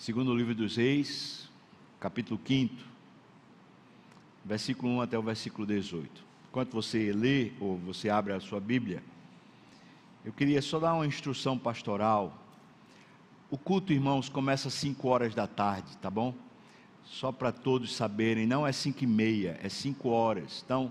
Segundo 0.00 0.34
livro 0.34 0.54
dos 0.54 0.76
Reis, 0.76 1.46
capítulo 2.00 2.40
5, 2.42 2.74
versículo 4.42 4.94
1 4.94 5.02
até 5.02 5.18
o 5.18 5.22
versículo 5.22 5.66
18. 5.66 6.24
Enquanto 6.48 6.72
você 6.72 7.12
lê 7.12 7.52
ou 7.60 7.76
você 7.76 8.08
abre 8.08 8.32
a 8.32 8.40
sua 8.40 8.58
Bíblia, 8.60 9.02
eu 10.24 10.32
queria 10.32 10.62
só 10.62 10.78
dar 10.78 10.94
uma 10.94 11.06
instrução 11.06 11.58
pastoral. 11.58 12.32
O 13.50 13.58
culto, 13.58 13.92
irmãos, 13.92 14.30
começa 14.30 14.68
às 14.68 14.74
5 14.74 15.06
horas 15.06 15.34
da 15.34 15.46
tarde, 15.46 15.94
tá 15.98 16.08
bom? 16.08 16.34
Só 17.04 17.30
para 17.30 17.52
todos 17.52 17.94
saberem, 17.94 18.46
não 18.46 18.66
é 18.66 18.72
5 18.72 19.04
e 19.04 19.06
meia, 19.06 19.60
é 19.62 19.68
5 19.68 20.08
horas. 20.08 20.62
Então, 20.64 20.90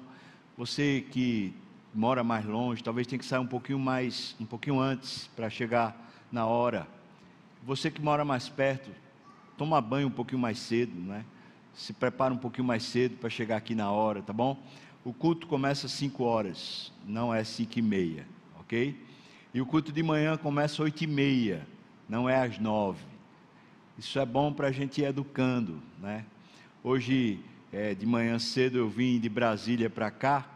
você 0.55 1.03
que 1.09 1.51
mora 1.95 2.23
mais 2.23 2.45
longe, 2.45 2.83
talvez 2.83 3.07
tenha 3.07 3.17
que 3.17 3.25
sair 3.25 3.39
um 3.39 3.47
pouquinho 3.47 3.79
mais, 3.79 4.35
um 4.39 4.45
pouquinho 4.45 4.79
antes 4.79 5.25
para 5.35 5.49
chegar 5.49 5.97
na 6.31 6.45
hora. 6.45 6.98
Você 7.63 7.91
que 7.91 8.01
mora 8.01 8.23
mais 8.23 8.47
perto, 8.47 8.89
toma 9.57 9.81
banho 9.81 10.07
um 10.07 10.11
pouquinho 10.11 10.39
mais 10.39 10.57
cedo, 10.57 10.99
né? 10.99 11.25
Se 11.73 11.93
prepara 11.93 12.33
um 12.33 12.37
pouquinho 12.37 12.65
mais 12.65 12.83
cedo 12.83 13.17
para 13.17 13.29
chegar 13.29 13.57
aqui 13.57 13.75
na 13.75 13.91
hora, 13.91 14.21
tá 14.21 14.33
bom? 14.33 14.57
O 15.03 15.13
culto 15.13 15.47
começa 15.47 15.85
às 15.85 15.91
5 15.93 16.23
horas, 16.23 16.91
não 17.05 17.33
é 17.33 17.43
5 17.43 17.77
e 17.77 17.81
meia, 17.81 18.25
ok? 18.59 18.95
E 19.53 19.61
o 19.61 19.65
culto 19.65 19.91
de 19.91 20.01
manhã 20.01 20.37
começa 20.37 20.75
às 20.75 20.79
8 20.79 21.03
e 21.03 21.07
meia, 21.07 21.67
não 22.07 22.29
é 22.29 22.41
às 22.41 22.57
9. 22.57 22.99
Isso 23.97 24.17
é 24.19 24.25
bom 24.25 24.53
para 24.53 24.67
a 24.67 24.71
gente 24.71 25.01
ir 25.01 25.05
educando, 25.05 25.81
né? 25.99 26.25
Hoje, 26.81 27.39
é, 27.73 27.93
de 27.93 28.05
manhã 28.05 28.39
cedo, 28.39 28.77
eu 28.77 28.89
vim 28.89 29.19
de 29.19 29.27
Brasília 29.27 29.89
para 29.89 30.09
cá 30.09 30.47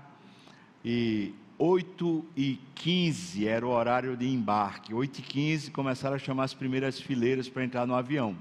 e 0.83 1.33
8 1.57 2.25
e 2.35 2.59
15 2.75 3.47
era 3.47 3.65
o 3.65 3.69
horário 3.69 4.17
de 4.17 4.27
embarque. 4.27 4.93
8 4.93 5.19
e 5.19 5.21
15 5.21 5.71
começaram 5.71 6.15
a 6.15 6.19
chamar 6.19 6.45
as 6.45 6.53
primeiras 6.53 6.99
fileiras 6.99 7.47
para 7.47 7.63
entrar 7.63 7.85
no 7.85 7.95
avião. 7.95 8.35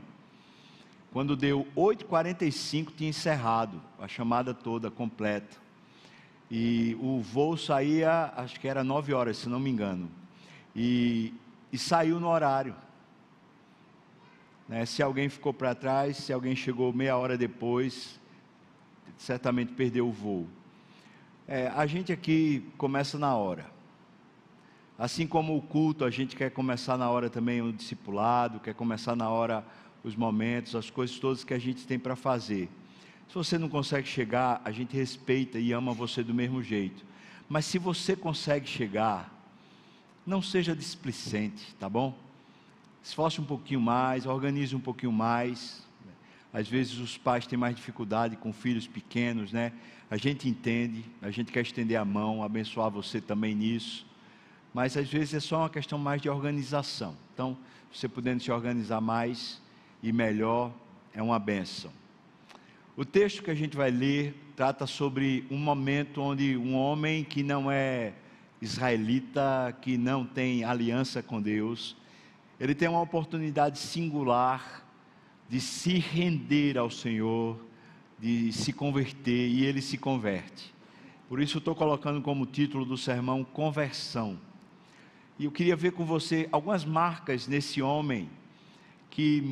Quando 1.12 1.36
deu 1.36 1.66
8h45, 1.76 2.92
tinha 2.96 3.10
encerrado 3.10 3.80
a 3.98 4.08
chamada 4.08 4.54
toda 4.54 4.90
completa. 4.90 5.60
E 6.50 6.96
o 7.00 7.20
voo 7.20 7.56
saía, 7.56 8.32
acho 8.36 8.58
que 8.58 8.66
era 8.66 8.82
9 8.82 9.12
horas, 9.12 9.36
se 9.36 9.48
não 9.48 9.60
me 9.60 9.70
engano. 9.70 10.10
E, 10.74 11.34
e 11.70 11.76
saiu 11.76 12.18
no 12.18 12.28
horário. 12.28 12.74
Né? 14.66 14.86
Se 14.86 15.02
alguém 15.02 15.28
ficou 15.28 15.52
para 15.52 15.74
trás, 15.74 16.16
se 16.16 16.32
alguém 16.32 16.56
chegou 16.56 16.92
meia 16.92 17.16
hora 17.16 17.36
depois, 17.36 18.18
certamente 19.18 19.72
perdeu 19.74 20.08
o 20.08 20.12
voo. 20.12 20.48
É, 21.54 21.70
a 21.76 21.84
gente 21.84 22.10
aqui 22.10 22.64
começa 22.78 23.18
na 23.18 23.36
hora. 23.36 23.66
Assim 24.98 25.26
como 25.26 25.54
o 25.54 25.60
culto, 25.60 26.02
a 26.02 26.08
gente 26.08 26.34
quer 26.34 26.50
começar 26.50 26.96
na 26.96 27.10
hora 27.10 27.28
também 27.28 27.60
o 27.60 27.70
discipulado, 27.70 28.58
quer 28.58 28.72
começar 28.72 29.14
na 29.14 29.28
hora 29.28 29.62
os 30.02 30.16
momentos, 30.16 30.74
as 30.74 30.88
coisas 30.88 31.18
todas 31.18 31.44
que 31.44 31.52
a 31.52 31.58
gente 31.58 31.86
tem 31.86 31.98
para 31.98 32.16
fazer. 32.16 32.70
Se 33.28 33.34
você 33.34 33.58
não 33.58 33.68
consegue 33.68 34.08
chegar, 34.08 34.62
a 34.64 34.70
gente 34.70 34.96
respeita 34.96 35.58
e 35.58 35.72
ama 35.72 35.92
você 35.92 36.22
do 36.22 36.32
mesmo 36.32 36.62
jeito. 36.62 37.04
Mas 37.50 37.66
se 37.66 37.76
você 37.76 38.16
consegue 38.16 38.66
chegar, 38.66 39.30
não 40.26 40.40
seja 40.40 40.74
displicente, 40.74 41.74
tá 41.74 41.86
bom? 41.86 42.16
Esforce 43.04 43.42
um 43.42 43.44
pouquinho 43.44 43.82
mais, 43.82 44.24
organize 44.24 44.74
um 44.74 44.80
pouquinho 44.80 45.12
mais. 45.12 45.86
Às 46.52 46.68
vezes 46.68 46.98
os 46.98 47.16
pais 47.16 47.46
têm 47.46 47.58
mais 47.58 47.74
dificuldade 47.74 48.36
com 48.36 48.52
filhos 48.52 48.86
pequenos, 48.86 49.52
né? 49.52 49.72
A 50.10 50.16
gente 50.16 50.48
entende, 50.48 51.04
a 51.22 51.30
gente 51.30 51.50
quer 51.50 51.62
estender 51.62 51.98
a 51.98 52.04
mão, 52.04 52.42
abençoar 52.42 52.90
você 52.90 53.20
também 53.20 53.54
nisso. 53.54 54.06
Mas 54.74 54.96
às 54.96 55.08
vezes 55.08 55.34
é 55.34 55.40
só 55.40 55.60
uma 55.60 55.70
questão 55.70 55.98
mais 55.98 56.20
de 56.20 56.28
organização. 56.28 57.16
Então, 57.32 57.56
você 57.92 58.08
podendo 58.08 58.42
se 58.42 58.50
organizar 58.50 59.00
mais, 59.00 59.60
e 60.02 60.12
melhor 60.12 60.72
é 61.14 61.22
uma 61.22 61.38
benção. 61.38 61.92
O 62.96 63.04
texto 63.04 63.42
que 63.42 63.50
a 63.50 63.54
gente 63.54 63.76
vai 63.76 63.90
ler 63.90 64.34
trata 64.56 64.86
sobre 64.86 65.46
um 65.50 65.56
momento 65.56 66.20
onde 66.20 66.56
um 66.56 66.74
homem 66.74 67.24
que 67.24 67.42
não 67.42 67.70
é 67.70 68.12
israelita, 68.60 69.76
que 69.80 69.96
não 69.96 70.26
tem 70.26 70.64
aliança 70.64 71.22
com 71.22 71.40
Deus, 71.40 71.96
ele 72.60 72.74
tem 72.74 72.88
uma 72.88 73.00
oportunidade 73.00 73.78
singular 73.78 74.81
de 75.48 75.60
se 75.60 75.98
render 75.98 76.78
ao 76.78 76.90
Senhor, 76.90 77.58
de 78.18 78.52
se 78.52 78.72
converter, 78.72 79.48
e 79.48 79.64
ele 79.64 79.82
se 79.82 79.98
converte. 79.98 80.72
Por 81.28 81.40
isso 81.40 81.58
estou 81.58 81.74
colocando 81.74 82.20
como 82.20 82.46
título 82.46 82.84
do 82.84 82.96
sermão 82.96 83.42
Conversão. 83.42 84.38
E 85.38 85.44
eu 85.44 85.50
queria 85.50 85.74
ver 85.74 85.92
com 85.92 86.04
você 86.04 86.48
algumas 86.52 86.84
marcas 86.84 87.48
nesse 87.48 87.80
homem 87.80 88.28
que 89.10 89.42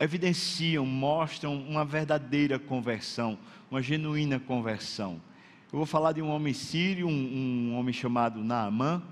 evidenciam, 0.00 0.84
mostram 0.84 1.56
uma 1.56 1.84
verdadeira 1.84 2.58
conversão, 2.58 3.38
uma 3.70 3.80
genuína 3.82 4.40
conversão. 4.40 5.20
Eu 5.72 5.78
vou 5.78 5.86
falar 5.86 6.12
de 6.12 6.22
um 6.22 6.28
homem 6.28 6.54
sírio, 6.54 7.06
um, 7.06 7.70
um 7.70 7.76
homem 7.76 7.92
chamado 7.92 8.42
Naamã. 8.42 9.02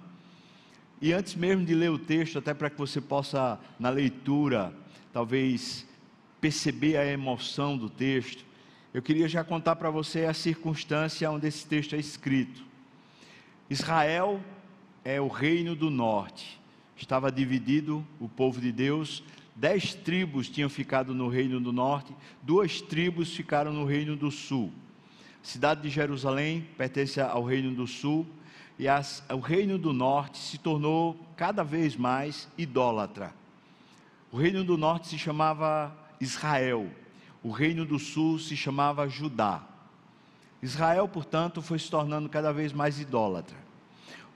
E 1.00 1.12
antes 1.12 1.34
mesmo 1.34 1.64
de 1.64 1.74
ler 1.74 1.90
o 1.90 1.98
texto, 1.98 2.38
até 2.38 2.54
para 2.54 2.70
que 2.70 2.78
você 2.78 3.00
possa, 3.00 3.58
na 3.78 3.90
leitura, 3.90 4.72
talvez 5.12 5.86
perceber 6.44 6.98
a 6.98 7.06
emoção 7.06 7.74
do 7.74 7.88
texto, 7.88 8.44
eu 8.92 9.00
queria 9.00 9.26
já 9.26 9.42
contar 9.42 9.76
para 9.76 9.88
você 9.88 10.26
a 10.26 10.34
circunstância 10.34 11.30
onde 11.30 11.46
esse 11.46 11.66
texto 11.66 11.96
é 11.96 11.98
escrito. 11.98 12.62
Israel 13.70 14.42
é 15.02 15.18
o 15.18 15.28
reino 15.28 15.74
do 15.74 15.88
norte. 15.88 16.60
Estava 16.94 17.32
dividido 17.32 18.06
o 18.20 18.28
povo 18.28 18.60
de 18.60 18.70
Deus 18.70 19.22
Dez 19.56 19.94
tribos 19.94 20.48
tinham 20.48 20.68
ficado 20.68 21.14
no 21.14 21.28
reino 21.28 21.60
do 21.60 21.72
norte, 21.72 22.12
duas 22.42 22.80
tribos 22.80 23.34
ficaram 23.34 23.72
no 23.72 23.84
reino 23.84 24.16
do 24.16 24.28
sul. 24.28 24.72
A 25.42 25.46
cidade 25.46 25.82
de 25.82 25.88
Jerusalém 25.88 26.66
pertence 26.76 27.20
ao 27.20 27.44
reino 27.44 27.72
do 27.72 27.86
sul, 27.86 28.26
e 28.76 28.88
as, 28.88 29.24
o 29.30 29.38
reino 29.38 29.78
do 29.78 29.92
norte 29.92 30.38
se 30.38 30.58
tornou 30.58 31.16
cada 31.36 31.62
vez 31.62 31.94
mais 31.94 32.48
idólatra. 32.58 33.32
O 34.32 34.36
reino 34.36 34.64
do 34.64 34.76
norte 34.76 35.06
se 35.06 35.16
chamava 35.16 35.96
Israel, 36.24 36.90
o 37.42 37.50
reino 37.50 37.84
do 37.84 37.98
sul 37.98 38.38
se 38.38 38.56
chamava 38.56 39.08
Judá. 39.08 39.62
Israel, 40.62 41.06
portanto, 41.06 41.60
foi 41.60 41.78
se 41.78 41.90
tornando 41.90 42.28
cada 42.28 42.52
vez 42.52 42.72
mais 42.72 42.98
idólatra. 42.98 43.56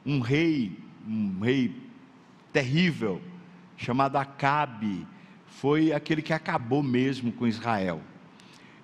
Um 0.05 0.21
rei, 0.21 0.79
um 1.07 1.41
rei 1.41 1.75
terrível, 2.53 3.21
chamado 3.77 4.17
Acabe, 4.17 5.07
foi 5.47 5.93
aquele 5.93 6.21
que 6.21 6.33
acabou 6.33 6.83
mesmo 6.83 7.33
com 7.33 7.47
Israel. 7.47 8.01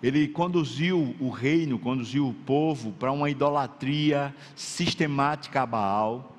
Ele 0.03 0.27
conduziu 0.29 1.15
o 1.21 1.31
reino, 1.31 1.79
conduziu 1.79 2.29
o 2.29 2.35
povo 2.35 2.93
para 2.93 3.13
uma 3.13 3.31
idolatria 3.31 4.35
sistemática 4.57 5.63
a 5.63 5.67
Baal. 5.67 6.37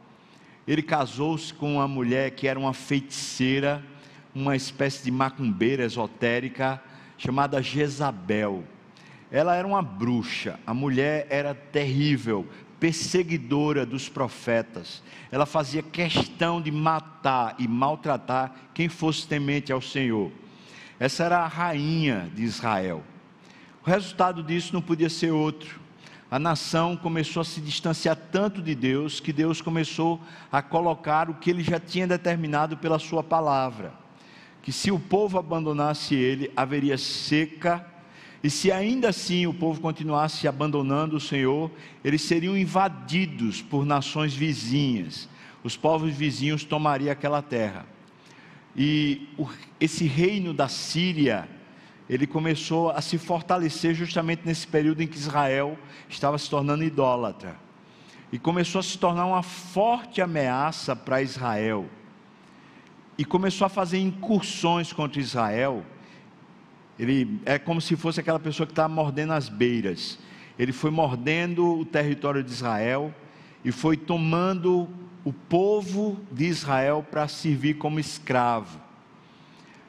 Ele 0.68 0.82
casou-se 0.82 1.54
com 1.54 1.76
uma 1.76 1.88
mulher 1.88 2.32
que 2.32 2.48
era 2.48 2.60
uma 2.60 2.74
feiticeira, 2.74 3.84
uma 4.36 4.56
espécie 4.56 5.02
de 5.06 5.10
macumbeira 5.10 5.84
esotérica, 5.84 6.82
chamada 7.18 7.64
Jezabel. 7.64 8.66
Ela 9.32 9.56
era 9.56 9.66
uma 9.66 9.82
bruxa, 9.82 10.60
a 10.68 10.74
mulher 10.74 11.26
era 11.30 11.56
terrível, 11.56 12.46
perseguidora 12.80 13.86
dos 13.86 14.10
profetas. 14.10 15.02
Ela 15.32 15.46
fazia 15.46 15.82
questão 15.82 16.62
de 16.62 16.70
matar 16.70 17.56
e 17.58 17.68
maltratar 17.68 18.54
quem 18.74 18.90
fosse 18.90 19.26
temente 19.26 19.72
ao 19.72 19.82
Senhor. 19.82 20.32
Essa 21.00 21.24
era 21.24 21.40
a 21.40 21.48
rainha 21.48 22.30
de 22.36 22.44
Israel. 22.44 23.02
O 23.86 23.90
resultado 23.90 24.44
disso 24.44 24.74
não 24.74 24.82
podia 24.82 25.10
ser 25.10 25.32
outro. 25.32 25.80
A 26.30 26.40
nação 26.40 26.98
começou 26.98 27.42
a 27.42 27.46
se 27.46 27.62
distanciar 27.62 28.16
tanto 28.16 28.62
de 28.62 28.76
Deus 28.76 29.20
que 29.20 29.32
Deus 29.32 29.62
começou 29.62 30.20
a 30.52 30.62
colocar 30.62 31.30
o 31.30 31.36
que 31.36 31.50
ele 31.50 31.64
já 31.64 31.80
tinha 31.80 32.08
determinado 32.08 32.76
pela 32.78 33.00
sua 33.00 33.24
palavra: 33.24 33.94
que 34.66 34.72
se 34.72 34.92
o 34.92 35.00
povo 35.00 35.38
abandonasse 35.38 36.16
ele, 36.16 36.52
haveria 36.58 36.98
seca 36.98 37.86
e 38.44 38.50
se 38.50 38.72
ainda 38.72 39.10
assim 39.10 39.46
o 39.46 39.54
povo 39.54 39.80
continuasse 39.80 40.48
abandonando 40.48 41.18
o 41.18 41.20
Senhor, 41.20 41.70
eles 42.04 42.24
seriam 42.24 42.58
invadidos 42.58 43.62
por 43.62 43.86
nações 43.86 44.34
vizinhas. 44.34 45.30
Os 45.64 45.78
povos 45.78 46.12
vizinhos 46.14 46.64
tomariam 46.64 47.12
aquela 47.12 47.44
terra. 47.44 47.86
E 48.76 49.30
esse 49.80 50.06
reino 50.06 50.52
da 50.52 50.68
Síria, 50.68 51.48
ele 52.10 52.26
começou 52.26 52.90
a 52.90 53.02
se 53.02 53.20
fortalecer 53.20 53.94
justamente 53.94 54.42
nesse 54.46 54.66
período 54.66 55.02
em 55.02 55.08
que 55.08 55.18
Israel 55.18 55.78
estava 56.10 56.40
se 56.40 56.50
tornando 56.50 56.84
idólatra. 56.84 57.56
E 58.32 58.40
começou 58.40 58.80
a 58.80 58.84
se 58.84 58.98
tornar 58.98 59.28
uma 59.28 59.44
forte 59.44 60.24
ameaça 60.24 60.96
para 60.96 61.22
Israel. 61.22 61.88
E 63.18 63.24
começou 63.24 63.66
a 63.66 63.70
fazer 63.70 64.00
incursões 64.00 64.92
contra 64.92 65.22
Israel 65.22 65.86
ele 66.98 67.42
é 67.46 67.60
como 67.60 67.82
se 67.82 67.96
fosse 67.96 68.20
aquela 68.20 68.40
pessoa 68.40 68.66
que 68.66 68.72
está 68.72 68.88
mordendo 68.88 69.34
as 69.34 69.50
beiras. 69.50 70.18
Ele 70.58 70.72
foi 70.72 70.90
mordendo 70.90 71.80
o 71.80 71.86
território 71.86 72.42
de 72.42 72.52
Israel 72.52 73.14
e 73.64 73.72
foi 73.72 73.98
tomando 73.98 74.88
o 75.24 75.34
povo 75.34 76.20
de 76.32 76.46
Israel 76.46 77.06
para 77.10 77.28
servir 77.28 77.76
como 77.76 78.00
escravo. 78.00 78.80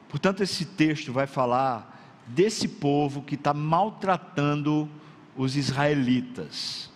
Portanto, 0.09 0.43
esse 0.43 0.65
texto 0.65 1.13
vai 1.13 1.27
falar 1.27 1.95
desse 2.27 2.67
povo 2.67 3.21
que 3.21 3.35
está 3.35 3.53
maltratando 3.53 4.89
os 5.35 5.55
israelitas, 5.55 6.89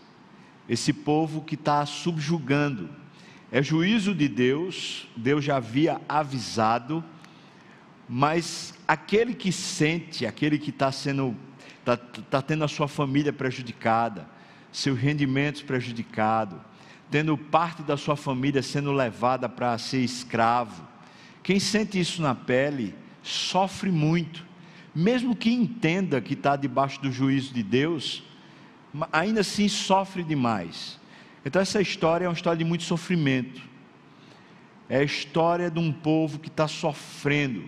esse 0.67 0.91
povo 0.91 1.41
que 1.41 1.55
está 1.55 1.85
subjugando. 1.85 2.89
É 3.51 3.61
juízo 3.61 4.15
de 4.15 4.29
Deus, 4.29 5.05
Deus 5.13 5.43
já 5.43 5.57
havia 5.57 5.99
avisado, 6.07 7.03
mas 8.07 8.73
aquele 8.87 9.33
que 9.33 9.51
sente, 9.51 10.25
aquele 10.25 10.57
que 10.57 10.69
está 10.69 10.89
sendo, 10.89 11.35
está 11.79 11.97
tá 11.97 12.41
tendo 12.41 12.63
a 12.63 12.67
sua 12.69 12.87
família 12.87 13.33
prejudicada, 13.33 14.25
seus 14.71 14.97
rendimentos 14.97 15.61
prejudicados, 15.61 16.57
tendo 17.09 17.37
parte 17.37 17.83
da 17.83 17.97
sua 17.97 18.15
família 18.15 18.63
sendo 18.63 18.93
levada 18.93 19.49
para 19.49 19.77
ser 19.77 19.99
escravo, 19.99 20.87
quem 21.43 21.59
sente 21.59 21.99
isso 21.99 22.21
na 22.21 22.33
pele 22.33 22.95
sofre 23.21 23.91
muito, 23.91 24.45
mesmo 24.95 25.35
que 25.35 25.51
entenda 25.51 26.21
que 26.21 26.35
está 26.35 26.55
debaixo 26.55 27.01
do 27.01 27.11
juízo 27.11 27.53
de 27.53 27.63
Deus, 27.63 28.23
ainda 29.11 29.41
assim 29.41 29.67
sofre 29.67 30.23
demais. 30.23 31.00
Então, 31.45 31.61
essa 31.61 31.81
história 31.81 32.25
é 32.25 32.27
uma 32.27 32.33
história 32.33 32.57
de 32.57 32.63
muito 32.63 32.83
sofrimento, 32.83 33.61
é 34.87 34.97
a 34.97 35.03
história 35.03 35.71
de 35.71 35.79
um 35.79 35.91
povo 35.91 36.39
que 36.39 36.49
está 36.49 36.67
sofrendo, 36.67 37.63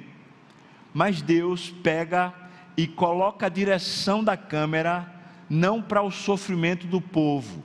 mas 0.93 1.21
Deus 1.21 1.69
pega 1.69 2.33
e 2.77 2.85
coloca 2.85 3.45
a 3.45 3.49
direção 3.49 4.23
da 4.23 4.37
câmera 4.37 5.11
não 5.49 5.81
para 5.81 6.01
o 6.01 6.11
sofrimento 6.11 6.85
do 6.87 7.01
povo, 7.01 7.63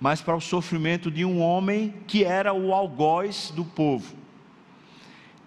mas 0.00 0.20
para 0.20 0.36
o 0.36 0.40
sofrimento 0.40 1.10
de 1.10 1.24
um 1.24 1.40
homem 1.40 1.94
que 2.06 2.24
era 2.24 2.52
o 2.52 2.72
algoz 2.74 3.52
do 3.54 3.64
povo 3.64 4.20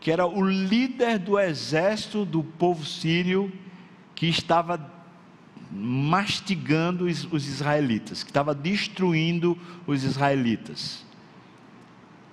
que 0.04 0.12
era 0.12 0.28
o 0.28 0.46
líder 0.46 1.18
do 1.18 1.39
exército 1.39 2.25
do 2.25 2.44
povo 2.44 2.84
sírio, 2.84 3.50
que 4.13 4.28
estava 4.28 4.78
mastigando 5.74 7.06
os, 7.06 7.48
israelitas, 7.48 8.24
que 8.24 8.30
estava 8.30 8.54
destruindo 8.54 9.58
os 9.88 10.04
israelitas. 10.04 11.06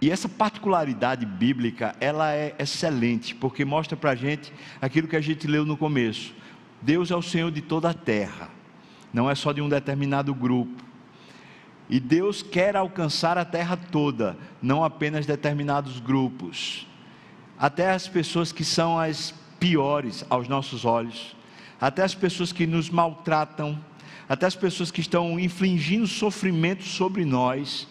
E 0.01 0.11
essa 0.11 0.29
particularidade 0.29 1.27
bíblica, 1.27 1.95
ela 2.01 2.33
é 2.33 2.55
excelente, 2.59 3.35
porque 3.35 3.65
mostra 3.65 3.97
para 3.97 4.11
a 4.11 4.15
gente 4.15 4.53
aquilo 4.81 5.09
que 5.09 5.17
a 5.17 5.21
gente 5.21 5.47
leu 5.47 5.65
no 5.65 5.77
começo. 5.77 6.35
Deus 6.81 7.11
é 7.11 7.17
o 7.17 7.23
Senhor 7.23 7.51
de 7.51 7.61
toda 7.61 7.91
a 7.91 7.95
terra, 7.95 8.49
não 9.13 9.29
é 9.29 9.35
só 9.35 9.53
de 9.53 9.61
um 9.61 9.69
determinado 9.69 10.35
grupo. 10.35 10.83
E 11.89 11.99
Deus 11.99 12.43
quer 12.43 12.77
alcançar 12.77 13.37
a 13.37 13.45
terra 13.45 13.77
toda, 13.77 14.39
não 14.63 14.85
apenas 14.85 15.27
determinados 15.27 15.99
grupos 15.99 16.87
até 17.61 17.91
as 17.91 18.09
pessoas 18.09 18.53
que 18.53 18.65
são 18.65 18.99
as 18.99 19.35
piores 19.59 20.25
aos 20.31 20.49
nossos 20.49 20.87
olhos, 20.87 21.37
até 21.81 22.03
as 22.03 22.15
pessoas 22.15 22.53
que 22.53 22.67
nos 22.67 22.91
maltratam, 22.91 23.82
até 24.29 24.47
as 24.47 24.55
pessoas 24.55 24.91
que 24.91 25.00
estão 25.00 25.41
infligindo 25.41 26.06
sofrimento 26.06 26.85
sobre 26.85 27.25
nós, 27.25 27.88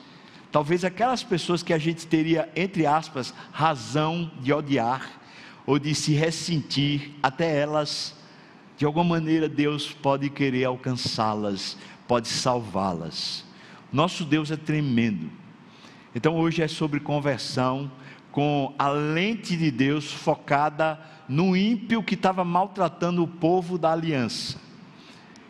talvez 0.51 0.86
aquelas 0.86 1.24
pessoas 1.24 1.63
que 1.63 1.74
a 1.74 1.77
gente 1.77 2.07
teria, 2.07 2.50
entre 2.56 2.86
aspas, 2.86 3.33
razão 3.51 4.31
de 4.41 4.53
odiar 4.53 5.19
ou 5.65 5.77
de 5.77 5.94
se 5.94 6.13
ressentir, 6.13 7.12
até 7.21 7.59
elas, 7.59 8.15
de 8.77 8.86
alguma 8.86 9.03
maneira, 9.03 9.50
Deus 9.50 9.91
pode 9.91 10.30
querer 10.30 10.65
alcançá-las, 10.65 11.77
pode 12.07 12.27
salvá-las. 12.27 13.45
Nosso 13.91 14.24
Deus 14.24 14.51
é 14.51 14.56
tremendo. 14.56 15.30
Então 16.15 16.38
hoje 16.38 16.62
é 16.62 16.68
sobre 16.68 17.00
conversão, 17.00 17.91
com 18.31 18.73
a 18.77 18.89
lente 18.89 19.57
de 19.57 19.71
Deus 19.71 20.11
focada 20.11 20.99
no 21.27 21.55
ímpio 21.55 22.03
que 22.03 22.15
estava 22.15 22.43
maltratando 22.43 23.23
o 23.23 23.27
povo 23.27 23.77
da 23.77 23.91
aliança. 23.91 24.57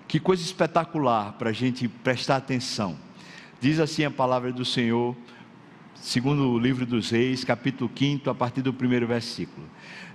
Que 0.07 0.19
coisa 0.19 0.41
espetacular 0.41 1.33
para 1.33 1.51
a 1.51 1.53
gente 1.53 1.87
prestar 1.87 2.37
atenção. 2.37 2.97
Diz 3.61 3.79
assim 3.79 4.03
a 4.03 4.11
palavra 4.11 4.51
do 4.51 4.65
Senhor, 4.65 5.15
segundo 5.95 6.49
o 6.49 6.57
livro 6.57 6.85
dos 6.85 7.11
Reis, 7.11 7.43
capítulo 7.43 7.91
5, 7.93 8.29
a 8.29 8.35
partir 8.35 8.61
do 8.61 8.73
primeiro 8.73 9.05
versículo. 9.05 9.67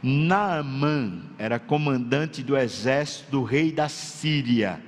Naamã 0.03 1.23
era 1.39 1.59
comandante 1.59 2.43
do 2.43 2.57
exército 2.57 3.31
do 3.31 3.43
rei 3.43 3.71
da 3.71 3.89
Síria. 3.89 4.81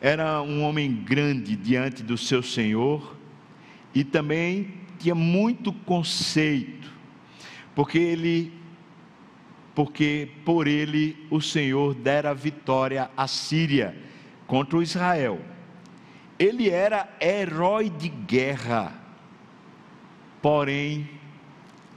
Era 0.00 0.42
um 0.42 0.62
homem 0.62 0.92
grande 0.92 1.56
diante 1.56 2.02
do 2.02 2.16
seu 2.16 2.42
senhor 2.42 3.16
e 3.94 4.04
também 4.04 4.74
tinha 4.98 5.14
muito 5.14 5.72
conceito, 5.72 6.92
porque 7.74 7.98
ele 7.98 8.52
porque 9.74 10.28
por 10.44 10.66
ele 10.66 11.24
o 11.30 11.40
Senhor 11.40 11.94
dera 11.94 12.34
vitória 12.34 13.08
à 13.16 13.28
Síria 13.28 13.96
contra 14.44 14.76
o 14.76 14.82
Israel. 14.82 15.40
Ele 16.36 16.68
era 16.68 17.08
herói 17.20 17.88
de 17.88 18.08
guerra, 18.08 18.92
porém 20.42 21.08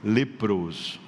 leproso. 0.02 1.00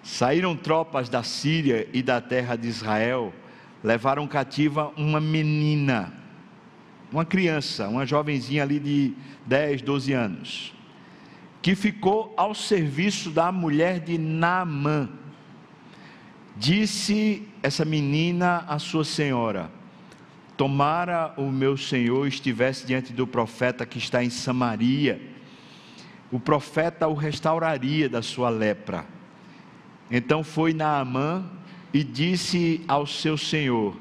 Saíram 0.00 0.56
tropas 0.56 1.08
da 1.08 1.24
Síria 1.24 1.88
e 1.92 2.00
da 2.00 2.20
terra 2.20 2.54
de 2.54 2.68
Israel, 2.68 3.34
levaram 3.82 4.28
cativa 4.28 4.92
uma 4.96 5.20
menina 5.20 6.19
uma 7.12 7.24
criança, 7.24 7.88
uma 7.88 8.06
jovenzinha 8.06 8.62
ali 8.62 8.78
de 8.78 9.12
10, 9.46 9.82
12 9.82 10.12
anos, 10.12 10.74
que 11.60 11.74
ficou 11.74 12.32
ao 12.36 12.54
serviço 12.54 13.30
da 13.30 13.50
mulher 13.50 14.00
de 14.00 14.16
Naamã. 14.16 15.08
Disse 16.56 17.48
essa 17.62 17.84
menina 17.84 18.64
à 18.68 18.78
sua 18.78 19.04
senhora: 19.04 19.70
Tomara 20.56 21.34
o 21.36 21.50
meu 21.50 21.76
senhor 21.76 22.26
estivesse 22.26 22.86
diante 22.86 23.12
do 23.12 23.26
profeta 23.26 23.84
que 23.84 23.98
está 23.98 24.22
em 24.22 24.30
Samaria, 24.30 25.20
o 26.30 26.38
profeta 26.38 27.08
o 27.08 27.14
restauraria 27.14 28.08
da 28.08 28.22
sua 28.22 28.50
lepra. 28.50 29.04
Então 30.10 30.44
foi 30.44 30.72
Naamã 30.72 31.44
e 31.92 32.04
disse 32.04 32.82
ao 32.86 33.06
seu 33.06 33.36
senhor: 33.36 33.96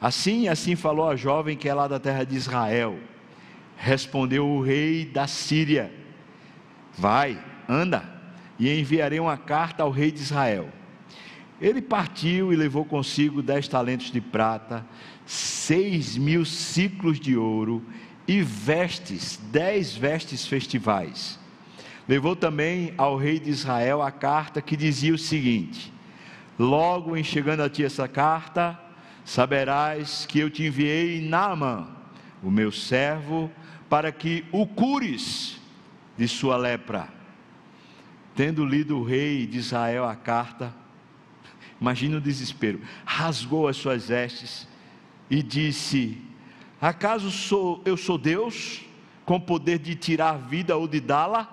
Assim, 0.00 0.48
assim 0.48 0.76
falou 0.76 1.08
a 1.08 1.16
jovem 1.16 1.56
que 1.56 1.68
é 1.68 1.74
lá 1.74 1.88
da 1.88 1.98
terra 1.98 2.24
de 2.24 2.36
Israel. 2.36 2.98
Respondeu 3.76 4.46
o 4.46 4.60
rei 4.60 5.04
da 5.04 5.26
Síria: 5.26 5.92
Vai, 6.96 7.42
anda, 7.68 8.04
e 8.58 8.68
enviarei 8.78 9.20
uma 9.20 9.36
carta 9.36 9.82
ao 9.82 9.90
rei 9.90 10.10
de 10.10 10.20
Israel. 10.20 10.68
Ele 11.60 11.80
partiu 11.80 12.52
e 12.52 12.56
levou 12.56 12.84
consigo 12.84 13.42
dez 13.42 13.66
talentos 13.66 14.10
de 14.10 14.20
prata, 14.20 14.84
seis 15.24 16.16
mil 16.16 16.44
ciclos 16.44 17.18
de 17.18 17.36
ouro 17.36 17.82
e 18.28 18.42
vestes, 18.42 19.40
dez 19.50 19.96
vestes 19.96 20.46
festivais. 20.46 21.38
Levou 22.06 22.36
também 22.36 22.92
ao 22.96 23.16
rei 23.16 23.40
de 23.40 23.50
Israel 23.50 24.02
a 24.02 24.10
carta 24.10 24.60
que 24.60 24.76
dizia 24.76 25.14
o 25.14 25.18
seguinte: 25.18 25.92
Logo 26.58 27.16
em 27.16 27.24
chegando 27.24 27.62
a 27.62 27.70
ti 27.70 27.84
essa 27.84 28.06
carta, 28.06 28.78
saberás 29.26 30.24
que 30.24 30.38
eu 30.38 30.48
te 30.48 30.62
enviei 30.62 31.20
Naamã, 31.20 31.88
o 32.40 32.48
meu 32.48 32.70
servo, 32.70 33.50
para 33.90 34.12
que 34.12 34.44
o 34.52 34.64
cures 34.64 35.60
de 36.16 36.28
sua 36.28 36.56
lepra. 36.56 37.08
Tendo 38.36 38.64
lido 38.64 38.96
o 38.96 39.02
rei 39.02 39.44
de 39.44 39.58
Israel 39.58 40.04
a 40.04 40.14
carta, 40.14 40.72
imagina 41.80 42.18
o 42.18 42.20
desespero, 42.20 42.80
rasgou 43.04 43.66
as 43.66 43.76
suas 43.76 44.08
vestes 44.08 44.68
e 45.28 45.42
disse: 45.42 46.22
Acaso 46.80 47.28
sou, 47.32 47.82
eu 47.84 47.96
sou 47.96 48.16
Deus, 48.16 48.82
com 49.24 49.40
poder 49.40 49.80
de 49.80 49.96
tirar 49.96 50.34
a 50.34 50.38
vida 50.38 50.76
ou 50.76 50.86
de 50.86 51.00
dá-la? 51.00 51.52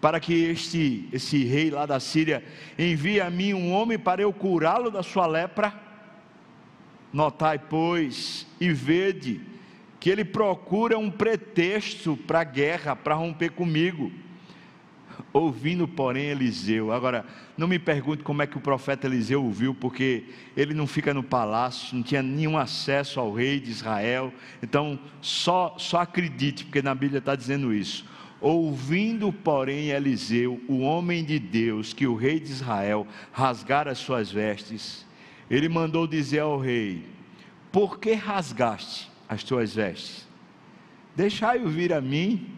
Para 0.00 0.18
que 0.18 0.32
este, 0.32 1.06
esse 1.12 1.44
rei 1.44 1.70
lá 1.70 1.84
da 1.84 2.00
Síria 2.00 2.42
envie 2.78 3.20
a 3.20 3.28
mim 3.28 3.52
um 3.52 3.70
homem 3.70 3.98
para 3.98 4.22
eu 4.22 4.32
curá-lo 4.32 4.90
da 4.90 5.02
sua 5.02 5.26
lepra? 5.26 5.89
Notai, 7.12 7.58
pois, 7.58 8.46
e 8.60 8.72
vede 8.72 9.40
que 9.98 10.08
ele 10.08 10.24
procura 10.24 10.98
um 10.98 11.10
pretexto 11.10 12.16
para 12.16 12.40
a 12.40 12.44
guerra, 12.44 12.96
para 12.96 13.14
romper 13.14 13.50
comigo. 13.50 14.10
Ouvindo, 15.32 15.86
porém, 15.86 16.26
Eliseu. 16.26 16.90
Agora, 16.90 17.26
não 17.56 17.68
me 17.68 17.78
pergunte 17.78 18.22
como 18.22 18.40
é 18.40 18.46
que 18.46 18.56
o 18.56 18.60
profeta 18.60 19.06
Eliseu 19.06 19.44
ouviu, 19.44 19.74
porque 19.74 20.24
ele 20.56 20.72
não 20.72 20.86
fica 20.86 21.12
no 21.12 21.22
palácio, 21.22 21.94
não 21.94 22.02
tinha 22.02 22.22
nenhum 22.22 22.56
acesso 22.56 23.20
ao 23.20 23.32
rei 23.32 23.60
de 23.60 23.70
Israel. 23.70 24.32
Então, 24.62 24.98
só, 25.20 25.74
só 25.78 26.00
acredite, 26.00 26.64
porque 26.64 26.80
na 26.80 26.94
Bíblia 26.94 27.18
está 27.18 27.36
dizendo 27.36 27.72
isso. 27.72 28.06
Ouvindo, 28.40 29.30
porém, 29.30 29.90
Eliseu, 29.90 30.58
o 30.66 30.78
homem 30.78 31.22
de 31.22 31.38
Deus, 31.38 31.92
que 31.92 32.06
o 32.06 32.16
rei 32.16 32.40
de 32.40 32.50
Israel 32.50 33.06
rasgara 33.30 33.90
as 33.90 33.98
suas 33.98 34.32
vestes, 34.32 35.04
ele 35.50 35.68
mandou 35.68 36.06
dizer 36.06 36.40
ao 36.40 36.58
rei: 36.58 37.04
Por 37.72 37.98
que 37.98 38.12
rasgaste 38.12 39.10
as 39.28 39.42
tuas 39.42 39.74
vestes? 39.74 40.26
Deixai-o 41.16 41.68
vir 41.68 41.92
a 41.92 42.00
mim, 42.00 42.56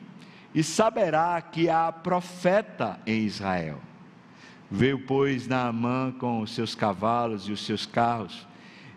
e 0.55 0.63
saberá 0.63 1.41
que 1.41 1.69
há 1.69 1.91
profeta 1.91 3.01
em 3.07 3.25
Israel. 3.25 3.81
Veio, 4.71 4.99
pois, 5.01 5.49
Naamã 5.49 6.13
com 6.19 6.41
os 6.41 6.55
seus 6.55 6.75
cavalos 6.75 7.49
e 7.49 7.53
os 7.53 7.65
seus 7.65 7.87
carros 7.87 8.47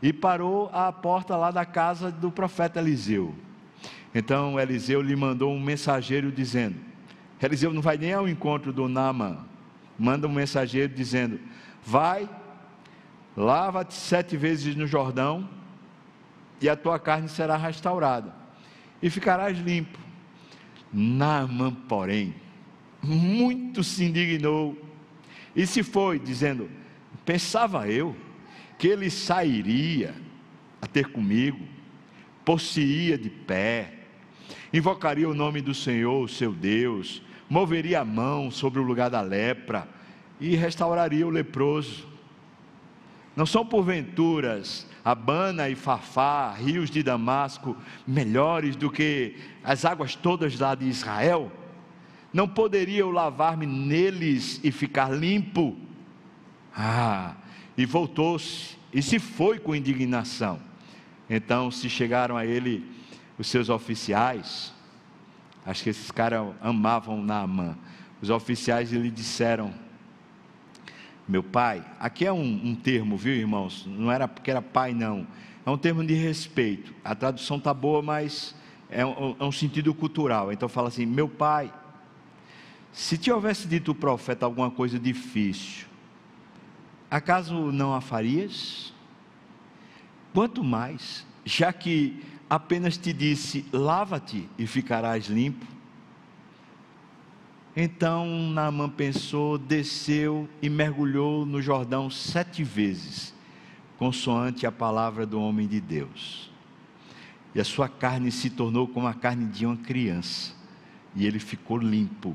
e 0.02 0.14
parou 0.14 0.70
à 0.72 0.92
porta 0.92 1.36
lá 1.36 1.52
da 1.52 1.66
casa 1.66 2.12
do 2.12 2.32
profeta 2.32 2.80
Eliseu. 2.80 3.34
Então 4.14 4.60
Eliseu 4.60 5.02
lhe 5.02 5.16
mandou 5.16 5.52
um 5.52 5.60
mensageiro 5.60 6.32
dizendo: 6.32 6.76
Eliseu 7.42 7.74
não 7.74 7.82
vai 7.82 7.98
nem 7.98 8.14
ao 8.14 8.28
encontro 8.28 8.72
do 8.72 8.88
Naamã, 8.88 9.40
manda 9.98 10.28
um 10.28 10.32
mensageiro 10.32 10.94
dizendo: 10.94 11.40
Vai, 11.84 12.30
lava-te 13.36 13.94
sete 13.94 14.38
vezes 14.38 14.76
no 14.76 14.88
Jordão, 14.88 15.50
e 16.62 16.70
a 16.70 16.76
tua 16.76 16.98
carne 16.98 17.28
será 17.28 17.58
restaurada, 17.58 18.34
e 19.02 19.10
ficarás 19.10 19.58
limpo. 19.58 20.00
Naamã, 20.92 21.74
porém, 21.74 22.34
muito 23.04 23.84
se 23.84 24.06
indignou 24.06 24.78
e 25.56 25.66
se 25.66 25.84
foi, 25.84 26.20
dizendo: 26.20 26.70
Pensava 27.26 27.88
eu 27.88 28.16
que 28.78 28.88
ele 28.88 29.10
sairia 29.10 30.14
a 30.82 30.88
ter 30.88 31.08
comigo, 31.08 31.60
possuía 32.44 33.18
de 33.18 33.30
pé, 33.30 33.94
invocaria 34.74 35.28
o 35.28 35.34
nome 35.34 35.62
do 35.62 35.74
Senhor, 35.74 36.30
seu 36.30 36.52
Deus, 36.54 37.22
moveria 37.50 38.02
a 38.02 38.06
mão 38.06 38.52
sobre 38.52 38.80
o 38.80 38.84
lugar 38.84 39.10
da 39.10 39.22
lepra 39.22 39.88
e 40.40 40.56
restauraria 40.56 41.26
o 41.26 41.30
leproso. 41.30 42.15
Não 43.36 43.46
são 43.46 43.66
porventuras 43.66 44.88
Abana 45.04 45.70
e 45.70 45.76
Fafá, 45.76 46.52
rios 46.54 46.90
de 46.90 47.04
Damasco, 47.04 47.78
melhores 48.08 48.76
do 48.76 48.90
que 48.90 49.36
as 49.64 49.86
águas 49.86 50.16
todas 50.16 50.60
lá 50.60 50.74
de 50.74 50.86
Israel? 50.86 51.52
Não 52.34 52.48
poderia 52.48 53.02
eu 53.02 53.12
lavar-me 53.12 53.68
neles 53.68 54.60
e 54.64 54.72
ficar 54.72 55.12
limpo? 55.12 55.78
Ah, 56.76 57.36
e 57.78 57.86
voltou-se 57.86 58.78
e 58.92 59.02
se 59.02 59.20
foi 59.20 59.60
com 59.60 59.76
indignação. 59.76 60.60
Então 61.30 61.70
se 61.70 61.90
chegaram 61.90 62.36
a 62.36 62.46
ele 62.46 62.84
os 63.38 63.48
seus 63.48 63.70
oficiais, 63.70 64.74
acho 65.66 65.84
que 65.84 65.90
esses 65.90 66.10
caras 66.10 66.48
amavam 66.62 67.22
Naamã. 67.22 67.78
Os 68.22 68.30
oficiais 68.30 68.92
lhe 68.92 69.12
disseram: 69.12 69.74
Meu 71.28 71.42
pai, 71.42 71.84
aqui 72.00 72.26
é 72.26 72.32
um, 72.32 72.62
um 72.64 72.76
termo, 72.76 73.18
viu 73.18 73.34
irmãos? 73.34 73.84
Não 73.88 74.12
era 74.12 74.28
porque 74.28 74.52
era 74.52 74.62
pai, 74.62 74.94
não. 74.94 75.26
É 75.66 75.70
um 75.70 75.78
termo 75.78 76.06
de 76.06 76.14
respeito. 76.14 76.94
A 77.04 77.16
tradução 77.16 77.58
está 77.58 77.74
boa, 77.74 78.02
mas 78.02 78.54
é 78.90 79.04
um, 79.04 79.36
é 79.40 79.44
um 79.44 79.52
sentido 79.52 79.94
cultural. 79.94 80.54
Então 80.54 80.70
fala 80.70 80.90
assim: 80.90 81.06
Meu 81.06 81.28
pai, 81.28 81.74
se 82.92 83.18
te 83.18 83.32
houvesse 83.32 83.68
dito 83.68 83.92
o 83.92 83.96
profeta 83.96 84.46
alguma 84.46 84.70
coisa 84.70 85.00
difícil, 85.00 85.88
acaso 87.10 87.72
não 87.72 87.96
a 87.96 88.02
farias? 88.02 88.94
Quanto 90.32 90.64
mais, 90.64 91.26
já 91.44 91.74
que 91.74 92.24
apenas 92.50 92.98
te 92.98 93.12
disse: 93.12 93.66
lava-te 93.74 94.48
e 94.60 94.68
ficarás 94.68 95.26
limpo. 95.26 95.75
Então 97.76 98.26
Naamã 98.52 98.90
pensou, 98.90 99.58
desceu 99.58 100.48
e 100.62 100.70
mergulhou 100.70 101.46
no 101.46 101.62
Jordão 101.62 102.10
sete 102.10 102.64
vezes, 102.64 103.34
consoante 103.98 104.66
a 104.66 104.72
palavra 104.72 105.26
do 105.26 105.42
homem 105.42 105.68
de 105.68 105.82
Deus. 105.82 106.50
E 107.54 107.60
a 107.60 107.66
sua 107.66 107.90
carne 107.90 108.32
se 108.32 108.50
tornou 108.50 108.88
como 108.88 109.08
a 109.08 109.14
carne 109.14 109.46
de 109.46 109.66
uma 109.66 109.76
criança, 109.76 110.54
e 111.14 111.26
ele 111.26 111.40
ficou 111.40 111.78
limpo. 111.78 112.34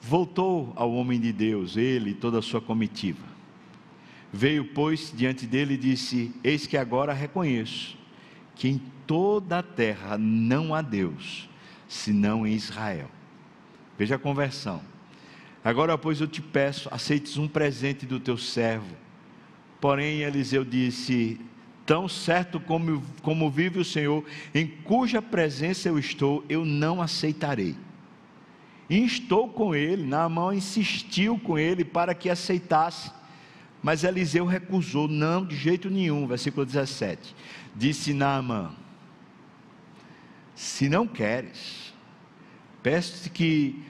Voltou 0.00 0.72
ao 0.76 0.92
homem 0.92 1.20
de 1.20 1.32
Deus, 1.32 1.76
ele 1.76 2.10
e 2.10 2.14
toda 2.14 2.38
a 2.38 2.42
sua 2.42 2.60
comitiva. 2.60 3.24
Veio, 4.32 4.64
pois, 4.66 5.12
diante 5.16 5.44
dele 5.44 5.74
e 5.74 5.78
disse: 5.78 6.32
Eis 6.44 6.66
que 6.68 6.76
agora 6.76 7.12
reconheço 7.12 7.96
que 8.54 8.68
em 8.68 8.80
toda 9.06 9.58
a 9.58 9.62
terra 9.62 10.16
não 10.16 10.72
há 10.72 10.82
Deus, 10.82 11.48
senão 11.88 12.46
em 12.46 12.52
Israel. 12.52 13.10
Veja 13.98 14.16
a 14.16 14.18
conversão. 14.18 14.80
Agora, 15.64 15.96
pois, 15.96 16.20
eu 16.20 16.26
te 16.26 16.42
peço, 16.42 16.88
aceites 16.92 17.36
um 17.36 17.48
presente 17.48 18.04
do 18.04 18.20
teu 18.20 18.36
servo. 18.36 18.96
Porém, 19.80 20.20
Eliseu 20.20 20.64
disse: 20.64 21.40
Tão 21.86 22.08
certo 22.08 22.58
como, 22.58 23.02
como 23.22 23.50
vive 23.50 23.78
o 23.78 23.84
Senhor, 23.84 24.24
em 24.54 24.66
cuja 24.66 25.20
presença 25.20 25.88
eu 25.88 25.98
estou, 25.98 26.44
eu 26.48 26.64
não 26.64 27.00
aceitarei. 27.00 27.76
Instou 28.88 29.48
com 29.48 29.74
ele, 29.74 30.04
Naamã 30.04 30.54
insistiu 30.54 31.38
com 31.38 31.58
ele 31.58 31.84
para 31.84 32.14
que 32.14 32.28
aceitasse. 32.28 33.10
Mas 33.82 34.02
Eliseu 34.02 34.46
recusou, 34.46 35.06
não, 35.06 35.44
de 35.44 35.56
jeito 35.56 35.90
nenhum. 35.90 36.26
Versículo 36.26 36.64
17. 36.64 37.34
Disse 37.74 38.14
Naamã: 38.14 38.72
Se 40.54 40.88
não 40.88 41.06
queres, 41.06 41.83
peço-te 42.84 43.30
que 43.30 43.82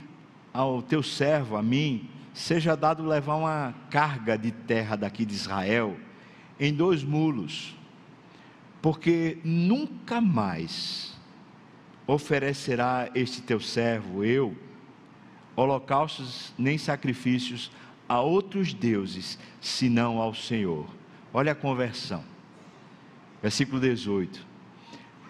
ao 0.52 0.80
teu 0.80 1.02
servo, 1.02 1.56
a 1.56 1.62
mim, 1.62 2.08
seja 2.32 2.76
dado 2.76 3.04
levar 3.04 3.34
uma 3.34 3.74
carga 3.90 4.38
de 4.38 4.52
terra 4.52 4.94
daqui 4.94 5.24
de 5.24 5.34
Israel 5.34 5.96
em 6.60 6.72
dois 6.72 7.02
mulos, 7.02 7.76
porque 8.80 9.38
nunca 9.42 10.20
mais 10.20 11.12
oferecerá 12.06 13.10
este 13.16 13.42
teu 13.42 13.58
servo, 13.58 14.22
eu, 14.22 14.56
holocaustos 15.56 16.54
nem 16.56 16.78
sacrifícios 16.78 17.72
a 18.08 18.20
outros 18.20 18.72
deuses, 18.72 19.40
senão 19.60 20.20
ao 20.20 20.32
Senhor. 20.32 20.86
Olha 21.32 21.50
a 21.50 21.56
conversão. 21.56 22.22
Versículo 23.42 23.80
18. 23.80 24.46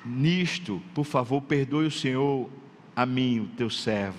Nisto, 0.04 0.82
por 0.94 1.06
favor, 1.06 1.40
perdoe 1.40 1.86
o 1.86 1.90
Senhor 1.90 2.50
a 2.94 3.04
mim, 3.04 3.40
o 3.40 3.46
teu 3.56 3.70
servo. 3.70 4.18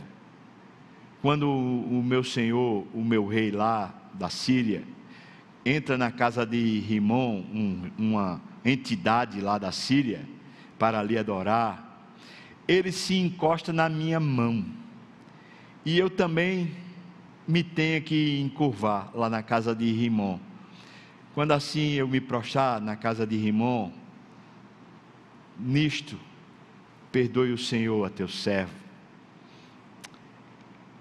Quando 1.21 1.49
o 1.49 2.03
meu 2.03 2.23
senhor, 2.23 2.85
o 2.93 3.03
meu 3.03 3.25
rei 3.25 3.51
lá 3.51 3.93
da 4.13 4.29
Síria, 4.29 4.83
entra 5.65 5.97
na 5.97 6.11
casa 6.11 6.45
de 6.45 6.79
Rimon, 6.79 7.43
um, 7.53 7.91
uma 7.97 8.41
entidade 8.63 9.41
lá 9.41 9.57
da 9.57 9.71
Síria, 9.71 10.27
para 10.77 10.99
ali 10.99 11.17
adorar, 11.17 12.11
ele 12.67 12.91
se 12.91 13.15
encosta 13.15 13.71
na 13.71 13.87
minha 13.87 14.19
mão 14.19 14.65
e 15.85 15.99
eu 15.99 16.09
também 16.09 16.71
me 17.47 17.63
tenho 17.63 18.01
que 18.01 18.39
encurvar 18.41 19.11
lá 19.13 19.29
na 19.29 19.43
casa 19.43 19.75
de 19.75 19.91
Rimon. 19.91 20.39
Quando 21.35 21.51
assim 21.51 21.91
eu 21.91 22.07
me 22.07 22.19
prostrar 22.19 22.81
na 22.81 22.95
casa 22.95 23.25
de 23.27 23.37
Rimon, 23.37 23.91
nisto, 25.59 26.17
perdoe 27.15 27.53
o 27.53 27.57
Senhor 27.57 28.05
a 28.05 28.09
teu 28.09 28.27
servo. 28.27 28.73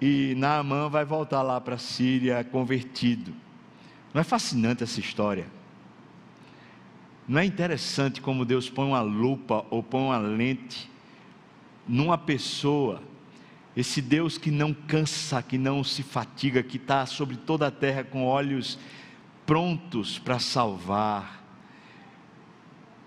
E 0.00 0.32
Naamã 0.36 0.88
vai 0.88 1.04
voltar 1.04 1.42
lá 1.42 1.60
para 1.60 1.74
a 1.74 1.78
Síria 1.78 2.44
convertido. 2.44 3.34
Não 4.12 4.20
é 4.20 4.24
fascinante 4.24 4.84
essa 4.84 5.00
história? 5.00 5.44
Não 7.26 7.40
é 7.40 7.44
interessante 7.44 8.20
como 8.20 8.44
Deus 8.44 8.70
põe 8.70 8.86
uma 8.86 9.00
lupa 9.00 9.66
ou 9.70 9.82
põe 9.82 10.02
uma 10.02 10.18
lente 10.18 10.88
numa 11.88 12.16
pessoa 12.16 13.02
esse 13.76 14.00
Deus 14.00 14.38
que 14.38 14.52
não 14.52 14.72
cansa, 14.72 15.42
que 15.42 15.58
não 15.58 15.82
se 15.82 16.04
fatiga, 16.04 16.62
que 16.62 16.76
está 16.76 17.06
sobre 17.06 17.36
toda 17.36 17.66
a 17.66 17.72
terra 17.72 18.04
com 18.04 18.24
olhos 18.24 18.78
prontos 19.44 20.16
para 20.16 20.38
salvar. 20.38 21.44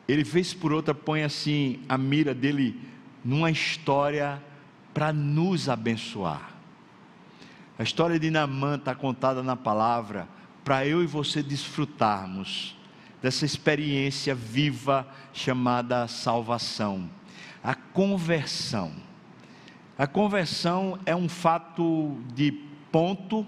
Ele 0.09 0.25
fez 0.25 0.53
por 0.53 0.73
outra, 0.73 0.93
põe 0.93 1.23
assim 1.23 1.79
a 1.87 1.97
mira 1.97 2.33
dele 2.33 2.96
numa 3.27 3.51
história 3.51 4.41
para 4.93 5.11
nos 5.11 5.67
abençoar. 5.67 6.49
A 7.77 7.83
história 7.83 8.17
de 8.17 8.31
Naamã 8.31 8.75
está 8.75 8.95
contada 8.95 9.43
na 9.43 9.57
palavra 9.57 10.29
para 10.63 10.87
eu 10.87 11.03
e 11.03 11.05
você 11.05 11.43
desfrutarmos 11.43 12.77
dessa 13.21 13.43
experiência 13.43 14.33
viva 14.33 15.05
chamada 15.33 16.07
salvação, 16.07 17.09
a 17.61 17.75
conversão. 17.75 18.93
A 19.97 20.07
conversão 20.07 20.97
é 21.05 21.13
um 21.13 21.27
fato 21.27 22.17
de 22.33 22.53
ponto, 22.93 23.45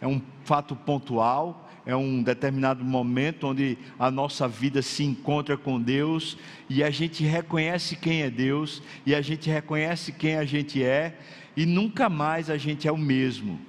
é 0.00 0.06
um 0.06 0.20
fato 0.44 0.74
pontual, 0.74 1.70
é 1.84 1.96
um 1.96 2.22
determinado 2.22 2.84
momento 2.84 3.48
onde 3.48 3.76
a 3.98 4.10
nossa 4.10 4.46
vida 4.46 4.82
se 4.82 5.02
encontra 5.02 5.56
com 5.56 5.80
Deus 5.80 6.38
e 6.68 6.82
a 6.82 6.90
gente 6.90 7.24
reconhece 7.24 7.96
quem 7.96 8.22
é 8.22 8.30
Deus 8.30 8.82
e 9.04 9.14
a 9.14 9.20
gente 9.20 9.50
reconhece 9.50 10.12
quem 10.12 10.36
a 10.36 10.44
gente 10.44 10.82
é 10.82 11.18
e 11.56 11.66
nunca 11.66 12.08
mais 12.08 12.48
a 12.48 12.56
gente 12.56 12.86
é 12.86 12.92
o 12.92 12.96
mesmo. 12.96 13.60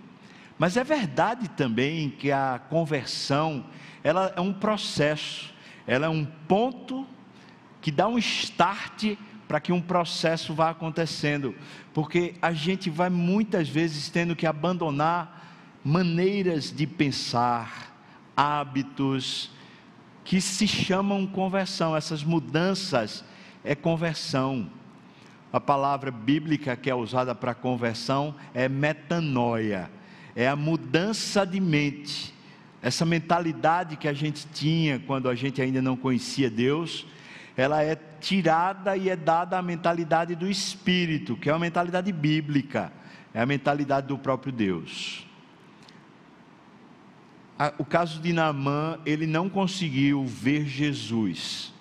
Mas 0.58 0.78
é 0.78 0.84
verdade 0.84 1.50
também 1.50 2.10
que 2.10 2.32
a 2.32 2.62
conversão, 2.70 3.66
ela 4.04 4.32
é 4.36 4.42
um 4.42 4.54
processo, 4.54 5.52
ela 5.88 6.06
é 6.06 6.10
um 6.10 6.26
ponto 6.26 7.08
que 7.82 7.92
dá 7.92 8.08
um 8.08 8.18
start 8.18 9.16
para 9.48 9.60
que 9.60 9.74
um 9.74 9.82
processo 9.82 10.54
vá 10.54 10.70
acontecendo, 10.70 11.54
porque 11.94 12.36
a 12.42 12.54
gente 12.54 12.90
vai 12.90 13.10
muitas 13.10 13.68
vezes 13.68 14.10
tendo 14.10 14.36
que 14.36 14.48
abandonar 14.48 15.42
maneiras 15.84 16.72
de 16.72 16.88
pensar, 16.88 17.93
hábitos 18.36 19.52
que 20.24 20.40
se 20.42 20.68
chamam 20.68 21.26
conversão. 21.28 21.96
Essas 21.96 22.24
mudanças 22.24 23.24
é 23.64 23.76
conversão. 23.76 24.70
A 25.52 25.60
palavra 25.60 26.10
bíblica 26.10 26.76
que 26.76 26.90
é 26.90 26.96
usada 26.96 27.36
para 27.36 27.54
conversão 27.54 28.36
é 28.54 28.68
metanoia, 28.68 29.90
é 30.36 30.48
a 30.48 30.56
mudança 30.56 31.46
de 31.46 31.60
mente. 31.60 32.34
Essa 32.82 33.06
mentalidade 33.06 33.96
que 33.96 34.08
a 34.08 34.14
gente 34.14 34.48
tinha 34.48 35.00
quando 35.00 35.30
a 35.30 35.36
gente 35.36 35.62
ainda 35.62 35.82
não 35.82 35.96
conhecia 35.96 36.50
Deus, 36.50 37.06
ela 37.56 37.84
é 37.84 37.96
tirada 38.20 38.98
e 38.98 39.10
é 39.10 39.16
dada 39.16 39.58
a 39.58 39.62
mentalidade 39.62 40.36
do 40.36 40.50
Espírito, 40.50 41.38
que 41.38 41.50
é 41.50 41.54
uma 41.54 41.60
mentalidade 41.60 42.12
bíblica, 42.12 42.92
é 43.34 43.40
a 43.42 43.46
mentalidade 43.46 44.08
do 44.08 44.18
próprio 44.18 44.52
Deus. 44.52 45.26
O 47.78 47.86
caso 47.86 48.20
de 48.20 48.34
Naamã, 48.34 49.00
ele 49.06 49.28
não 49.28 49.48
conseguiu 49.48 50.26
ver 50.26 50.66
Jesus. 50.66 51.72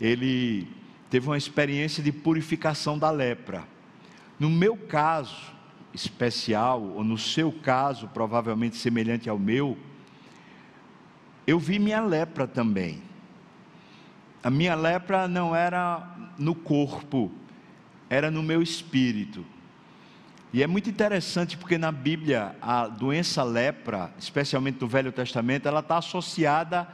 Ele 0.00 0.66
teve 1.08 1.26
uma 1.26 1.38
experiência 1.38 2.02
de 2.02 2.10
purificação 2.10 2.98
da 2.98 3.10
lepra. 3.10 3.64
No 4.38 4.50
meu 4.50 4.76
caso 4.76 5.52
especial, 5.94 6.82
ou 6.82 7.04
no 7.04 7.16
seu 7.16 7.52
caso, 7.52 8.08
provavelmente 8.08 8.76
semelhante 8.76 9.28
ao 9.28 9.38
meu, 9.38 9.78
eu 11.46 11.58
vi 11.58 11.78
minha 11.78 12.00
lepra 12.00 12.46
também. 12.46 13.02
A 14.42 14.50
minha 14.50 14.74
lepra 14.74 15.28
não 15.28 15.54
era 15.54 16.16
no 16.38 16.54
corpo, 16.54 17.30
era 18.10 18.30
no 18.30 18.42
meu 18.42 18.60
espírito. 18.60 19.44
E 20.52 20.62
é 20.62 20.66
muito 20.66 20.90
interessante 20.90 21.56
porque 21.56 21.78
na 21.78 21.90
Bíblia 21.90 22.54
a 22.60 22.86
doença 22.86 23.42
lepra, 23.42 24.12
especialmente 24.18 24.80
no 24.80 24.86
Velho 24.86 25.10
Testamento, 25.10 25.66
ela 25.66 25.80
está 25.80 25.96
associada 25.96 26.86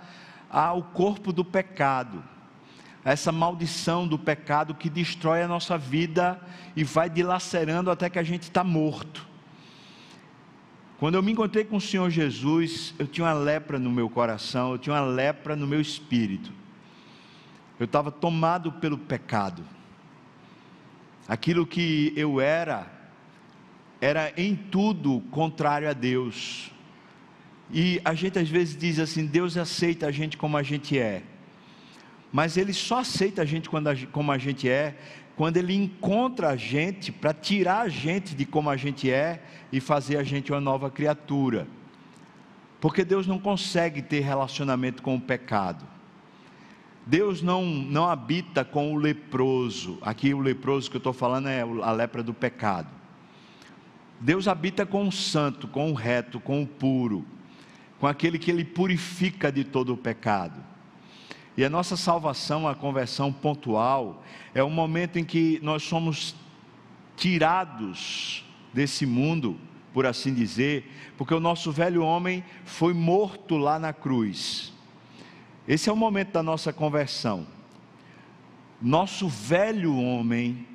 ao 0.49 0.83
corpo 0.83 1.33
do 1.33 1.45
pecado, 1.45 2.23
a 3.05 3.11
essa 3.11 3.33
maldição 3.33 4.07
do 4.07 4.17
pecado 4.17 4.75
que 4.75 4.89
destrói 4.89 5.43
a 5.43 5.49
nossa 5.49 5.77
vida 5.77 6.41
e 6.77 6.85
vai 6.85 7.11
dilacerando 7.11 7.91
até 7.91 8.09
que 8.09 8.19
a 8.19 8.23
gente 8.23 8.43
está 8.43 8.63
morto. 8.63 9.27
Quando 10.99 11.17
eu 11.17 11.23
me 11.23 11.33
encontrei 11.33 11.65
com 11.65 11.77
o 11.77 11.81
Senhor 11.81 12.11
Jesus, 12.11 12.95
eu 12.99 13.09
tinha 13.09 13.27
uma 13.27 13.33
lepra 13.33 13.79
no 13.79 13.91
meu 13.91 14.09
coração, 14.09 14.73
eu 14.73 14.79
tinha 14.79 14.95
uma 14.95 15.05
lepra 15.05 15.57
no 15.57 15.67
meu 15.67 15.81
espírito. 15.81 16.53
Eu 17.79 17.87
estava 17.87 18.11
tomado 18.11 18.73
pelo 18.73 18.99
pecado. 18.99 19.65
Aquilo 21.27 21.67
que 21.67 22.13
eu 22.17 22.41
era, 22.41 22.98
era 24.01 24.33
em 24.37 24.55
tudo 24.55 25.21
contrário 25.31 25.89
a 25.89 25.93
Deus. 25.93 26.71
E 27.71 28.01
a 28.05 28.15
gente 28.15 28.39
às 28.39 28.49
vezes 28.49 28.77
diz 28.77 28.99
assim: 28.99 29.27
Deus 29.27 29.57
aceita 29.57 30.07
a 30.07 30.11
gente 30.11 30.37
como 30.37 30.57
a 30.57 30.63
gente 30.63 30.99
é. 30.99 31.23
Mas 32.33 32.57
Ele 32.57 32.73
só 32.73 33.01
aceita 33.01 33.43
a 33.43 33.45
gente 33.45 33.69
como 34.13 34.33
a 34.33 34.39
gente 34.39 34.69
é, 34.69 34.97
quando 35.37 35.57
Ele 35.57 35.75
encontra 35.75 36.51
a 36.51 36.57
gente 36.57 37.11
para 37.11 37.33
tirar 37.33 37.81
a 37.81 37.89
gente 37.89 38.35
de 38.35 38.45
como 38.45 38.69
a 38.69 38.77
gente 38.77 39.11
é 39.11 39.43
e 39.73 39.81
fazer 39.81 40.19
a 40.19 40.23
gente 40.23 40.53
uma 40.53 40.61
nova 40.61 40.91
criatura. 40.91 41.67
Porque 42.81 43.05
Deus 43.05 43.27
não 43.27 43.39
consegue 43.39 44.03
ter 44.03 44.21
relacionamento 44.21 45.03
com 45.03 45.17
o 45.17 45.21
pecado. 45.21 45.85
Deus 47.05 47.41
não, 47.41 47.65
não 47.65 48.09
habita 48.09 48.65
com 48.65 48.93
o 48.93 48.97
leproso. 48.97 49.99
Aqui 50.03 50.35
o 50.35 50.41
leproso 50.41 50.91
que 50.91 50.97
eu 50.97 51.01
estou 51.01 51.13
falando 51.13 51.49
é 51.49 51.63
a 51.63 51.91
lepra 51.91 52.23
do 52.23 52.35
pecado. 52.35 52.98
Deus 54.21 54.49
habita 54.49 54.85
com 54.85 55.07
o 55.07 55.13
santo, 55.13 55.69
com 55.69 55.91
o 55.91 55.95
reto, 55.95 56.41
com 56.41 56.63
o 56.63 56.67
puro, 56.67 57.25
com 58.01 58.07
aquele 58.07 58.39
que 58.39 58.51
ele 58.51 58.65
purifica 58.65 59.51
de 59.53 59.65
todo 59.65 59.93
o 59.93 59.97
pecado. 59.97 60.61
E 61.57 61.65
a 61.65 61.71
nossa 61.71 61.97
salvação, 61.97 62.69
a 62.69 62.75
conversão 62.75 63.33
pontual, 63.33 64.23
é 64.55 64.63
o 64.63 64.71
momento 64.71 65.19
em 65.19 65.25
que 65.25 65.59
nós 65.63 65.83
somos 65.83 66.35
tirados 67.17 68.45
desse 68.73 69.05
mundo, 69.05 69.59
por 69.93 70.07
assim 70.07 70.33
dizer, 70.33 70.89
porque 71.17 71.35
o 71.35 71.41
nosso 71.41 71.73
velho 71.73 72.03
homem 72.03 72.45
foi 72.65 72.95
morto 72.95 73.57
lá 73.57 73.79
na 73.79 73.93
cruz. 73.93 74.73
Esse 75.67 75.89
é 75.89 75.93
o 75.93 75.97
momento 75.97 76.33
da 76.33 76.43
nossa 76.43 76.73
conversão. 76.73 77.47
Nosso 78.81 79.29
velho 79.29 79.97
homem, 79.97 80.67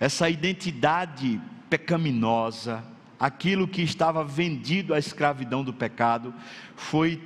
essa 0.00 0.30
identidade 0.30 1.40
pecaminosa, 1.68 2.84
aquilo 3.18 3.66
que 3.66 3.82
estava 3.82 4.24
vendido 4.24 4.94
à 4.94 4.98
escravidão 4.98 5.64
do 5.64 5.72
pecado, 5.72 6.34
foi 6.74 7.22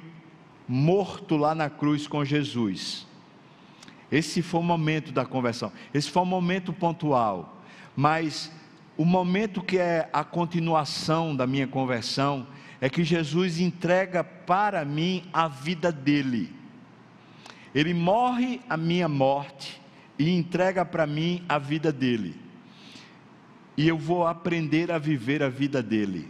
morto 0.66 1.36
lá 1.36 1.54
na 1.54 1.68
cruz 1.68 2.06
com 2.06 2.24
Jesus. 2.24 3.06
Esse 4.10 4.42
foi 4.42 4.60
o 4.60 4.64
momento 4.64 5.12
da 5.12 5.24
conversão. 5.24 5.72
Esse 5.94 6.10
foi 6.10 6.22
o 6.22 6.26
momento 6.26 6.72
pontual. 6.72 7.62
Mas 7.96 8.50
o 8.96 9.04
momento 9.04 9.62
que 9.62 9.78
é 9.78 10.08
a 10.12 10.24
continuação 10.24 11.34
da 11.34 11.46
minha 11.46 11.66
conversão 11.66 12.46
é 12.80 12.88
que 12.88 13.04
Jesus 13.04 13.60
entrega 13.60 14.24
para 14.24 14.84
mim 14.84 15.24
a 15.32 15.48
vida 15.48 15.92
dele. 15.92 16.54
Ele 17.74 17.94
morre 17.94 18.60
a 18.68 18.76
minha 18.76 19.08
morte 19.08 19.80
e 20.18 20.30
entrega 20.30 20.84
para 20.84 21.06
mim 21.06 21.44
a 21.48 21.58
vida 21.58 21.92
dele. 21.92 22.49
E 23.80 23.88
eu 23.88 23.96
vou 23.96 24.26
aprender 24.26 24.92
a 24.92 24.98
viver 24.98 25.42
a 25.42 25.48
vida 25.48 25.82
dele. 25.82 26.28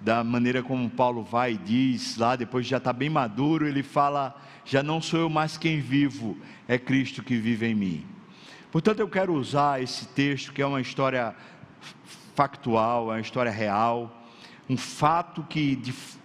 Da 0.00 0.24
maneira 0.24 0.62
como 0.62 0.88
Paulo 0.88 1.22
vai 1.22 1.52
e 1.52 1.58
diz 1.58 2.16
lá, 2.16 2.36
depois 2.36 2.66
já 2.66 2.78
está 2.78 2.90
bem 2.90 3.10
maduro, 3.10 3.68
ele 3.68 3.82
fala: 3.82 4.34
Já 4.64 4.82
não 4.82 4.98
sou 4.98 5.20
eu 5.20 5.28
mais 5.28 5.58
quem 5.58 5.78
vivo, 5.78 6.38
é 6.66 6.78
Cristo 6.78 7.22
que 7.22 7.36
vive 7.36 7.66
em 7.66 7.74
mim. 7.74 8.06
Portanto, 8.72 9.00
eu 9.00 9.08
quero 9.10 9.34
usar 9.34 9.82
esse 9.82 10.06
texto, 10.08 10.54
que 10.54 10.62
é 10.62 10.66
uma 10.66 10.80
história 10.80 11.34
factual, 12.34 13.12
é 13.12 13.16
uma 13.16 13.20
história 13.20 13.52
real, 13.52 14.26
um 14.66 14.76
fato 14.78 15.42
que 15.50 15.78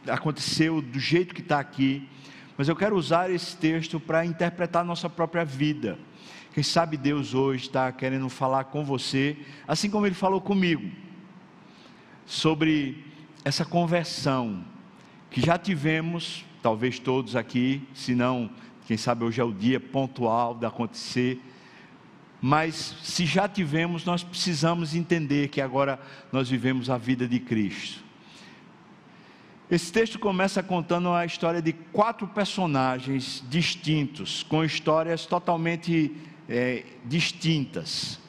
aconteceu 0.08 0.82
do 0.82 1.02
jeito 1.02 1.36
que 1.36 1.41
está 1.41 1.60
aqui, 1.60 2.08
mas 2.58 2.70
eu 2.70 2.78
quero 2.78 2.96
usar 2.96 3.30
esse 3.30 3.58
texto 3.58 4.00
para 4.00 4.26
interpretar 4.26 4.84
a 4.84 4.86
nossa 4.86 5.10
própria 5.10 5.44
vida. 5.44 6.00
Quem 6.56 6.63
sabe 6.63 6.96
Deus 6.96 7.34
hoje 7.34 7.63
está 7.63 7.91
querendo 7.91 8.30
falar 8.30 8.63
com 8.63 8.86
você, 8.86 9.36
assim 9.68 9.89
como 9.89 10.06
Ele 10.06 10.15
falou 10.15 10.39
comigo, 10.39 10.89
sobre 12.26 13.04
essa 13.44 13.65
conversão 13.65 14.63
que 15.30 15.41
já 15.41 15.58
tivemos, 15.58 16.46
talvez 16.63 16.98
todos 16.98 17.36
aqui, 17.36 17.86
se 17.94 18.15
não, 18.15 18.50
quem 18.88 18.96
sabe 18.96 19.26
hoje 19.26 19.41
é 19.41 19.44
o 19.44 19.52
dia 19.52 19.82
pontual 19.82 20.56
de 20.56 20.65
acontecer. 20.65 21.41
Mas 22.41 22.96
se 23.04 23.26
já 23.26 23.50
tivemos, 23.50 24.06
nós 24.06 24.24
precisamos 24.24 24.96
entender 24.96 25.50
que 25.50 25.60
agora 25.60 26.00
nós 26.32 26.50
vivemos 26.50 26.89
a 26.89 26.98
vida 26.98 27.28
de 27.28 27.38
Cristo. 27.38 28.02
Esse 29.70 29.91
texto 29.91 30.18
começa 30.18 30.63
contando 30.63 31.12
a 31.12 31.26
história 31.26 31.62
de 31.62 31.74
quatro 31.74 32.26
personagens 32.30 33.44
distintos, 33.50 34.41
com 34.41 34.63
histórias 34.63 35.26
totalmente 35.26 36.15
é, 36.49 36.84
distintas. 37.03 38.19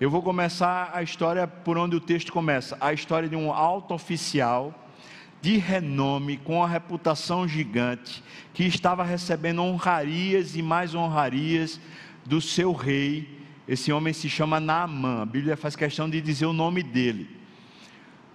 Eu 0.00 0.10
vou 0.10 0.22
começar 0.22 0.90
a 0.92 1.02
história 1.02 1.46
por 1.46 1.78
onde 1.78 1.96
o 1.96 2.00
texto 2.00 2.32
começa: 2.32 2.76
a 2.80 2.92
história 2.92 3.28
de 3.28 3.36
um 3.36 3.52
alto 3.52 3.94
oficial 3.94 4.74
de 5.40 5.58
renome, 5.58 6.38
com 6.38 6.56
uma 6.56 6.68
reputação 6.68 7.46
gigante, 7.46 8.24
que 8.54 8.64
estava 8.64 9.04
recebendo 9.04 9.60
honrarias 9.62 10.56
e 10.56 10.62
mais 10.62 10.94
honrarias 10.94 11.78
do 12.24 12.40
seu 12.40 12.72
rei. 12.72 13.40
Esse 13.68 13.92
homem 13.92 14.12
se 14.12 14.28
chama 14.28 14.58
Naamã, 14.58 15.22
a 15.22 15.26
Bíblia 15.26 15.56
faz 15.56 15.76
questão 15.76 16.08
de 16.08 16.20
dizer 16.20 16.46
o 16.46 16.52
nome 16.52 16.82
dele. 16.82 17.28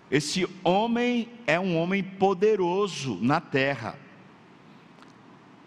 Esse 0.09 0.47
homem 0.63 1.29
é 1.45 1.59
um 1.59 1.77
homem 1.77 2.03
poderoso 2.03 3.17
na 3.21 3.39
terra. 3.39 3.95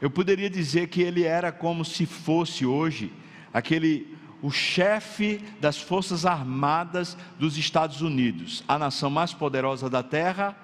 Eu 0.00 0.10
poderia 0.10 0.50
dizer 0.50 0.88
que 0.88 1.00
ele 1.00 1.22
era 1.22 1.52
como 1.52 1.84
se 1.84 2.06
fosse 2.06 2.66
hoje 2.66 3.12
aquele 3.52 4.16
o 4.42 4.50
chefe 4.50 5.40
das 5.60 5.80
forças 5.80 6.26
armadas 6.26 7.16
dos 7.38 7.56
Estados 7.56 8.02
Unidos, 8.02 8.64
a 8.66 8.76
nação 8.76 9.08
mais 9.08 9.32
poderosa 9.32 9.88
da 9.88 10.02
terra, 10.02 10.56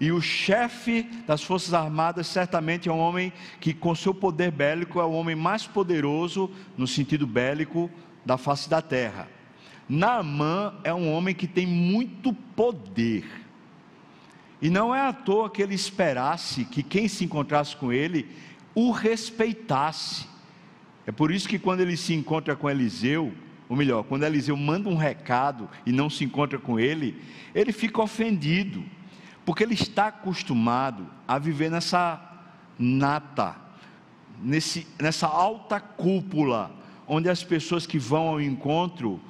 e 0.00 0.10
o 0.10 0.20
chefe 0.20 1.02
das 1.26 1.42
forças 1.42 1.74
armadas 1.74 2.26
certamente 2.26 2.88
é 2.88 2.92
um 2.92 2.98
homem 2.98 3.32
que 3.60 3.72
com 3.72 3.94
seu 3.94 4.14
poder 4.14 4.50
bélico 4.50 5.00
é 5.00 5.04
o 5.04 5.12
homem 5.12 5.34
mais 5.34 5.66
poderoso 5.66 6.50
no 6.76 6.86
sentido 6.86 7.26
bélico 7.26 7.90
da 8.24 8.36
face 8.36 8.68
da 8.68 8.82
terra. 8.82 9.28
Naamã 9.88 10.74
é 10.82 10.92
um 10.92 11.12
homem 11.12 11.34
que 11.34 11.46
tem 11.46 11.66
muito 11.66 12.32
poder. 12.32 13.24
E 14.60 14.68
não 14.68 14.94
é 14.94 15.00
à 15.00 15.12
toa 15.12 15.48
que 15.48 15.62
ele 15.62 15.74
esperasse 15.74 16.64
que 16.64 16.82
quem 16.82 17.08
se 17.08 17.24
encontrasse 17.24 17.76
com 17.76 17.92
ele 17.92 18.28
o 18.74 18.90
respeitasse. 18.90 20.26
É 21.06 21.12
por 21.12 21.30
isso 21.30 21.48
que 21.48 21.58
quando 21.58 21.80
ele 21.80 21.96
se 21.96 22.12
encontra 22.12 22.56
com 22.56 22.68
Eliseu, 22.68 23.32
ou 23.68 23.76
melhor, 23.76 24.02
quando 24.02 24.24
Eliseu 24.24 24.56
manda 24.56 24.88
um 24.88 24.96
recado 24.96 25.70
e 25.86 25.92
não 25.92 26.10
se 26.10 26.24
encontra 26.24 26.58
com 26.58 26.78
ele, 26.78 27.22
ele 27.54 27.72
fica 27.72 28.02
ofendido, 28.02 28.84
porque 29.44 29.62
ele 29.62 29.74
está 29.74 30.08
acostumado 30.08 31.06
a 31.26 31.38
viver 31.38 31.70
nessa 31.70 32.20
nata, 32.76 33.56
nesse, 34.42 34.86
nessa 35.00 35.28
alta 35.28 35.78
cúpula, 35.78 36.74
onde 37.06 37.28
as 37.28 37.44
pessoas 37.44 37.86
que 37.86 37.98
vão 37.98 38.28
ao 38.28 38.40
encontro 38.40 39.20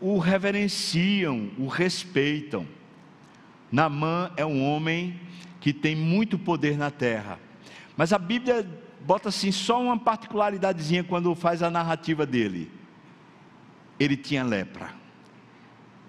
o 0.00 0.18
reverenciam, 0.18 1.50
o 1.58 1.66
respeitam. 1.66 2.66
Namã 3.70 4.30
é 4.36 4.44
um 4.44 4.64
homem 4.64 5.18
que 5.60 5.72
tem 5.72 5.94
muito 5.94 6.38
poder 6.38 6.76
na 6.76 6.90
terra, 6.90 7.38
mas 7.96 8.12
a 8.12 8.18
Bíblia 8.18 8.66
bota 9.08 9.30
assim 9.30 9.50
só 9.50 9.80
uma 9.80 9.98
particularidadezinha 9.98 11.02
quando 11.02 11.34
faz 11.34 11.62
a 11.62 11.70
narrativa 11.70 12.26
dele. 12.26 12.70
Ele 13.98 14.18
tinha 14.18 14.44
lepra. 14.44 14.90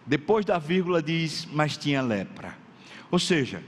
Depois 0.05 0.43
da 0.43 0.59
vírgula 0.59 1.01
diz, 1.01 1.47
mas 1.49 1.77
tinha 1.77 2.01
lepra. 2.01 2.57
Ou 3.09 3.17
seja, 3.17 3.63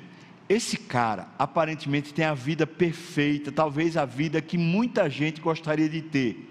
esse 0.49 0.75
cara 0.75 1.29
aparentemente 1.39 2.13
tem 2.13 2.25
a 2.25 2.33
vida 2.33 2.67
perfeita, 2.67 3.53
talvez 3.53 3.95
a 3.95 4.03
vida 4.03 4.41
que 4.41 4.57
muita 4.57 5.09
gente 5.09 5.39
gostaria 5.39 5.87
de 5.87 6.01
ter. 6.01 6.49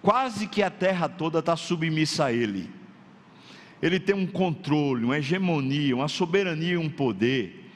Quase 0.00 0.46
que 0.46 0.62
a 0.62 0.70
terra 0.70 1.10
toda 1.10 1.40
está 1.40 1.56
submissa 1.56 2.24
a 2.24 2.32
ele. 2.32 2.70
Ele 3.82 4.00
tem 4.00 4.14
um 4.14 4.26
controle, 4.26 5.04
uma 5.04 5.18
hegemonia, 5.18 5.94
uma 5.94 6.08
soberania, 6.08 6.80
um 6.80 6.88
poder. 6.88 7.70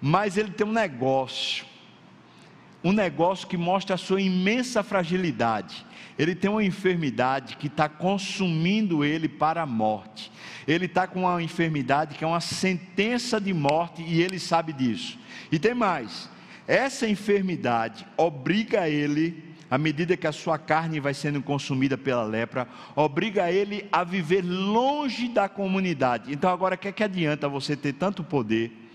Mas 0.00 0.36
ele 0.36 0.52
tem 0.52 0.64
um 0.64 0.72
negócio 0.72 1.66
um 2.82 2.92
negócio 2.92 3.48
que 3.48 3.56
mostra 3.56 3.94
a 3.94 3.98
sua 3.98 4.20
imensa 4.20 4.82
fragilidade. 4.82 5.84
Ele 6.18 6.34
tem 6.34 6.50
uma 6.50 6.64
enfermidade 6.64 7.56
que 7.56 7.68
está 7.68 7.88
consumindo 7.88 9.04
ele 9.04 9.28
para 9.28 9.62
a 9.62 9.66
morte. 9.66 10.32
Ele 10.66 10.86
está 10.86 11.06
com 11.06 11.20
uma 11.20 11.42
enfermidade 11.42 12.16
que 12.16 12.24
é 12.24 12.26
uma 12.26 12.40
sentença 12.40 13.40
de 13.40 13.52
morte 13.52 14.02
e 14.02 14.20
ele 14.20 14.38
sabe 14.38 14.72
disso. 14.72 15.18
E 15.50 15.58
tem 15.58 15.74
mais: 15.74 16.28
essa 16.66 17.08
enfermidade 17.08 18.06
obriga 18.16 18.88
ele, 18.88 19.44
à 19.70 19.78
medida 19.78 20.16
que 20.16 20.26
a 20.26 20.32
sua 20.32 20.58
carne 20.58 21.00
vai 21.00 21.14
sendo 21.14 21.40
consumida 21.40 21.96
pela 21.96 22.24
lepra, 22.24 22.68
obriga 22.96 23.50
ele 23.50 23.86
a 23.92 24.02
viver 24.02 24.42
longe 24.42 25.28
da 25.28 25.48
comunidade. 25.48 26.32
Então, 26.32 26.50
agora, 26.50 26.74
o 26.74 26.78
que, 26.78 26.88
é 26.88 26.92
que 26.92 27.04
adianta 27.04 27.48
você 27.48 27.76
ter 27.76 27.92
tanto 27.92 28.24
poder? 28.24 28.87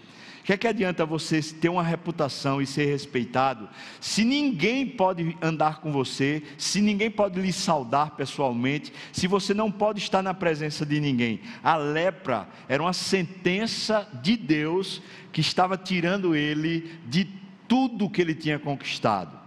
O 0.44 0.46
que, 0.46 0.52
é 0.52 0.58
que 0.58 0.68
adianta 0.68 1.06
você 1.06 1.42
ter 1.42 1.70
uma 1.70 1.82
reputação 1.82 2.62
e 2.62 2.68
ser 2.68 2.84
respeitado, 2.84 3.70
se 4.02 4.26
ninguém 4.26 4.86
pode 4.86 5.38
andar 5.42 5.80
com 5.80 5.90
você, 5.90 6.44
se 6.58 6.82
ninguém 6.82 7.10
pode 7.10 7.40
lhe 7.40 7.54
saudar 7.54 8.12
pessoalmente, 8.18 8.92
se 9.14 9.26
você 9.26 9.54
não 9.54 9.72
pode 9.72 10.00
estar 10.02 10.22
na 10.22 10.34
presença 10.34 10.86
de 10.86 11.00
ninguém? 11.00 11.40
A 11.64 11.78
lepra 11.78 12.50
era 12.68 12.84
uma 12.84 12.92
sentença 12.92 14.06
de 14.22 14.36
Deus 14.36 15.02
que 15.32 15.40
estava 15.40 15.78
tirando 15.78 16.36
ele 16.36 16.92
de 17.08 17.26
tudo 17.66 18.10
que 18.10 18.22
ele 18.22 18.36
tinha 18.36 18.60
conquistado. 18.60 19.40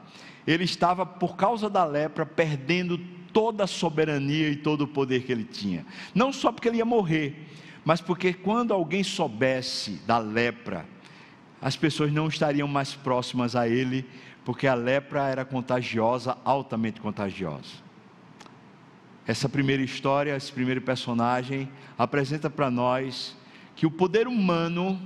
Ele 0.47 0.65
estava, 0.65 1.05
por 1.05 1.37
causa 1.37 1.69
da 1.69 1.85
lepra, 1.85 2.25
perdendo 2.25 2.99
toda 3.35 3.65
a 3.65 3.67
soberania 3.67 4.49
e 4.49 4.57
todo 4.57 4.85
o 4.85 4.89
poder 4.89 5.25
que 5.25 5.33
ele 5.33 5.45
tinha. 5.45 5.85
Não 6.15 6.33
só 6.33 6.51
porque 6.51 6.69
ele 6.69 6.79
ia 6.79 6.87
morrer, 6.87 7.37
mas 7.87 8.01
porque 8.01 8.35
quando 8.35 8.75
alguém 8.75 9.05
soubesse 9.05 9.93
da 10.05 10.19
lepra, 10.19 10.85
as 11.63 11.77
pessoas 11.77 12.13
não 12.13 12.27
estariam 12.27 12.67
mais 12.67 12.97
próximas 12.97 13.55
a 13.55 13.69
ele, 13.69 14.05
porque 14.45 14.67
a 14.67 14.75
lepra 14.75 15.29
era 15.29 15.45
contagiosa, 15.45 16.37
altamente 16.45 17.01
contagiosa. 17.01 17.87
Essa 19.25 19.49
primeira 19.49 19.85
história, 19.85 20.37
esse 20.37 20.53
primeiro 20.53 20.81
personagem, 20.81 21.69
apresenta 21.97 22.51
para 22.51 22.69
nós 22.73 23.37
que 23.77 23.87
o 23.87 23.91
poder 23.91 24.27
humano, 24.27 25.01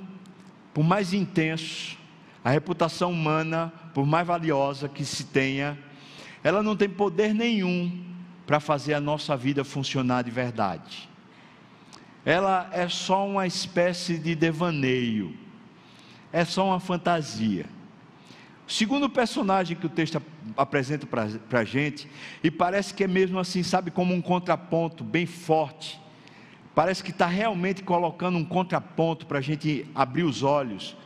por 0.73 0.83
mais 0.83 1.12
intenso, 1.12 1.99
a 2.43 2.49
reputação 2.49 3.12
humana, 3.12 3.71
por 3.93 4.07
mais 4.07 4.27
valiosa 4.27 4.88
que 4.88 5.05
se 5.05 5.25
tenha, 5.25 5.79
ela 6.43 6.62
não 6.62 6.75
tem 6.75 6.88
poder 6.88 7.35
nenhum 7.35 8.07
para 8.47 8.59
fazer 8.59 8.95
a 8.95 9.01
nossa 9.03 9.37
vida 9.37 9.64
funcionar 9.64 10.23
de 10.25 10.31
verdade 10.31 11.10
ela 12.24 12.68
é 12.72 12.88
só 12.88 13.26
uma 13.26 13.46
espécie 13.46 14.18
de 14.18 14.35
devaneio, 14.35 15.35
é 16.33 16.44
só 16.44 16.66
uma 16.66 16.80
fantasia. 16.80 17.66
O 18.68 18.72
segundo 18.72 19.09
personagem 19.09 19.76
que 19.76 19.87
o 19.87 19.90
texto 19.90 20.22
apresenta 20.56 21.06
para 21.06 21.61
a 21.61 21.64
gente, 21.64 22.09
e 22.42 22.50
parece 22.50 22.94
que 22.94 23.02
é 23.02 23.09
mesmo 23.09 23.38
assim, 23.38 23.62
sabe, 23.62 23.90
como 23.90 24.14
um 24.14 24.20
contraponto 24.20 25.02
bem 25.02 25.26
forte, 25.26 26.00
parece 26.74 27.02
que 27.02 27.11
está 27.11 27.26
realmente 27.26 27.83
colocando 27.83 28.38
um 28.38 28.44
contraponto 28.44 29.26
para 29.26 29.38
a 29.38 29.42
gente 29.42 29.87
abrir 29.94 30.22
os 30.22 30.42
olhos, 30.42 30.96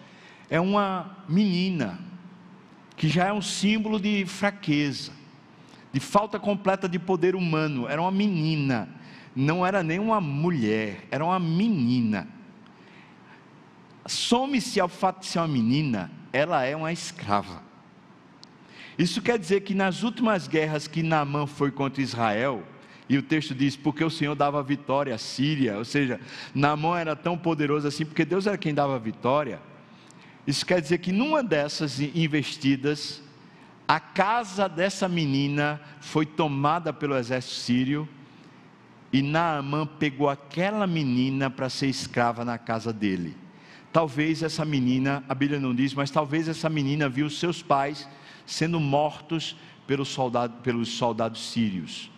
é 0.50 0.60
uma 0.60 1.24
menina, 1.28 1.98
que 2.96 3.08
já 3.08 3.26
é 3.26 3.32
um 3.32 3.40
símbolo 3.42 3.98
de 3.98 4.26
fraqueza, 4.26 5.12
de 5.92 6.00
falta 6.00 6.38
completa 6.38 6.88
de 6.88 6.98
poder 6.98 7.34
humano, 7.34 7.88
era 7.88 8.02
uma 8.02 8.10
menina 8.10 8.88
não 9.34 9.66
era 9.66 9.82
nem 9.82 9.98
uma 9.98 10.20
mulher, 10.20 11.06
era 11.10 11.24
uma 11.24 11.38
menina. 11.38 12.28
Some-se 14.06 14.78
ao 14.78 14.88
fato 14.88 15.20
de 15.20 15.26
ser 15.26 15.38
uma 15.38 15.48
menina, 15.48 16.10
ela 16.32 16.64
é 16.64 16.76
uma 16.76 16.92
escrava. 16.92 17.62
Isso 18.98 19.20
quer 19.20 19.38
dizer 19.38 19.62
que 19.62 19.74
nas 19.74 20.02
últimas 20.02 20.46
guerras 20.46 20.86
que 20.86 21.02
Naamã 21.02 21.46
foi 21.46 21.70
contra 21.70 22.02
Israel, 22.02 22.62
e 23.08 23.18
o 23.18 23.22
texto 23.22 23.54
diz, 23.54 23.76
porque 23.76 24.04
o 24.04 24.10
Senhor 24.10 24.34
dava 24.34 24.62
vitória 24.62 25.14
à 25.14 25.18
Síria, 25.18 25.76
ou 25.76 25.84
seja, 25.84 26.20
Naamã 26.54 26.98
era 26.98 27.16
tão 27.16 27.36
poderoso 27.36 27.88
assim, 27.88 28.04
porque 28.04 28.24
Deus 28.24 28.46
era 28.46 28.56
quem 28.56 28.72
dava 28.72 28.98
vitória. 28.98 29.60
Isso 30.46 30.64
quer 30.64 30.80
dizer 30.80 30.98
que 30.98 31.12
numa 31.12 31.42
dessas 31.42 32.00
investidas, 32.00 33.22
a 33.86 33.98
casa 33.98 34.68
dessa 34.68 35.08
menina 35.08 35.80
foi 36.00 36.24
tomada 36.24 36.92
pelo 36.92 37.16
exército 37.16 37.54
sírio, 37.54 38.08
e 39.14 39.22
Naamã 39.22 39.86
pegou 39.86 40.28
aquela 40.28 40.88
menina 40.88 41.48
para 41.48 41.68
ser 41.68 41.86
escrava 41.86 42.44
na 42.44 42.58
casa 42.58 42.92
dele. 42.92 43.36
Talvez 43.92 44.42
essa 44.42 44.64
menina, 44.64 45.22
a 45.28 45.34
Bíblia 45.36 45.60
não 45.60 45.72
diz, 45.72 45.94
mas 45.94 46.10
talvez 46.10 46.48
essa 46.48 46.68
menina 46.68 47.08
viu 47.08 47.30
seus 47.30 47.62
pais 47.62 48.08
sendo 48.44 48.80
mortos 48.80 49.56
pelos 49.86 50.08
soldados, 50.08 50.56
pelos 50.64 50.88
soldados 50.88 51.48
sírios. 51.52 52.10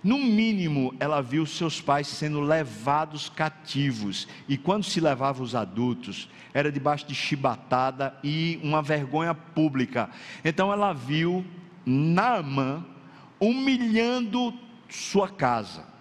No 0.00 0.16
mínimo, 0.16 0.94
ela 1.00 1.20
viu 1.20 1.44
seus 1.44 1.80
pais 1.80 2.06
sendo 2.06 2.38
levados 2.38 3.28
cativos, 3.28 4.28
e 4.48 4.56
quando 4.56 4.84
se 4.84 5.00
levava 5.00 5.42
os 5.42 5.56
adultos, 5.56 6.30
era 6.54 6.70
debaixo 6.70 7.04
de 7.08 7.16
chibatada 7.16 8.16
e 8.22 8.60
uma 8.62 8.80
vergonha 8.80 9.34
pública. 9.34 10.08
Então 10.44 10.72
ela 10.72 10.92
viu 10.92 11.44
Naamã 11.84 12.86
humilhando 13.40 14.54
sua 14.88 15.28
casa 15.28 15.97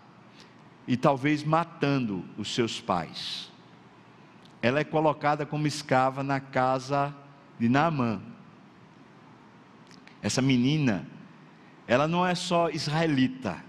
e 0.88 0.96
talvez 0.96 1.44
matando 1.44 2.24
os 2.38 2.54
seus 2.54 2.80
pais. 2.80 3.52
Ela 4.62 4.80
é 4.80 4.84
colocada 4.84 5.46
como 5.46 5.68
escrava 5.68 6.24
na 6.24 6.40
casa 6.40 7.14
de 7.60 7.68
Naamã. 7.68 8.22
Essa 10.22 10.42
menina, 10.42 11.06
ela 11.88 12.08
não 12.08 12.26
é 12.26 12.34
só 12.34 12.70
israelita, 12.70 13.64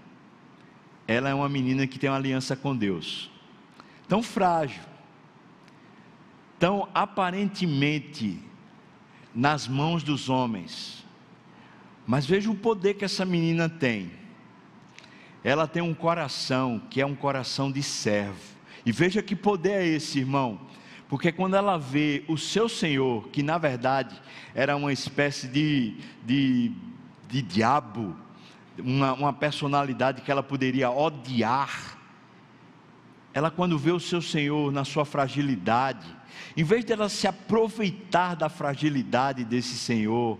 ela 1.07 1.29
é 1.29 1.33
uma 1.33 1.49
menina 1.49 1.85
que 1.85 1.99
tem 1.99 2.09
uma 2.09 2.15
aliança 2.15 2.55
com 2.55 2.75
Deus, 2.75 3.29
tão 4.07 4.23
frágil, 4.23 4.81
tão 6.57 6.87
aparentemente 6.93 8.41
nas 9.33 9.67
mãos 9.67 10.03
dos 10.03 10.29
homens, 10.29 11.05
mas 12.07 12.25
veja 12.25 12.49
o 12.49 12.55
poder 12.55 12.95
que 12.95 13.05
essa 13.05 13.25
menina 13.25 13.69
tem 13.69 14.18
ela 15.43 15.67
tem 15.67 15.81
um 15.81 15.93
coração 15.93 16.81
que 16.89 17.01
é 17.01 17.05
um 17.05 17.15
coração 17.15 17.71
de 17.71 17.81
servo. 17.81 18.57
E 18.85 18.91
veja 18.91 19.21
que 19.21 19.35
poder 19.35 19.81
é 19.81 19.87
esse, 19.87 20.19
irmão. 20.19 20.59
Porque 21.07 21.31
quando 21.31 21.55
ela 21.55 21.77
vê 21.77 22.23
o 22.27 22.37
seu 22.37 22.69
Senhor, 22.69 23.27
que 23.29 23.41
na 23.41 23.57
verdade 23.57 24.15
era 24.53 24.75
uma 24.75 24.93
espécie 24.93 25.47
de, 25.47 25.97
de, 26.23 26.71
de 27.27 27.41
diabo, 27.41 28.15
uma, 28.77 29.13
uma 29.13 29.33
personalidade 29.33 30.21
que 30.21 30.31
ela 30.31 30.43
poderia 30.43 30.91
odiar, 30.91 31.97
ela 33.33 33.49
quando 33.49 33.77
vê 33.77 33.91
o 33.91 33.99
seu 33.99 34.21
Senhor 34.21 34.71
na 34.71 34.85
sua 34.85 35.03
fragilidade, 35.03 36.07
em 36.55 36.63
vez 36.63 36.85
dela 36.85 37.09
se 37.09 37.27
aproveitar 37.27 38.35
da 38.35 38.47
fragilidade 38.47 39.43
desse 39.43 39.75
Senhor, 39.75 40.37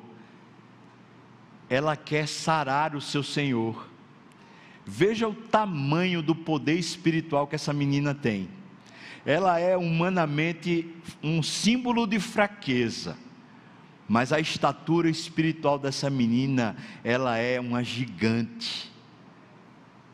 ela 1.67 1.95
quer 1.95 2.27
sarar 2.27 2.95
o 2.95 3.01
seu 3.01 3.23
Senhor. 3.23 3.88
Veja 4.91 5.28
o 5.28 5.36
tamanho 5.36 6.19
do 6.19 6.34
poder 6.34 6.73
espiritual 6.73 7.45
que 7.45 7.54
essa 7.54 7.71
menina 7.71 8.15
tem. 8.15 8.49
Ela 9.23 9.60
é 9.60 9.78
humanamente 9.78 10.91
um 11.21 11.43
símbolo 11.43 12.08
de 12.08 12.19
fraqueza, 12.19 13.15
mas 14.08 14.34
a 14.34 14.39
estatura 14.39 15.08
espiritual 15.08 15.78
dessa 15.78 16.10
menina, 16.10 16.75
ela 17.04 17.38
é 17.38 17.60
uma 17.60 17.84
gigante. 17.84 18.91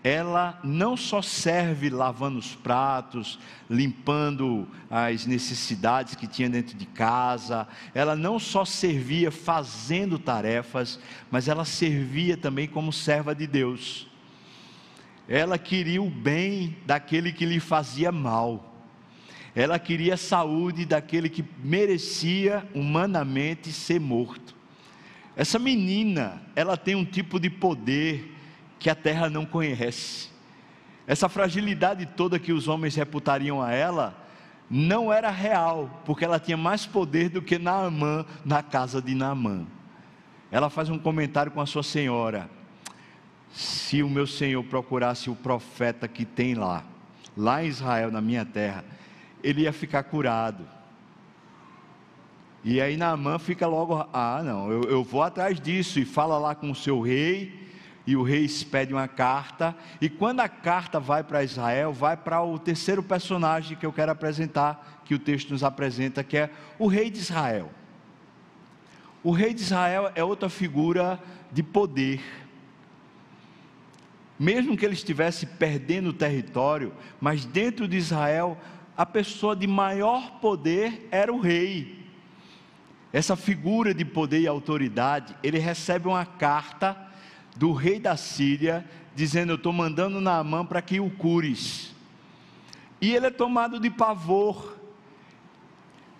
ela 0.04 0.60
não 0.64 0.96
só 0.96 1.20
serve 1.20 1.90
lavando 1.90 2.38
os 2.38 2.54
pratos, 2.54 3.40
limpando 3.68 4.68
as 4.88 5.26
necessidades 5.26 6.14
que 6.14 6.28
tinha 6.28 6.48
dentro 6.48 6.78
de 6.78 6.86
casa, 6.86 7.68
ela 7.92 8.16
não 8.16 8.38
só 8.38 8.64
servia 8.64 9.32
fazendo 9.32 10.20
tarefas, 10.20 11.00
mas 11.32 11.48
ela 11.48 11.66
servia 11.66 12.38
também 12.38 12.68
como 12.68 12.94
serva 12.94 13.34
de 13.34 13.48
Deus. 13.48 14.08
Ela 15.28 15.58
queria 15.58 16.02
o 16.02 16.10
bem 16.10 16.78
daquele 16.86 17.32
que 17.32 17.46
lhe 17.46 17.60
fazia 17.60 18.12
mal. 18.12 18.74
Ela 19.56 19.80
queria 19.80 20.16
a 20.16 20.18
saúde 20.18 20.86
daquele 20.86 21.30
que 21.30 21.44
merecia 21.64 22.68
humanamente 22.74 23.72
ser 23.72 24.00
morto. 24.00 24.54
Essa 25.36 25.58
menina, 25.58 26.42
ela 26.56 26.78
tem 26.78 26.96
um 26.96 27.06
tipo 27.06 27.40
de 27.40 27.50
poder 27.50 28.34
que 28.78 28.90
a 28.90 28.96
terra 28.96 29.30
não 29.30 29.46
conhece. 29.46 30.30
Essa 31.08 31.30
fragilidade 31.30 32.06
toda 32.06 32.40
que 32.40 32.52
os 32.52 32.68
homens 32.68 32.96
reputariam 32.96 33.62
a 33.62 33.72
ela, 33.72 34.26
não 34.70 35.14
era 35.14 35.30
real, 35.30 36.02
porque 36.06 36.26
ela 36.26 36.40
tinha 36.40 36.58
mais 36.58 36.86
poder 36.86 37.30
do 37.30 37.42
que 37.42 37.60
Naamã 37.60 38.26
na 38.44 38.64
casa 38.64 39.02
de 39.02 39.14
Naamã. 39.14 39.66
Ela 40.52 40.70
faz 40.70 40.90
um 40.90 40.98
comentário 40.98 41.52
com 41.52 41.62
a 41.62 41.66
sua 41.66 41.84
senhora: 41.84 42.50
se 43.56 44.04
o 44.04 44.10
meu 44.10 44.28
senhor 44.28 44.62
procurasse 44.66 45.30
o 45.30 45.36
profeta 45.36 46.10
que 46.10 46.26
tem 46.26 46.56
lá, 46.56 46.84
lá 47.38 47.64
em 47.64 47.68
Israel, 47.68 48.12
na 48.12 48.20
minha 48.20 48.44
terra, 48.44 48.84
ele 49.42 49.62
ia 49.62 49.72
ficar 49.72 50.04
curado. 50.04 50.68
E 52.66 52.82
aí 52.82 52.98
Naamã 52.98 53.40
fica 53.40 53.66
logo, 53.66 54.06
ah, 54.12 54.42
não, 54.44 54.70
eu, 54.70 54.84
eu 54.84 55.04
vou 55.04 55.24
atrás 55.24 55.58
disso, 55.60 56.00
e 56.00 56.06
fala 56.06 56.38
lá 56.38 56.54
com 56.54 56.70
o 56.70 56.76
seu 56.76 57.00
rei, 57.00 57.66
e 58.06 58.18
o 58.18 58.24
rei 58.24 58.44
expede 58.44 58.94
uma 58.94 59.08
carta, 59.08 59.74
e 60.02 60.10
quando 60.10 60.42
a 60.42 60.50
carta 60.50 61.00
vai 61.00 61.24
para 61.24 61.44
Israel, 61.44 61.94
vai 61.94 62.18
para 62.18 62.44
o 62.44 62.60
terceiro 62.60 63.02
personagem 63.02 63.78
que 63.78 63.86
eu 63.86 63.94
quero 63.94 64.12
apresentar, 64.12 65.02
que 65.06 65.16
o 65.16 65.20
texto 65.20 65.52
nos 65.52 65.64
apresenta, 65.64 66.26
que 66.26 66.36
é 66.36 66.50
o 66.78 66.88
rei 66.88 67.10
de 67.10 67.20
Israel. 67.20 67.72
O 69.24 69.32
rei 69.32 69.54
de 69.54 69.62
Israel 69.62 70.12
é 70.14 70.24
outra 70.24 70.50
figura 70.50 71.20
de 71.52 71.64
poder. 71.64 72.22
Mesmo 74.38 74.76
que 74.76 74.86
ele 74.86 74.94
estivesse 74.94 75.46
perdendo 75.46 76.12
território, 76.12 76.94
mas 77.22 77.46
dentro 77.46 77.88
de 77.88 77.96
Israel, 77.96 78.58
a 78.98 79.06
pessoa 79.06 79.56
de 79.56 79.66
maior 79.66 80.40
poder 80.40 81.08
era 81.10 81.32
o 81.32 81.40
rei. 81.40 82.04
Essa 83.14 83.38
figura 83.38 83.94
de 83.94 84.04
poder 84.04 84.42
e 84.42 84.48
autoridade, 84.48 85.36
ele 85.42 85.58
recebe 85.58 86.08
uma 86.08 86.26
carta 86.26 86.98
do 87.56 87.72
rei 87.72 87.98
da 87.98 88.18
Síria, 88.18 88.86
dizendo: 89.16 89.54
Eu 89.54 89.56
estou 89.56 89.72
mandando 89.72 90.20
Naamã 90.20 90.66
para 90.66 90.82
que 90.82 91.00
o 91.00 91.10
cures. 91.10 91.96
E 93.00 93.16
ele 93.16 93.28
é 93.28 93.32
tomado 93.32 93.80
de 93.80 93.90
pavor. 93.90 94.76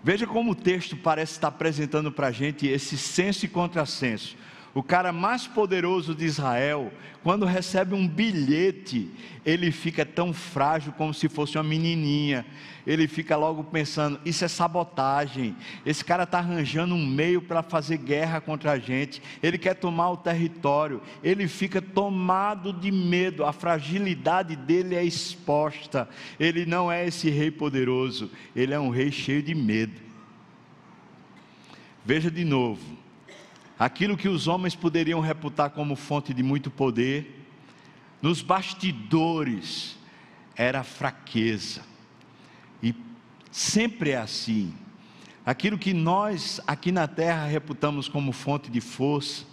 Veja 0.02 0.26
como 0.26 0.52
o 0.52 0.56
texto 0.56 0.96
parece 0.96 1.34
estar 1.34 1.50
apresentando 1.50 2.12
para 2.12 2.28
a 2.28 2.32
gente 2.32 2.66
esse 2.66 2.98
senso 2.98 3.44
e 3.44 3.50
contrassenso 3.50 4.38
o 4.76 4.84
cara 4.84 5.14
mais 5.14 5.48
poderoso 5.48 6.14
de 6.14 6.26
Israel, 6.26 6.92
quando 7.24 7.46
recebe 7.46 7.96
um 7.96 8.06
bilhete, 8.06 9.10
ele 9.46 9.72
fica 9.72 10.06
tão 10.06 10.34
frágil 10.34 10.92
como 10.92 11.14
se 11.14 11.30
fosse 11.30 11.58
uma 11.58 11.64
menininha. 11.64 12.46
Ele 12.86 13.08
fica 13.08 13.38
logo 13.38 13.64
pensando: 13.64 14.20
isso 14.26 14.44
é 14.44 14.50
sabotagem. 14.50 15.56
Esse 15.86 16.04
cara 16.04 16.24
está 16.24 16.40
arranjando 16.40 16.94
um 16.94 17.08
meio 17.08 17.42
para 17.42 17.64
fazer 17.64 17.96
guerra 17.96 18.42
contra 18.42 18.74
a 18.74 18.78
gente. 18.78 19.22
Ele 19.42 19.58
quer 19.58 19.76
tomar 19.76 20.10
o 20.10 20.18
território. 20.18 21.02
Ele 21.24 21.48
fica 21.48 21.82
tomado 21.82 22.74
de 22.74 22.92
medo. 22.92 23.46
A 23.46 23.54
fragilidade 23.54 24.58
dele 24.58 24.94
é 24.94 25.06
exposta. 25.06 26.10
Ele 26.38 26.66
não 26.66 26.92
é 26.92 27.08
esse 27.08 27.30
rei 27.30 27.50
poderoso. 27.50 28.30
Ele 28.54 28.74
é 28.74 28.80
um 28.80 28.90
rei 28.90 29.10
cheio 29.10 29.42
de 29.42 29.56
medo. 29.56 30.02
Veja 32.04 32.30
de 32.30 32.44
novo 32.44 33.05
aquilo 33.78 34.18
que 34.18 34.28
os 34.28 34.48
homens 34.48 34.76
poderiam 34.76 35.20
reputar 35.20 35.70
como 35.70 35.96
fonte 35.96 36.34
de 36.34 36.42
muito 36.42 36.72
poder, 36.72 37.48
nos 38.22 38.42
bastidores 38.42 39.98
era 40.56 40.84
fraqueza. 40.84 41.82
E 42.82 42.96
sempre 43.52 44.12
é 44.12 44.18
assim. 44.18 44.74
Aquilo 45.46 45.78
que 45.78 45.94
nós 45.94 46.60
aqui 46.66 46.92
na 46.92 47.08
terra 47.08 47.46
reputamos 47.46 48.08
como 48.08 48.32
fonte 48.32 48.72
de 48.72 48.82
força, 48.82 49.46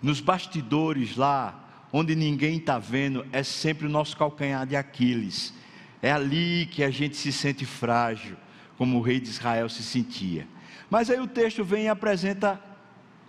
nos 0.00 0.20
bastidores 0.20 1.16
lá, 1.16 1.86
onde 1.92 2.16
ninguém 2.16 2.56
está 2.56 2.78
vendo, 2.78 3.24
é 3.30 3.42
sempre 3.42 3.86
o 3.86 3.90
nosso 3.90 4.16
calcanhar 4.16 4.66
de 4.66 4.74
Aquiles. 4.74 5.54
É 6.00 6.10
ali 6.10 6.66
que 6.66 6.82
a 6.82 6.90
gente 6.90 7.16
se 7.16 7.30
sente 7.30 7.64
frágil, 7.64 8.36
como 8.76 8.98
o 8.98 9.02
rei 9.02 9.20
de 9.20 9.28
Israel 9.28 9.68
se 9.68 9.84
sentia. 9.84 10.48
Mas 10.90 11.08
aí 11.08 11.20
o 11.20 11.28
texto 11.28 11.62
vem 11.62 11.84
e 11.84 11.88
apresenta 11.88 12.60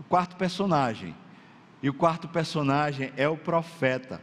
o 0.04 0.10
quarto 0.10 0.36
personagem. 0.36 1.16
E 1.82 1.90
o 1.90 1.94
quarto 1.94 2.28
personagem 2.28 3.12
é 3.18 3.28
o 3.28 3.38
profeta. 3.38 4.22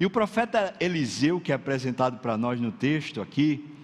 E 0.00 0.06
o 0.06 0.10
profeta 0.10 0.74
Eliseu, 0.80 1.40
que 1.40 1.52
é 1.52 1.54
apresentado 1.54 2.18
para 2.18 2.36
nós 2.36 2.60
no 2.60 2.72
texto 2.72 3.20
aqui, 3.20 3.74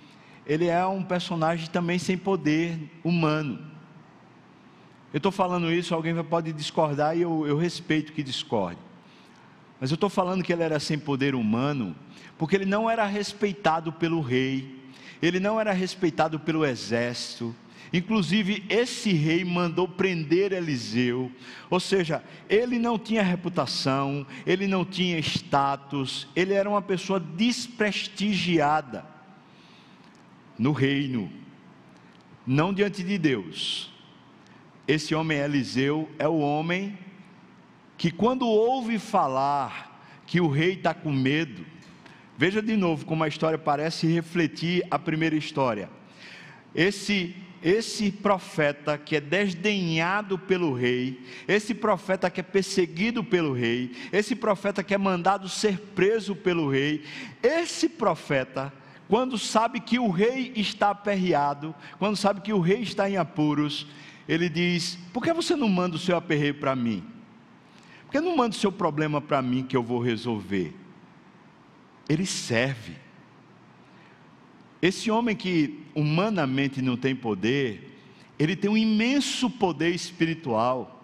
ele 0.47 0.67
é 0.67 0.85
um 0.87 1.03
personagem 1.03 1.69
também 1.69 1.99
sem 1.99 2.17
poder 2.17 2.91
humano. 3.03 3.59
Eu 5.13 5.19
estou 5.19 5.33
falando 5.33 5.73
isso, 5.73 5.95
alguém 5.95 6.15
pode 6.25 6.53
discordar 6.53 7.17
e 7.17 7.23
eu, 7.23 7.47
eu 7.47 7.57
respeito 7.57 8.13
que 8.13 8.23
discorde. 8.23 8.81
Mas 9.81 9.91
eu 9.91 9.97
estou 9.97 10.11
falando 10.11 10.43
que 10.43 10.53
ele 10.53 10.63
era 10.63 10.81
sem 10.81 10.99
poder 10.99 11.35
humano, 11.35 11.95
porque 12.39 12.57
ele 12.57 12.67
não 12.67 12.91
era 12.91 13.05
respeitado 13.07 13.93
pelo 13.93 14.21
rei, 14.21 14.83
ele 15.23 15.39
não 15.39 15.61
era 15.61 15.73
respeitado 15.73 16.39
pelo 16.39 16.65
exército, 16.65 17.55
Inclusive, 17.95 18.65
esse 18.69 19.13
rei 19.13 19.45
mandou 19.45 19.87
prender 19.87 20.53
Eliseu, 20.53 21.31
ou 21.71 21.79
seja, 21.79 22.25
ele 22.49 22.77
não 22.77 22.99
tinha 22.99 23.23
reputação, 23.23 24.27
ele 24.45 24.67
não 24.67 24.85
tinha 24.85 25.17
status, 25.21 26.27
ele 26.35 26.53
era 26.55 26.69
uma 26.69 26.83
pessoa 26.83 27.21
desprestigiada 27.21 29.07
no 30.59 30.73
reino, 30.73 31.31
não 32.45 32.75
diante 32.75 33.01
de 33.05 33.17
Deus. 33.17 33.93
Esse 34.89 35.15
homem 35.15 35.39
Eliseu 35.39 36.11
é 36.19 36.27
o 36.27 36.41
homem 36.41 36.99
que, 37.97 38.11
quando 38.11 38.45
ouve 38.45 38.99
falar 38.99 40.03
que 40.27 40.41
o 40.41 40.49
rei 40.49 40.73
está 40.73 40.93
com 40.95 41.13
medo, 41.13 41.65
veja 42.37 42.61
de 42.61 42.77
novo 42.77 43.07
como 43.07 43.23
a 43.23 43.29
história 43.29 43.57
parece 43.57 44.09
refletir 44.09 44.85
a 44.91 44.99
primeira 44.99 45.37
história. 45.37 45.89
Esse 46.75 47.44
esse 47.65 48.13
profeta 48.13 48.99
que 48.99 49.17
é 49.17 49.21
desdenhado 49.23 50.39
pelo 50.39 50.75
rei, 50.75 51.25
esse 51.49 51.73
profeta 51.73 52.29
que 52.29 52.41
é 52.41 52.43
perseguido 52.43 53.25
pelo 53.25 53.55
rei, 53.55 53.91
esse 54.13 54.37
profeta 54.37 54.85
que 54.85 54.93
é 54.93 54.99
mandado 54.99 55.49
ser 55.49 55.79
preso 55.79 56.37
pelo 56.37 56.69
rei, 56.69 57.03
esse 57.43 57.89
profeta, 57.89 58.71
quando 59.09 59.39
sabe 59.39 59.81
que 59.81 59.99
o 59.99 60.11
rei 60.11 60.53
está 60.55 60.91
aperreado, 60.91 61.75
quando 61.99 62.17
sabe 62.17 62.43
que 62.43 62.53
o 62.53 62.61
rei 62.61 62.83
está 62.83 63.09
em 63.09 63.17
apuros, 63.17 63.87
ele 64.29 64.51
diz: 64.51 64.99
Por 65.11 65.23
que 65.23 65.33
você 65.33 65.57
não 65.57 65.69
manda 65.69 65.97
o 65.97 65.99
seu 65.99 66.19
aperreio 66.19 66.55
para 66.55 66.77
mim? 66.77 67.03
Por 68.05 68.13
que 68.13 68.21
não 68.21 68.37
manda 68.37 68.55
o 68.55 68.59
seu 68.59 68.71
problema 68.71 69.23
para 69.23 69.41
mim 69.41 69.65
que 69.65 69.77
eu 69.77 69.83
vou 69.83 70.03
resolver? 70.03 70.75
Ele 72.07 72.27
serve. 72.27 72.97
Esse 74.83 75.11
homem 75.11 75.35
que 75.35 75.84
humanamente 75.95 76.83
não 76.83 76.97
tem 76.97 77.15
poder, 77.15 77.99
ele 78.39 78.57
tem 78.57 78.71
um 78.71 78.77
imenso 78.77 79.49
poder 79.49 79.95
espiritual. 79.95 81.03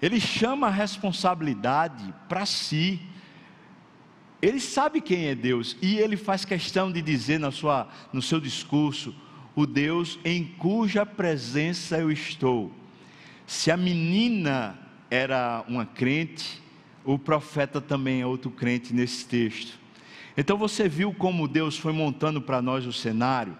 Ele 0.00 0.18
chama 0.18 0.66
a 0.66 0.70
responsabilidade 0.70 2.12
para 2.28 2.44
si. 2.46 3.00
Ele 4.40 4.58
sabe 4.58 5.00
quem 5.00 5.26
é 5.26 5.34
Deus 5.34 5.76
e 5.80 5.98
ele 5.98 6.16
faz 6.16 6.44
questão 6.44 6.90
de 6.90 7.00
dizer 7.00 7.38
na 7.38 7.52
sua, 7.52 7.88
no 8.12 8.20
seu 8.20 8.40
discurso: 8.40 9.14
o 9.54 9.66
Deus 9.66 10.18
em 10.24 10.44
cuja 10.44 11.06
presença 11.06 11.98
eu 11.98 12.10
estou. 12.10 12.72
Se 13.46 13.70
a 13.70 13.76
menina 13.76 14.78
era 15.10 15.64
uma 15.68 15.84
crente, 15.84 16.60
o 17.04 17.18
profeta 17.18 17.80
também 17.80 18.22
é 18.22 18.26
outro 18.26 18.50
crente 18.50 18.94
nesse 18.94 19.26
texto. 19.26 19.78
Então 20.36 20.56
você 20.56 20.88
viu 20.88 21.12
como 21.12 21.46
Deus 21.46 21.76
foi 21.76 21.92
montando 21.92 22.40
para 22.40 22.62
nós 22.62 22.86
o 22.86 22.92
cenário. 22.92 23.56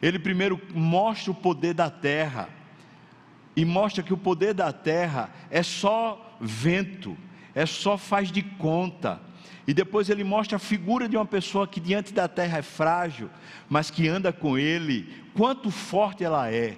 Ele 0.00 0.18
primeiro 0.18 0.60
mostra 0.74 1.30
o 1.30 1.34
poder 1.34 1.74
da 1.74 1.90
terra, 1.90 2.48
e 3.56 3.64
mostra 3.64 4.02
que 4.02 4.12
o 4.12 4.18
poder 4.18 4.52
da 4.52 4.70
terra 4.70 5.30
é 5.50 5.62
só 5.62 6.36
vento, 6.38 7.16
é 7.54 7.64
só 7.64 7.96
faz 7.96 8.30
de 8.30 8.42
conta. 8.42 9.20
E 9.66 9.72
depois 9.72 10.10
ele 10.10 10.22
mostra 10.22 10.56
a 10.56 10.60
figura 10.60 11.08
de 11.08 11.16
uma 11.16 11.24
pessoa 11.24 11.66
que 11.66 11.80
diante 11.80 12.12
da 12.12 12.28
terra 12.28 12.58
é 12.58 12.62
frágil, 12.62 13.30
mas 13.68 13.90
que 13.90 14.06
anda 14.06 14.32
com 14.32 14.58
ele, 14.58 15.24
quanto 15.34 15.70
forte 15.70 16.22
ela 16.22 16.52
é. 16.52 16.76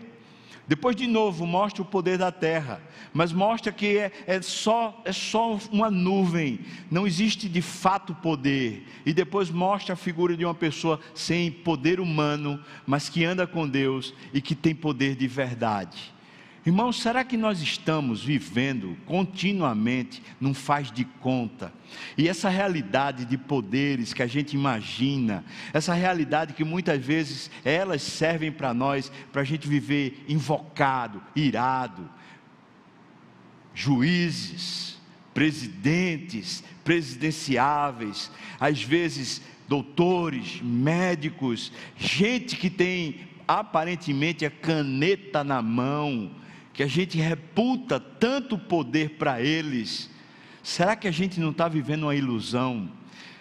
Depois, 0.68 0.94
de 0.94 1.07
novo, 1.07 1.46
mostra 1.46 1.81
o 1.81 1.85
poder 1.85 2.18
da 2.18 2.31
terra, 2.31 2.83
mas 3.14 3.33
mostra 3.33 3.72
que 3.72 3.96
é, 3.96 4.12
é, 4.26 4.42
só, 4.42 5.00
é 5.02 5.12
só 5.12 5.59
uma 5.72 5.90
nuvem, 5.90 6.61
não 6.90 7.07
existe 7.07 7.48
de 7.48 7.62
fato 7.62 8.14
poder. 8.14 8.87
E 9.07 9.14
depois 9.14 9.48
mostra 9.48 9.94
a 9.94 9.96
figura 9.96 10.37
de 10.37 10.44
uma 10.44 10.54
pessoa 10.54 11.00
sem 11.14 11.50
poder 11.50 12.00
humano, 12.00 12.62
mas 12.87 13.09
que 13.09 13.24
anda 13.24 13.46
com 13.46 13.66
Deus 13.66 14.12
e 14.31 14.42
que 14.42 14.54
tem 14.54 14.74
poder 14.74 15.16
de 15.16 15.26
verdade. 15.26 16.12
Irmãos, 16.68 17.00
será 17.00 17.24
que 17.24 17.38
nós 17.38 17.62
estamos 17.62 18.22
vivendo 18.22 18.94
continuamente 19.07 20.22
num 20.38 20.52
faz 20.52 20.92
de 20.92 21.02
conta? 21.02 21.72
E 22.14 22.28
essa 22.28 22.50
realidade 22.50 23.24
de 23.24 23.38
poderes 23.38 24.12
que 24.12 24.22
a 24.22 24.26
gente 24.26 24.52
imagina, 24.52 25.46
essa 25.72 25.94
realidade 25.94 26.52
que 26.52 26.64
muitas 26.64 27.02
vezes 27.02 27.50
elas 27.64 28.02
servem 28.02 28.52
para 28.52 28.74
nós, 28.74 29.11
para 29.33 29.40
a 29.40 29.44
gente 29.46 29.66
viver 29.66 30.22
invocado, 30.28 31.22
irado, 31.35 32.07
juízes, 33.72 34.98
presidentes, 35.33 36.62
presidenciáveis, 36.85 38.31
às 38.61 38.83
vezes 38.83 39.40
doutores, 39.66 40.61
médicos, 40.61 41.72
gente 41.96 42.57
que 42.57 42.68
tem 42.68 43.20
aparentemente 43.48 44.44
a 44.44 44.50
caneta 44.50 45.42
na 45.42 45.62
mão, 45.62 46.37
que 46.78 46.84
a 46.84 46.86
gente 46.86 47.18
reputa 47.18 47.98
tanto 47.98 48.56
poder 48.56 49.16
para 49.18 49.42
eles, 49.42 50.08
será 50.62 50.94
que 50.94 51.08
a 51.08 51.10
gente 51.10 51.40
não 51.40 51.50
está 51.50 51.66
vivendo 51.66 52.04
uma 52.04 52.14
ilusão? 52.14 52.88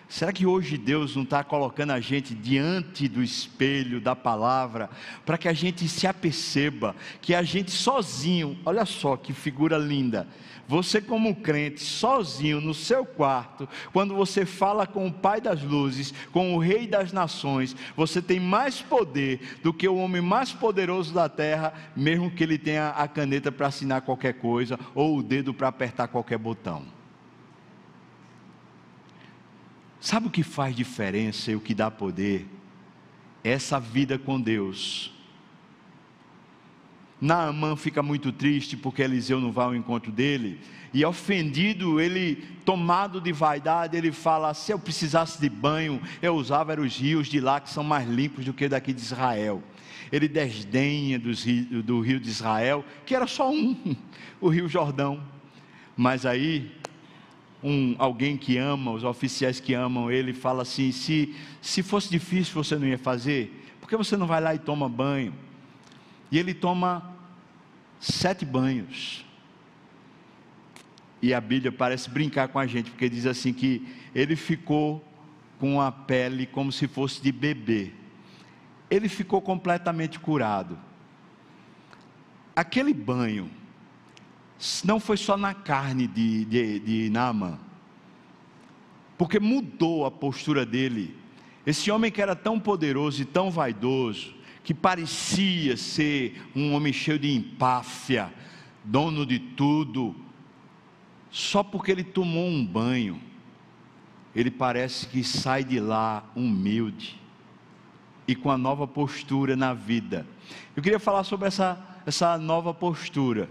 Será 0.10 0.32
que 0.32 0.46
hoje 0.46 0.78
Deus 0.78 1.15
não 1.15 1.24
está 1.24 1.43
colocando 1.43 1.91
a 1.91 2.00
gente 2.00 2.34
diante 2.34 3.10
do 3.10 3.22
espelho 3.22 4.00
da 4.00 4.15
palavra, 4.15 4.89
para 5.26 5.38
que 5.38 5.50
a 5.50 5.54
gente 5.54 5.88
se 5.89 6.08
aperceba 6.08 6.96
que 7.22 7.36
a 7.36 7.43
gente 7.43 7.72
sozinho, 7.72 8.58
olha 8.65 8.86
só 8.86 9.17
que 9.17 9.34
figura 9.34 9.78
linda, 9.78 10.26
você, 10.67 11.00
como 11.00 11.36
crente, 11.36 11.82
sozinho 11.82 12.60
no 12.60 12.74
seu 12.74 13.06
quarto, 13.06 13.67
quando 13.93 14.13
você 14.13 14.46
fala 14.46 14.86
com 14.86 15.08
o 15.08 15.13
Pai 15.13 15.39
das 15.39 15.62
luzes, 15.62 16.13
com 16.32 16.56
o 16.56 16.60
Rei 16.60 16.86
das 16.86 17.13
nações, 17.13 17.76
você 17.96 18.22
tem 18.22 18.39
mais 18.39 18.82
poder 18.82 19.58
do 19.63 19.74
que 19.74 19.88
o 19.88 19.96
homem 19.96 20.22
mais 20.22 20.52
poderoso 20.52 21.13
da 21.13 21.30
terra, 21.30 21.74
mesmo 21.96 22.32
que 22.32 22.43
ele 22.43 22.58
tenha 22.58 22.89
a 22.89 23.08
caneta 23.08 23.52
para 23.52 23.67
assinar 23.67 24.02
qualquer 24.02 24.34
coisa 24.34 24.78
ou 24.93 25.17
o 25.17 25.24
dedo 25.24 25.54
para 25.54 25.70
apertar 25.70 26.10
qualquer 26.10 26.38
botão. 26.38 26.97
Sabe 30.08 30.28
o 30.28 30.32
que 30.32 30.41
faz 30.41 30.74
diferença 30.74 31.52
e 31.52 31.56
o 31.58 31.60
que 31.60 31.76
dá 31.76 31.91
poder? 31.91 32.48
Essa 33.43 33.78
vida 33.78 34.17
com 34.17 34.39
Deus 34.39 35.12
Naamã 37.20 37.76
fica 37.76 38.02
muito 38.02 38.32
triste 38.32 38.78
porque 38.78 39.02
Eliseu 39.02 39.41
não 39.41 39.52
vai 39.52 39.65
ao 39.65 39.76
encontro 39.76 40.10
dele. 40.10 40.62
E 40.93 41.04
ofendido, 41.04 42.00
ele, 42.00 42.36
tomado 42.63 43.20
de 43.20 43.34
vaidade, 43.34 43.98
ele 43.98 44.13
fala: 44.13 44.54
se 44.54 44.72
eu 44.72 44.80
precisasse 44.80 45.41
de 45.41 45.50
banho, 45.50 46.02
eu 46.22 46.36
usava 46.36 46.80
os 46.80 46.98
rios 46.98 47.28
de 47.28 47.41
lá 47.41 47.60
que 47.60 47.70
são 47.70 47.84
mais 47.84 48.08
limpos 48.08 48.46
do 48.46 48.54
que 48.54 48.70
daqui 48.70 48.93
de 48.93 49.02
Israel. 49.02 49.62
Ele 50.10 50.30
desdenha 50.30 51.20
dos, 51.20 51.43
do 51.84 52.00
rio 52.00 52.17
de 52.17 52.30
Israel, 52.30 52.86
que 53.06 53.13
era 53.13 53.28
só 53.28 53.52
um, 53.52 53.76
o 54.39 54.48
rio 54.48 54.70
Jordão. 54.70 55.22
Mas 55.98 56.26
aí, 56.26 56.72
um, 57.63 57.96
alguém 57.98 58.38
que 58.38 58.58
ama, 58.58 58.91
os 58.91 59.04
oficiais 59.04 59.60
que 59.60 59.74
amam 59.74 60.12
ele, 60.12 60.34
fala 60.34 60.62
assim: 60.62 60.91
se, 60.91 61.36
se 61.62 61.82
fosse 61.82 62.10
difícil, 62.10 62.54
você 62.54 62.76
não 62.76 62.88
ia 62.88 62.98
fazer? 62.98 63.65
Por 63.80 63.89
que 63.89 63.98
você 63.98 64.15
não 64.15 64.28
vai 64.28 64.41
lá 64.41 64.54
e 64.54 64.60
toma 64.60 64.88
banho? 64.88 65.34
E 66.32 66.38
ele 66.38 66.54
toma 66.54 67.15
sete 68.00 68.46
banhos. 68.46 69.26
E 71.22 71.34
a 71.34 71.41
Bíblia 71.41 71.72
parece 71.72 72.10
brincar 72.10 72.48
com 72.50 72.60
a 72.60 72.67
gente, 72.67 72.91
porque 72.91 73.10
diz 73.10 73.26
assim 73.26 73.52
que 73.52 73.88
ele 74.13 74.36
ficou 74.36 75.04
com 75.60 75.82
a 75.82 75.91
pele 75.91 76.46
como 76.46 76.72
se 76.72 76.88
fosse 76.88 77.22
de 77.22 77.32
bebê. 77.32 77.91
Ele 78.89 79.10
ficou 79.10 79.41
completamente 79.41 80.20
curado. 80.20 80.78
Aquele 82.56 82.93
banho 82.93 83.50
não 84.84 85.00
foi 85.00 85.17
só 85.17 85.38
na 85.38 85.54
carne 85.54 86.08
de, 86.08 86.46
de, 86.46 86.80
de 86.80 87.10
Naaman, 87.10 87.60
porque 89.17 89.39
mudou 89.39 90.06
a 90.06 90.12
postura 90.12 90.65
dele. 90.65 91.15
Esse 91.65 91.91
homem 91.91 92.12
que 92.12 92.22
era 92.22 92.36
tão 92.36 92.60
poderoso 92.60 93.22
e 93.22 93.26
tão 93.26 93.52
vaidoso, 93.52 94.34
que 94.63 94.74
parecia 94.74 95.78
ser 95.78 96.41
um 96.56 96.74
homem 96.74 96.91
cheio 96.91 97.20
de 97.20 97.34
empáfia, 97.34 98.34
dono 98.84 99.26
de 99.26 99.39
tudo, 99.39 100.15
só 101.30 101.63
porque 101.63 101.91
ele 101.91 102.04
tomou 102.04 102.48
um 102.48 102.65
banho, 102.65 103.22
ele 104.36 104.52
parece 104.52 105.08
que 105.08 105.24
sai 105.24 105.63
de 105.63 105.80
lá 105.80 106.24
humilde 106.36 107.20
e 108.28 108.36
com 108.36 108.52
a 108.52 108.58
nova 108.58 108.88
postura 108.88 109.56
na 109.56 109.74
vida. 109.74 110.28
Eu 110.76 110.84
queria 110.84 111.00
falar 111.00 111.24
sobre 111.24 111.48
essa, 111.48 111.78
essa 112.06 112.38
nova 112.38 112.74
postura. 112.74 113.50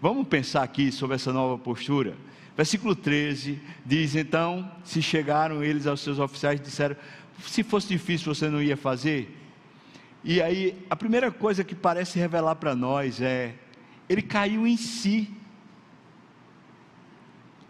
Vamos 0.00 0.26
pensar 0.28 0.62
aqui 0.62 0.90
sobre 0.90 1.16
essa 1.16 1.32
nova 1.32 1.58
postura? 1.58 2.16
Versículo 2.56 2.94
13 2.94 3.60
diz: 3.84 4.14
Então, 4.14 4.70
se 4.84 5.00
chegaram 5.00 5.62
eles 5.62 5.86
aos 5.86 6.00
seus 6.00 6.18
oficiais 6.18 6.60
e 6.60 6.62
disseram: 6.62 6.96
Se 7.42 7.62
fosse 7.62 7.88
difícil, 7.88 8.34
você 8.34 8.48
não 8.48 8.62
ia 8.62 8.76
fazer? 8.76 9.36
E 10.22 10.42
aí, 10.42 10.76
a 10.90 10.94
primeira 10.94 11.30
coisa 11.30 11.64
que 11.64 11.74
parece 11.74 12.18
revelar 12.18 12.56
para 12.56 12.74
nós 12.74 13.20
é: 13.20 13.54
ele 14.08 14.22
caiu 14.22 14.66
em 14.66 14.76
si. 14.76 15.32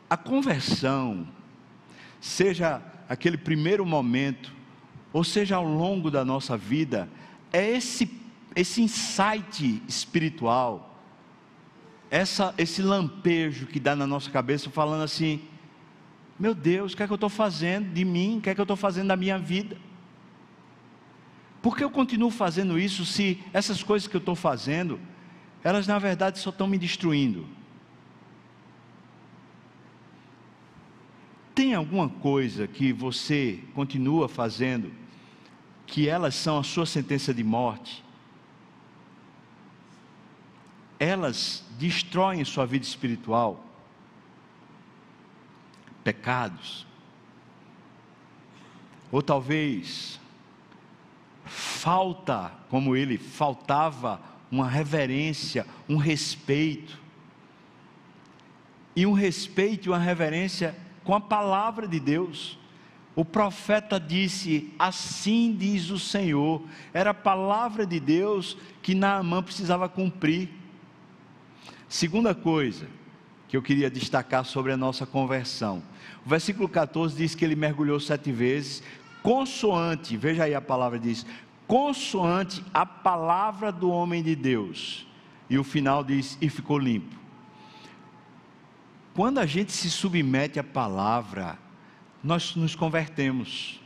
A 0.09 0.17
conversão, 0.17 1.29
seja 2.21 2.83
aquele 3.09 3.37
primeiro 3.37 3.87
momento, 3.87 4.53
ou 5.13 5.23
seja 5.23 5.57
ao 5.57 5.65
longo 5.65 6.11
da 6.11 6.25
nossa 6.25 6.57
vida, 6.57 7.09
é 7.53 7.77
esse, 7.77 8.11
esse 8.57 8.83
insight 8.83 9.83
espiritual, 9.87 10.90
essa, 12.11 12.53
esse 12.59 12.83
lampejo 12.83 13.67
que 13.67 13.79
dá 13.79 13.95
na 13.95 14.07
nossa 14.07 14.31
cabeça, 14.31 14.69
falando 14.69 15.03
assim: 15.03 15.41
meu 16.39 16.55
Deus, 16.55 16.93
o 16.93 16.97
que 16.97 17.03
é 17.03 17.07
que 17.07 17.13
eu 17.13 17.17
estou 17.17 17.31
fazendo 17.31 17.93
de 17.93 18.05
mim? 18.05 18.39
O 18.39 18.41
que 18.41 18.51
é 18.51 18.55
que 18.55 18.61
eu 18.61 18.65
estou 18.65 18.77
fazendo 18.77 19.09
da 19.09 19.17
minha 19.17 19.39
vida? 19.39 19.77
Por 21.63 21.77
que 21.77 21.85
eu 21.85 21.91
continuo 21.91 22.31
fazendo 22.31 22.79
isso 22.79 23.05
se 23.05 23.39
essas 23.53 23.83
coisas 23.83 24.09
que 24.09 24.17
eu 24.17 24.21
estou 24.21 24.35
fazendo, 24.35 24.99
elas 25.63 25.87
na 25.87 25.99
verdade 25.99 26.39
só 26.39 26.51
estão 26.51 26.67
me 26.67 26.79
destruindo? 26.79 27.47
Tem 31.55 31.75
alguma 31.75 32.09
coisa 32.09 32.67
que 32.67 32.93
você 32.93 33.63
continua 33.75 34.29
fazendo 34.29 34.91
que 35.87 36.09
elas 36.09 36.35
são 36.35 36.59
a 36.59 36.63
sua 36.63 36.87
sentença 36.87 37.35
de 37.35 37.45
morte? 37.45 38.03
Elas 41.01 41.65
destroem 41.79 42.45
sua 42.45 42.67
vida 42.67 42.85
espiritual? 42.85 43.65
Pecados? 46.05 46.87
Ou 49.11 49.23
talvez 49.23 50.21
falta, 51.47 52.53
como 52.69 52.95
ele 52.95 53.17
faltava, 53.17 54.21
uma 54.51 54.69
reverência, 54.69 55.67
um 55.89 55.97
respeito. 55.97 56.99
E 58.95 59.07
um 59.07 59.13
respeito 59.13 59.87
e 59.87 59.91
uma 59.91 59.99
reverência 59.99 60.77
com 61.03 61.15
a 61.15 61.21
palavra 61.21 61.89
de 61.89 61.99
Deus. 61.99 62.59
O 63.17 63.25
profeta 63.25 63.99
disse: 63.99 64.73
Assim 64.79 65.57
diz 65.59 65.91
o 65.91 65.99
Senhor. 65.99 66.63
Era 66.93 67.11
a 67.11 67.15
palavra 67.15 67.87
de 67.87 67.99
Deus 67.99 68.57
que 68.83 68.95
Naamã 68.95 69.43
precisava 69.43 69.89
cumprir. 69.89 70.60
Segunda 71.91 72.37
coisa 72.37 72.87
que 73.49 73.57
eu 73.57 73.63
queria 73.63 73.91
destacar 73.91 74.45
sobre 74.45 74.71
a 74.71 74.77
nossa 74.77 75.05
conversão. 75.05 75.83
O 76.25 76.29
versículo 76.29 76.69
14 76.69 77.17
diz 77.17 77.35
que 77.35 77.45
ele 77.45 77.57
mergulhou 77.57 77.99
sete 77.99 78.31
vezes, 78.31 78.81
consoante, 79.25 80.17
veja 80.17 80.45
aí 80.45 80.55
a 80.55 80.61
palavra 80.61 81.01
diz, 81.01 81.27
consoante 81.67 82.65
a 82.73 82.87
palavra 82.87 83.73
do 83.73 83.91
homem 83.91 84.23
de 84.23 84.37
Deus. 84.37 85.05
E 85.51 85.59
o 85.59 85.65
final 85.65 86.05
diz, 86.05 86.39
e 86.41 86.49
ficou 86.49 86.79
limpo. 86.79 87.17
Quando 89.13 89.39
a 89.39 89.45
gente 89.45 89.73
se 89.73 89.91
submete 89.91 90.61
à 90.61 90.65
palavra, 90.65 91.59
nós 92.23 92.55
nos 92.55 92.77
convertemos. 92.77 93.81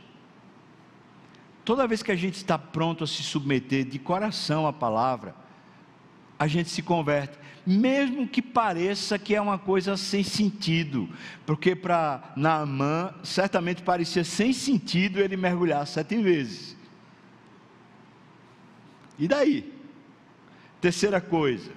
Toda 1.65 1.87
vez 1.87 2.03
que 2.03 2.11
a 2.11 2.15
gente 2.15 2.35
está 2.35 2.55
pronto 2.55 3.03
a 3.03 3.07
se 3.07 3.23
submeter 3.23 3.83
de 3.83 3.97
coração 3.97 4.67
à 4.67 4.71
palavra, 4.71 5.43
a 6.37 6.47
gente 6.47 6.69
se 6.69 6.81
converte, 6.81 7.37
mesmo 7.65 8.27
que 8.27 8.41
pareça 8.41 9.17
que 9.17 9.33
é 9.33 9.41
uma 9.41 9.57
coisa 9.57 9.97
sem 9.97 10.23
sentido, 10.23 11.09
porque 11.45 11.75
para 11.75 12.33
Naamã 12.35 13.13
certamente 13.23 13.81
parecia 13.81 14.23
sem 14.23 14.53
sentido 14.53 15.19
ele 15.19 15.35
mergulhar 15.35 15.85
sete 15.87 16.17
vezes. 16.17 16.75
E 19.17 19.27
daí? 19.27 19.73
Terceira 20.79 21.19
coisa, 21.19 21.71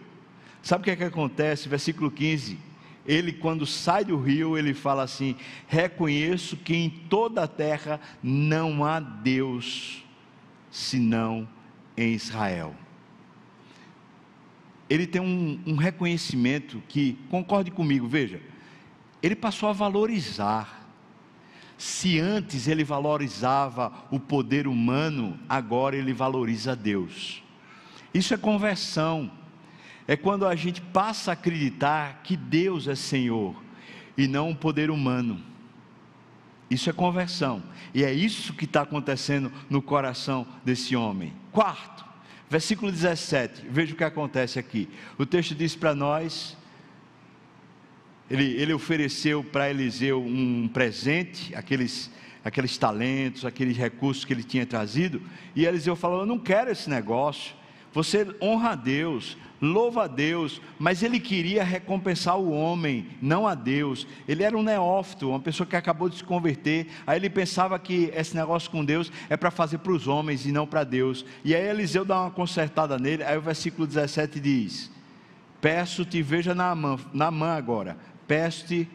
sabe 0.63 0.83
o 0.83 0.85
que 0.85 0.91
é 0.91 0.97
que 0.97 1.05
acontece? 1.05 1.69
Versículo 1.69 2.11
15. 2.11 2.59
Ele, 3.07 3.33
quando 3.33 3.65
sai 3.65 4.05
do 4.05 4.21
rio, 4.21 4.59
ele 4.59 4.75
fala 4.75 5.03
assim: 5.05 5.35
Reconheço 5.67 6.59
que 6.59 6.75
em 6.75 6.91
toda 6.91 7.45
a 7.45 7.49
terra 7.49 7.99
não 8.23 8.85
há 8.85 9.01
Deus 9.01 10.05
senão 10.71 11.49
em 11.97 12.13
Israel. 12.13 12.75
Ele 14.89 15.07
tem 15.07 15.21
um, 15.21 15.61
um 15.67 15.77
reconhecimento 15.77 16.83
que, 16.89 17.19
concorde 17.31 17.71
comigo, 17.71 18.09
veja, 18.09 18.41
ele 19.23 19.37
passou 19.37 19.69
a 19.69 19.73
valorizar. 19.73 20.87
Se 21.77 22.19
antes 22.19 22.67
ele 22.67 22.83
valorizava 22.83 23.93
o 24.11 24.19
poder 24.19 24.67
humano, 24.67 25.39
agora 25.49 25.97
ele 25.97 26.13
valoriza 26.13 26.75
Deus. 26.75 27.43
Isso 28.13 28.35
é 28.35 28.37
conversão. 28.37 29.31
É 30.07 30.17
quando 30.17 30.47
a 30.47 30.57
gente 30.57 30.81
passa 30.81 31.31
a 31.31 31.35
acreditar 31.35 32.23
que 32.25 32.37
Deus 32.37 32.89
é 32.89 32.95
Senhor 32.95 33.55
e 34.17 34.27
não 34.27 34.51
o 34.51 34.57
poder 34.57 34.91
humano. 34.91 35.41
Isso 36.71 36.91
é 36.91 36.93
conversão. 36.93 37.63
E 37.95 38.03
é 38.05 38.13
isso 38.13 38.55
que 38.55 38.65
está 38.65 38.83
acontecendo 38.83 39.53
no 39.69 39.81
coração 39.81 40.47
desse 40.65 40.97
homem. 40.97 41.33
Quarto, 41.53 42.05
versículo 42.51 42.91
17. 42.91 43.67
Veja 43.71 43.95
o 43.95 43.97
que 43.97 44.05
acontece 44.05 44.59
aqui. 44.59 44.89
O 45.17 45.27
texto 45.27 45.55
diz 45.55 45.75
para 45.75 45.95
nós 45.95 46.57
ele, 48.31 48.45
ele 48.61 48.73
ofereceu 48.73 49.43
para 49.43 49.71
Eliseu 49.71 50.23
um 50.23 50.69
presente, 50.69 51.55
aqueles, 51.55 52.11
aqueles 52.45 52.77
talentos, 52.77 53.45
aqueles 53.45 53.77
recursos 53.77 54.25
que 54.25 54.33
ele 54.33 54.43
tinha 54.43 54.67
trazido, 54.67 55.23
e 55.57 55.65
Eliseu 55.65 55.97
falou: 55.97 56.21
Eu 56.21 56.27
não 56.27 56.39
quero 56.39 56.71
esse 56.71 56.91
negócio. 56.91 57.57
Você 57.93 58.27
honra 58.43 58.71
a 58.71 58.75
Deus, 58.75 59.39
louva 59.61 60.05
a 60.05 60.07
Deus, 60.07 60.61
mas 60.79 61.03
ele 61.03 61.19
queria 61.19 61.65
recompensar 61.65 62.39
o 62.39 62.51
homem, 62.51 63.07
não 63.21 63.47
a 63.47 63.55
Deus. 63.55 64.07
Ele 64.27 64.43
era 64.43 64.57
um 64.57 64.63
neófito, 64.63 65.31
uma 65.31 65.41
pessoa 65.41 65.67
que 65.67 65.77
acabou 65.77 66.09
de 66.09 66.17
se 66.17 66.25
converter. 66.25 66.89
Aí 67.07 67.19
ele 67.19 67.31
pensava 67.31 67.79
que 67.79 68.13
esse 68.15 68.35
negócio 68.35 68.71
com 68.71 68.85
Deus 68.85 69.11
é 69.29 69.37
para 69.37 69.51
fazer 69.51 69.79
para 69.79 69.93
os 69.93 70.07
homens 70.07 70.47
e 70.47 70.53
não 70.53 70.67
para 70.67 70.85
Deus. 70.85 71.25
E 71.45 71.55
aí 71.55 71.69
Eliseu 71.69 72.05
dá 72.05 72.23
uma 72.23 72.31
consertada 72.31 72.99
nele. 72.99 73.25
Aí 73.25 73.37
o 73.37 73.43
versículo 73.43 73.87
17 73.87 74.41
diz: 74.41 74.91
Peço-te, 75.61 76.23
veja 76.23 76.55
na 76.55 76.75
mão, 76.75 76.99
agora, 77.51 77.97
Peço-te 78.27 78.89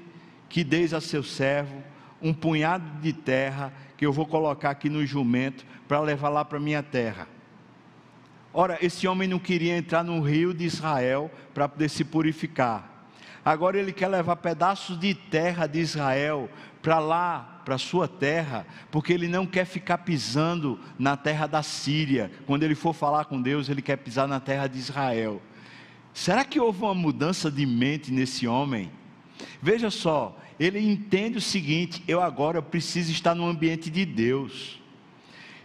que 0.47 0.63
deis 0.63 0.93
a 0.93 1.01
seu 1.01 1.23
servo 1.23 1.81
um 2.21 2.33
punhado 2.33 3.01
de 3.01 3.11
terra 3.11 3.73
que 3.97 4.05
eu 4.05 4.13
vou 4.13 4.25
colocar 4.25 4.69
aqui 4.69 4.89
no 4.89 5.05
jumento 5.05 5.65
para 5.87 5.99
levar 5.99 6.29
lá 6.29 6.45
para 6.45 6.59
minha 6.59 6.81
terra. 6.81 7.27
Ora, 8.53 8.77
esse 8.81 9.07
homem 9.07 9.27
não 9.27 9.39
queria 9.39 9.75
entrar 9.75 10.03
no 10.03 10.21
rio 10.21 10.53
de 10.53 10.63
Israel 10.63 11.31
para 11.53 11.67
poder 11.67 11.89
se 11.89 12.03
purificar. 12.03 13.07
Agora 13.43 13.77
ele 13.77 13.91
quer 13.91 14.07
levar 14.07 14.35
pedaços 14.37 14.97
de 14.97 15.13
terra 15.13 15.65
de 15.67 15.79
Israel 15.79 16.49
para 16.81 16.99
lá, 16.99 17.61
para 17.65 17.77
sua 17.77 18.07
terra, 18.07 18.65
porque 18.91 19.11
ele 19.11 19.27
não 19.27 19.45
quer 19.45 19.65
ficar 19.65 19.99
pisando 19.99 20.79
na 20.99 21.17
terra 21.17 21.47
da 21.47 21.63
Síria. 21.63 22.31
Quando 22.45 22.63
ele 22.63 22.75
for 22.75 22.93
falar 22.93 23.25
com 23.25 23.41
Deus, 23.41 23.67
ele 23.69 23.81
quer 23.81 23.97
pisar 23.97 24.27
na 24.27 24.39
terra 24.39 24.67
de 24.67 24.77
Israel. 24.77 25.41
Será 26.13 26.45
que 26.45 26.59
houve 26.59 26.83
uma 26.83 26.93
mudança 26.93 27.49
de 27.49 27.65
mente 27.65 28.11
nesse 28.11 28.47
homem? 28.47 28.91
Veja 29.61 29.89
só, 29.89 30.37
ele 30.59 30.79
entende 30.79 31.37
o 31.37 31.41
seguinte: 31.41 32.03
eu 32.07 32.21
agora 32.21 32.61
preciso 32.61 33.11
estar 33.11 33.33
no 33.33 33.47
ambiente 33.47 33.89
de 33.89 34.05
Deus. 34.05 34.82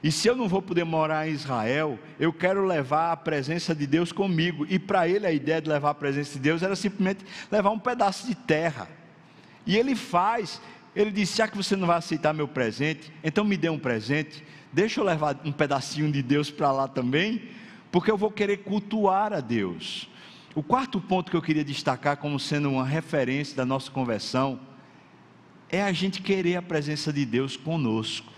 E 0.02 0.12
se 0.12 0.28
eu 0.28 0.36
não 0.36 0.48
vou 0.48 0.62
poder 0.62 0.84
morar 0.84 1.28
em 1.28 1.32
Israel, 1.32 1.98
eu 2.20 2.32
quero 2.32 2.64
levar 2.64 3.10
a 3.10 3.16
presença 3.16 3.74
de 3.74 3.86
Deus 3.86 4.12
comigo. 4.12 4.64
E 4.68 4.78
para 4.78 5.08
ele 5.08 5.26
a 5.26 5.32
ideia 5.32 5.60
de 5.60 5.68
levar 5.68 5.90
a 5.90 5.94
presença 5.94 6.34
de 6.34 6.38
Deus 6.38 6.62
era 6.62 6.76
simplesmente 6.76 7.24
levar 7.50 7.70
um 7.70 7.78
pedaço 7.78 8.26
de 8.26 8.34
terra. 8.34 8.88
E 9.66 9.76
ele 9.76 9.96
faz, 9.96 10.60
ele 10.94 11.10
disse: 11.10 11.36
já 11.36 11.48
que 11.48 11.56
você 11.56 11.74
não 11.74 11.86
vai 11.86 11.98
aceitar 11.98 12.32
meu 12.32 12.46
presente, 12.46 13.12
então 13.24 13.44
me 13.44 13.56
dê 13.56 13.68
um 13.68 13.78
presente. 13.78 14.44
Deixa 14.72 15.00
eu 15.00 15.04
levar 15.04 15.40
um 15.44 15.50
pedacinho 15.52 16.12
de 16.12 16.22
Deus 16.22 16.50
para 16.50 16.70
lá 16.70 16.86
também, 16.86 17.48
porque 17.90 18.10
eu 18.10 18.16
vou 18.16 18.30
querer 18.30 18.58
cultuar 18.58 19.32
a 19.32 19.40
Deus. 19.40 20.08
O 20.54 20.62
quarto 20.62 21.00
ponto 21.00 21.30
que 21.30 21.36
eu 21.36 21.42
queria 21.42 21.64
destacar 21.64 22.16
como 22.16 22.38
sendo 22.38 22.70
uma 22.70 22.84
referência 22.84 23.56
da 23.56 23.64
nossa 23.64 23.90
conversão 23.90 24.60
é 25.70 25.82
a 25.82 25.92
gente 25.92 26.22
querer 26.22 26.56
a 26.56 26.62
presença 26.62 27.12
de 27.12 27.24
Deus 27.24 27.56
conosco. 27.56 28.37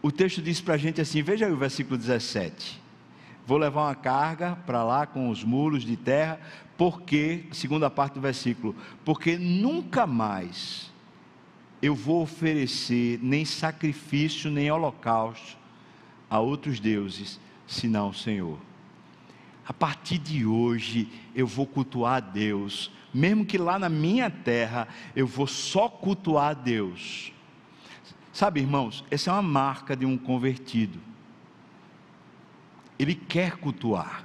O 0.00 0.12
texto 0.12 0.40
diz 0.40 0.60
para 0.60 0.74
a 0.74 0.78
gente 0.78 1.00
assim: 1.00 1.22
veja 1.22 1.46
aí 1.46 1.52
o 1.52 1.56
versículo 1.56 1.96
17. 1.96 2.80
Vou 3.46 3.58
levar 3.58 3.86
uma 3.86 3.94
carga 3.94 4.56
para 4.66 4.84
lá 4.84 5.06
com 5.06 5.30
os 5.30 5.42
muros 5.42 5.82
de 5.82 5.96
terra, 5.96 6.38
porque, 6.76 7.46
segunda 7.50 7.88
parte 7.88 8.14
do 8.14 8.20
versículo, 8.20 8.76
porque 9.04 9.38
nunca 9.38 10.06
mais 10.06 10.92
eu 11.80 11.94
vou 11.94 12.22
oferecer 12.22 13.18
nem 13.22 13.44
sacrifício, 13.44 14.50
nem 14.50 14.70
holocausto 14.70 15.56
a 16.28 16.38
outros 16.38 16.78
deuses, 16.78 17.40
senão 17.66 18.10
o 18.10 18.14
Senhor 18.14 18.58
a 19.68 19.72
partir 19.74 20.16
de 20.16 20.46
hoje 20.46 21.06
eu 21.34 21.46
vou 21.46 21.66
cultuar 21.66 22.16
a 22.16 22.20
Deus, 22.20 22.90
mesmo 23.12 23.44
que 23.44 23.58
lá 23.58 23.78
na 23.78 23.90
minha 23.90 24.30
terra 24.30 24.88
eu 25.14 25.26
vou 25.26 25.46
só 25.46 25.90
cultuar 25.90 26.50
a 26.50 26.54
Deus. 26.54 27.30
Sabe, 28.38 28.60
irmãos, 28.60 29.04
essa 29.10 29.30
é 29.30 29.32
uma 29.32 29.42
marca 29.42 29.96
de 29.96 30.06
um 30.06 30.16
convertido. 30.16 31.00
Ele 32.96 33.12
quer 33.12 33.56
cultuar, 33.56 34.24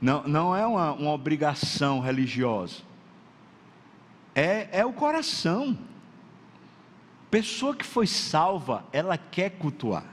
não, 0.00 0.22
não 0.28 0.54
é 0.54 0.64
uma, 0.64 0.92
uma 0.92 1.10
obrigação 1.10 1.98
religiosa, 1.98 2.84
é, 4.32 4.68
é 4.70 4.86
o 4.86 4.92
coração. 4.92 5.76
Pessoa 7.28 7.74
que 7.74 7.84
foi 7.84 8.06
salva, 8.06 8.86
ela 8.92 9.18
quer 9.18 9.50
cultuar, 9.58 10.06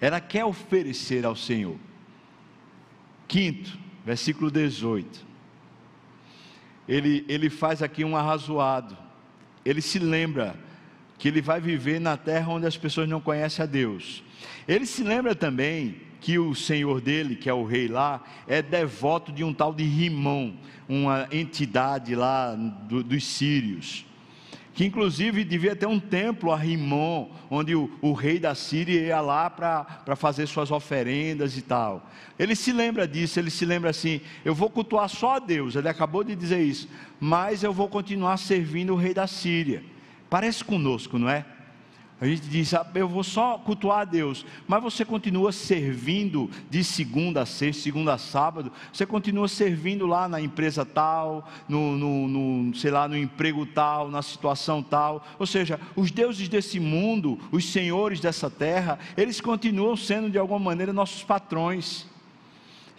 ela 0.00 0.18
quer 0.18 0.46
oferecer 0.46 1.26
ao 1.26 1.36
Senhor. 1.36 1.76
Quinto, 3.28 3.78
versículo 4.06 4.50
18. 4.50 5.26
Ele, 6.88 7.26
ele 7.28 7.50
faz 7.50 7.82
aqui 7.82 8.02
um 8.02 8.16
arrazoado. 8.16 8.96
Ele 9.66 9.82
se 9.82 9.98
lembra 9.98 10.71
que 11.22 11.28
ele 11.28 11.40
vai 11.40 11.60
viver 11.60 12.00
na 12.00 12.16
terra 12.16 12.52
onde 12.52 12.66
as 12.66 12.76
pessoas 12.76 13.08
não 13.08 13.20
conhecem 13.20 13.62
a 13.62 13.66
Deus. 13.66 14.24
Ele 14.66 14.84
se 14.84 15.04
lembra 15.04 15.36
também 15.36 15.94
que 16.20 16.36
o 16.36 16.52
senhor 16.52 17.00
dele, 17.00 17.36
que 17.36 17.48
é 17.48 17.54
o 17.54 17.64
rei 17.64 17.86
lá, 17.86 18.24
é 18.44 18.60
devoto 18.60 19.30
de 19.30 19.44
um 19.44 19.54
tal 19.54 19.72
de 19.72 19.84
Rimão, 19.84 20.56
uma 20.88 21.28
entidade 21.30 22.16
lá 22.16 22.56
do, 22.56 23.04
dos 23.04 23.24
sírios 23.24 24.04
que 24.74 24.86
inclusive 24.86 25.44
devia 25.44 25.76
ter 25.76 25.84
um 25.84 26.00
templo 26.00 26.50
a 26.50 26.56
Rimon, 26.56 27.28
onde 27.50 27.74
o, 27.74 27.90
o 28.00 28.14
rei 28.14 28.38
da 28.38 28.54
Síria 28.54 29.02
ia 29.02 29.20
lá 29.20 29.50
para 29.50 30.16
fazer 30.16 30.46
suas 30.46 30.70
oferendas 30.70 31.58
e 31.58 31.60
tal. 31.60 32.10
Ele 32.38 32.56
se 32.56 32.72
lembra 32.72 33.06
disso, 33.06 33.38
ele 33.38 33.50
se 33.50 33.66
lembra 33.66 33.90
assim: 33.90 34.22
eu 34.42 34.54
vou 34.54 34.70
cultuar 34.70 35.10
só 35.10 35.36
a 35.36 35.38
Deus, 35.38 35.76
ele 35.76 35.90
acabou 35.90 36.24
de 36.24 36.34
dizer 36.34 36.62
isso, 36.62 36.88
mas 37.20 37.62
eu 37.62 37.70
vou 37.70 37.86
continuar 37.86 38.38
servindo 38.38 38.94
o 38.94 38.96
rei 38.96 39.12
da 39.12 39.26
Síria. 39.26 39.91
Parece 40.32 40.64
conosco, 40.64 41.18
não 41.18 41.28
é? 41.28 41.44
A 42.18 42.26
gente 42.26 42.48
diz, 42.48 42.72
ah, 42.72 42.90
eu 42.94 43.06
vou 43.06 43.22
só 43.22 43.58
cultuar 43.58 43.98
a 43.98 44.04
Deus, 44.06 44.46
mas 44.66 44.82
você 44.82 45.04
continua 45.04 45.52
servindo 45.52 46.48
de 46.70 46.82
segunda 46.82 47.42
a 47.42 47.44
sexta, 47.44 47.82
segunda 47.82 48.14
a 48.14 48.16
sábado, 48.16 48.72
você 48.90 49.04
continua 49.04 49.46
servindo 49.46 50.06
lá 50.06 50.26
na 50.30 50.40
empresa 50.40 50.86
tal, 50.86 51.46
no, 51.68 51.98
no, 51.98 52.28
no, 52.28 52.74
sei 52.74 52.90
lá, 52.90 53.06
no 53.06 53.14
emprego 53.14 53.66
tal, 53.66 54.10
na 54.10 54.22
situação 54.22 54.82
tal. 54.82 55.22
Ou 55.38 55.46
seja, 55.46 55.78
os 55.94 56.10
deuses 56.10 56.48
desse 56.48 56.80
mundo, 56.80 57.38
os 57.52 57.70
senhores 57.70 58.18
dessa 58.18 58.48
terra, 58.48 58.98
eles 59.18 59.38
continuam 59.38 59.98
sendo 59.98 60.30
de 60.30 60.38
alguma 60.38 60.58
maneira 60.58 60.94
nossos 60.94 61.22
patrões. 61.22 62.06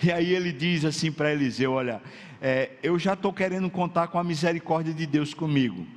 E 0.03 0.11
aí 0.11 0.36
ele 0.36 0.51
diz 0.51 0.86
assim 0.86 1.11
para 1.11 1.34
Eliseu: 1.34 1.71
Olha, 1.71 1.99
é, 2.39 2.73
eu 2.84 2.99
já 2.99 3.13
estou 3.13 3.34
querendo 3.34 3.71
contar 3.71 4.09
com 4.09 4.19
a 4.19 4.23
misericórdia 4.23 4.93
de 4.93 5.07
Deus 5.07 5.34
comigo. 5.34 5.88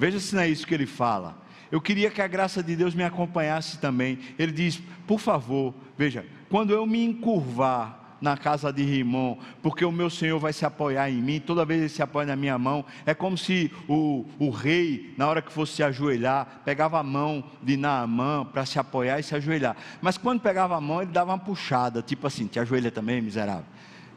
Veja 0.00 0.18
se 0.18 0.34
não 0.34 0.40
é 0.40 0.48
isso 0.48 0.66
que 0.66 0.72
ele 0.72 0.86
fala. 0.86 1.36
Eu 1.70 1.78
queria 1.78 2.10
que 2.10 2.22
a 2.22 2.26
graça 2.26 2.62
de 2.62 2.74
Deus 2.74 2.94
me 2.94 3.04
acompanhasse 3.04 3.76
também. 3.76 4.18
Ele 4.38 4.50
diz: 4.50 4.80
Por 5.06 5.20
favor, 5.20 5.74
veja, 5.94 6.24
quando 6.48 6.72
eu 6.72 6.86
me 6.86 7.04
encurvar 7.04 8.16
na 8.18 8.34
casa 8.34 8.72
de 8.72 8.82
Rimon, 8.82 9.36
porque 9.62 9.84
o 9.84 9.92
meu 9.92 10.08
Senhor 10.08 10.38
vai 10.38 10.54
se 10.54 10.64
apoiar 10.64 11.10
em 11.10 11.20
mim, 11.20 11.38
toda 11.38 11.66
vez 11.66 11.80
ele 11.80 11.90
se 11.90 12.02
apoia 12.02 12.26
na 12.28 12.34
minha 12.34 12.56
mão, 12.56 12.82
é 13.04 13.12
como 13.12 13.36
se 13.36 13.70
o, 13.86 14.24
o 14.38 14.48
rei, 14.48 15.12
na 15.18 15.28
hora 15.28 15.42
que 15.42 15.52
fosse 15.52 15.74
se 15.74 15.82
ajoelhar, 15.82 16.62
pegava 16.64 16.98
a 16.98 17.02
mão 17.02 17.44
de 17.62 17.76
Naamã 17.76 18.46
para 18.46 18.64
se 18.64 18.78
apoiar 18.78 19.20
e 19.20 19.22
se 19.22 19.34
ajoelhar, 19.34 19.76
mas 20.00 20.16
quando 20.16 20.40
pegava 20.40 20.76
a 20.76 20.80
mão, 20.80 21.02
ele 21.02 21.12
dava 21.12 21.32
uma 21.32 21.38
puxada, 21.38 22.00
tipo 22.00 22.26
assim, 22.26 22.46
te 22.46 22.58
ajoelha 22.58 22.90
também, 22.90 23.20
miserável. 23.20 23.66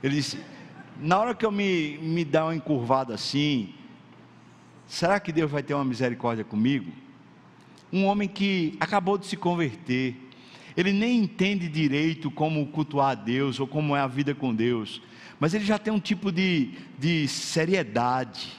Ele 0.02 0.16
disse, 0.16 0.40
na 1.02 1.20
hora 1.20 1.36
que 1.36 1.46
eu 1.46 1.52
me, 1.52 1.98
me 1.98 2.24
dar 2.24 2.46
uma 2.46 2.56
encurvada 2.56 3.14
assim, 3.14 3.74
será 4.94 5.20
que 5.20 5.32
Deus 5.32 5.50
vai 5.50 5.64
ter 5.64 5.74
uma 5.74 5.86
misericórdia 5.86 6.44
comigo? 6.44 6.92
um 7.94 8.06
homem 8.06 8.28
que 8.28 8.76
acabou 8.80 9.20
de 9.20 9.28
se 9.28 9.38
converter. 9.38 10.16
ele 10.76 10.92
nem 10.92 11.20
entende 11.20 11.70
direito 11.70 12.32
como 12.32 12.66
cultuar 12.66 13.12
a 13.12 13.16
Deus 13.16 13.60
ou 13.60 13.68
como 13.68 13.96
é 13.96 14.00
a 14.00 14.08
vida 14.08 14.34
com 14.34 14.54
Deus, 14.54 15.00
mas 15.40 15.54
ele 15.54 15.64
já 15.64 15.78
tem 15.78 15.94
um 15.94 16.00
tipo 16.00 16.32
de, 16.32 16.72
de 16.98 17.28
seriedade, 17.28 18.52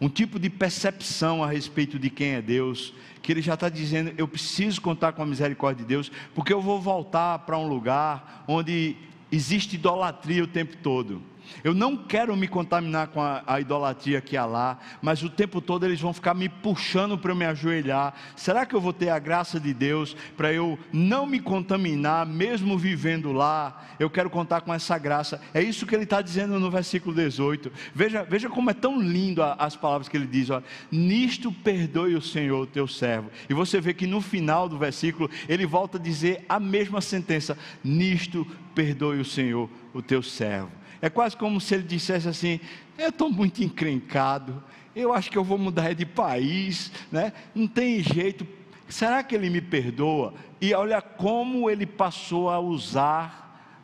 um 0.00 0.08
tipo 0.08 0.38
de 0.38 0.48
percepção 0.48 1.44
a 1.44 1.46
respeito 1.46 1.98
de 1.98 2.08
quem 2.08 2.30
é 2.30 2.40
Deus, 2.40 2.94
que 3.20 3.30
ele 3.30 3.42
já 3.42 3.52
está 3.52 3.68
dizendo: 3.68 4.14
eu 4.16 4.26
preciso 4.26 4.80
contar 4.80 5.12
com 5.12 5.22
a 5.22 5.26
misericórdia 5.26 5.84
de 5.84 5.88
Deus, 5.88 6.10
porque 6.34 6.52
eu 6.52 6.62
vou 6.62 6.80
voltar 6.80 7.40
para 7.40 7.58
um 7.58 7.68
lugar 7.68 8.46
onde 8.48 8.96
existe 9.30 9.74
idolatria 9.74 10.42
o 10.42 10.46
tempo 10.46 10.74
todo. 10.78 11.20
Eu 11.62 11.74
não 11.74 11.96
quero 11.96 12.36
me 12.36 12.48
contaminar 12.48 13.08
com 13.08 13.20
a, 13.20 13.42
a 13.46 13.60
idolatria 13.60 14.20
que 14.20 14.36
há 14.36 14.44
lá, 14.44 14.78
mas 15.02 15.22
o 15.22 15.30
tempo 15.30 15.60
todo 15.60 15.84
eles 15.84 16.00
vão 16.00 16.12
ficar 16.12 16.34
me 16.34 16.48
puxando 16.48 17.18
para 17.18 17.32
eu 17.32 17.36
me 17.36 17.44
ajoelhar. 17.44 18.14
Será 18.36 18.64
que 18.64 18.74
eu 18.74 18.80
vou 18.80 18.92
ter 18.92 19.10
a 19.10 19.18
graça 19.18 19.58
de 19.58 19.72
Deus 19.72 20.16
para 20.36 20.52
eu 20.52 20.78
não 20.92 21.26
me 21.26 21.40
contaminar, 21.40 22.26
mesmo 22.26 22.78
vivendo 22.78 23.32
lá? 23.32 23.84
Eu 23.98 24.08
quero 24.08 24.30
contar 24.30 24.62
com 24.62 24.72
essa 24.72 24.96
graça. 24.98 25.40
É 25.52 25.62
isso 25.62 25.86
que 25.86 25.94
ele 25.94 26.04
está 26.04 26.22
dizendo 26.22 26.58
no 26.58 26.70
versículo 26.70 27.14
18. 27.14 27.70
Veja, 27.94 28.22
veja 28.22 28.48
como 28.48 28.70
é 28.70 28.74
tão 28.74 29.00
lindo 29.00 29.42
as 29.42 29.76
palavras 29.76 30.08
que 30.08 30.16
ele 30.16 30.26
diz: 30.26 30.50
ó, 30.50 30.62
Nisto 30.90 31.52
perdoe 31.52 32.14
o 32.14 32.22
Senhor, 32.22 32.66
teu 32.66 32.86
servo. 32.86 33.30
E 33.48 33.54
você 33.54 33.80
vê 33.80 33.92
que 33.92 34.06
no 34.06 34.20
final 34.20 34.68
do 34.68 34.78
versículo 34.78 35.30
ele 35.48 35.66
volta 35.66 35.98
a 35.98 36.00
dizer 36.00 36.44
a 36.48 36.58
mesma 36.58 37.00
sentença: 37.00 37.56
Nisto 37.82 38.46
perdoe 38.74 39.20
o 39.20 39.24
Senhor, 39.24 39.68
o 39.92 40.00
teu 40.00 40.22
servo. 40.22 40.79
É 41.02 41.08
quase 41.08 41.36
como 41.36 41.60
se 41.60 41.74
ele 41.74 41.84
dissesse 41.84 42.28
assim: 42.28 42.60
Eu 42.98 43.08
estou 43.08 43.30
muito 43.30 43.62
encrencado, 43.62 44.62
eu 44.94 45.12
acho 45.12 45.30
que 45.30 45.38
eu 45.38 45.44
vou 45.44 45.58
mudar 45.58 45.94
de 45.94 46.04
país, 46.04 46.90
né? 47.10 47.32
não 47.54 47.66
tem 47.66 48.02
jeito. 48.02 48.46
Será 48.88 49.22
que 49.22 49.34
ele 49.34 49.48
me 49.48 49.60
perdoa? 49.60 50.34
E 50.60 50.74
olha 50.74 51.00
como 51.00 51.70
ele 51.70 51.86
passou 51.86 52.50
a 52.50 52.58
usar 52.58 53.40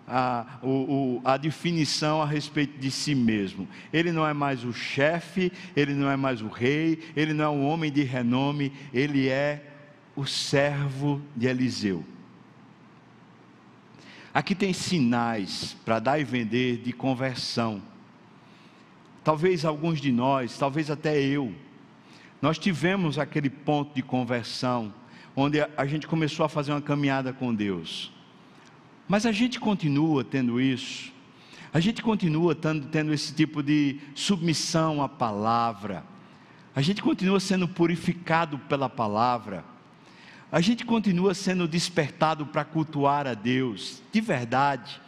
a, 0.07 0.59
o, 0.63 1.21
a, 1.25 1.37
definição 1.37 2.21
a 2.21 2.27
respeito 2.27 2.79
de 2.79 2.91
si 2.91 3.15
mesmo. 3.15 3.69
Ele 3.93 4.13
não 4.13 4.27
é 4.27 4.33
mais 4.33 4.65
o 4.65 4.73
chefe, 4.73 5.53
ele 5.75 5.95
não 5.95 6.11
é 6.11 6.17
mais 6.17 6.43
o 6.43 6.49
rei, 6.49 7.03
ele 7.17 7.33
não 7.33 7.45
é 7.45 7.49
um 7.49 7.67
homem 7.67 7.91
de 7.91 8.03
renome, 8.03 8.73
ele 8.93 9.29
é 9.29 9.63
o 10.15 10.25
servo 10.25 11.21
de 11.35 11.47
Eliseu. 11.47 12.05
Aqui 14.37 14.55
tem 14.55 14.75
sinais 14.75 15.75
para 15.83 15.99
dar 15.99 16.19
e 16.19 16.25
vender 16.25 16.83
de 16.83 16.93
conversão. 16.93 17.81
Talvez 19.25 19.65
alguns 19.65 19.99
de 19.99 20.13
nós, 20.13 20.59
talvez 20.59 20.91
até 20.91 21.19
eu, 21.19 21.55
nós 22.43 22.59
tivemos 22.59 23.19
aquele 23.19 23.49
ponto 23.49 23.95
de 23.95 24.03
conversão, 24.03 24.93
onde 25.35 25.67
a 25.75 25.87
gente 25.87 26.07
começou 26.07 26.45
a 26.45 26.51
fazer 26.51 26.73
uma 26.73 26.83
caminhada 26.83 27.33
com 27.33 27.55
Deus. 27.55 28.13
Mas 29.09 29.25
a 29.25 29.33
gente 29.33 29.59
continua 29.59 30.23
tendo 30.23 30.61
isso, 30.61 31.11
a 31.73 31.81
gente 31.81 32.03
continua 32.03 32.55
tendo, 32.55 32.89
tendo 32.89 33.15
esse 33.15 33.33
tipo 33.33 33.63
de 33.63 33.99
submissão 34.15 35.03
à 35.03 35.09
palavra, 35.09 36.05
a 36.75 36.83
gente 36.83 37.03
continua 37.03 37.41
sendo 37.41 37.67
purificado 37.67 38.59
pela 38.59 38.91
palavra 38.91 39.65
a 40.51 40.61
gente 40.61 40.85
continua 40.85 41.35
sendo 41.35 41.67
despertado 41.67 42.47
para 42.47 42.65
cultuar 42.65 43.27
a 43.27 43.35
Deus, 43.35 44.03
de 44.13 44.21
verdade, 44.21 45.01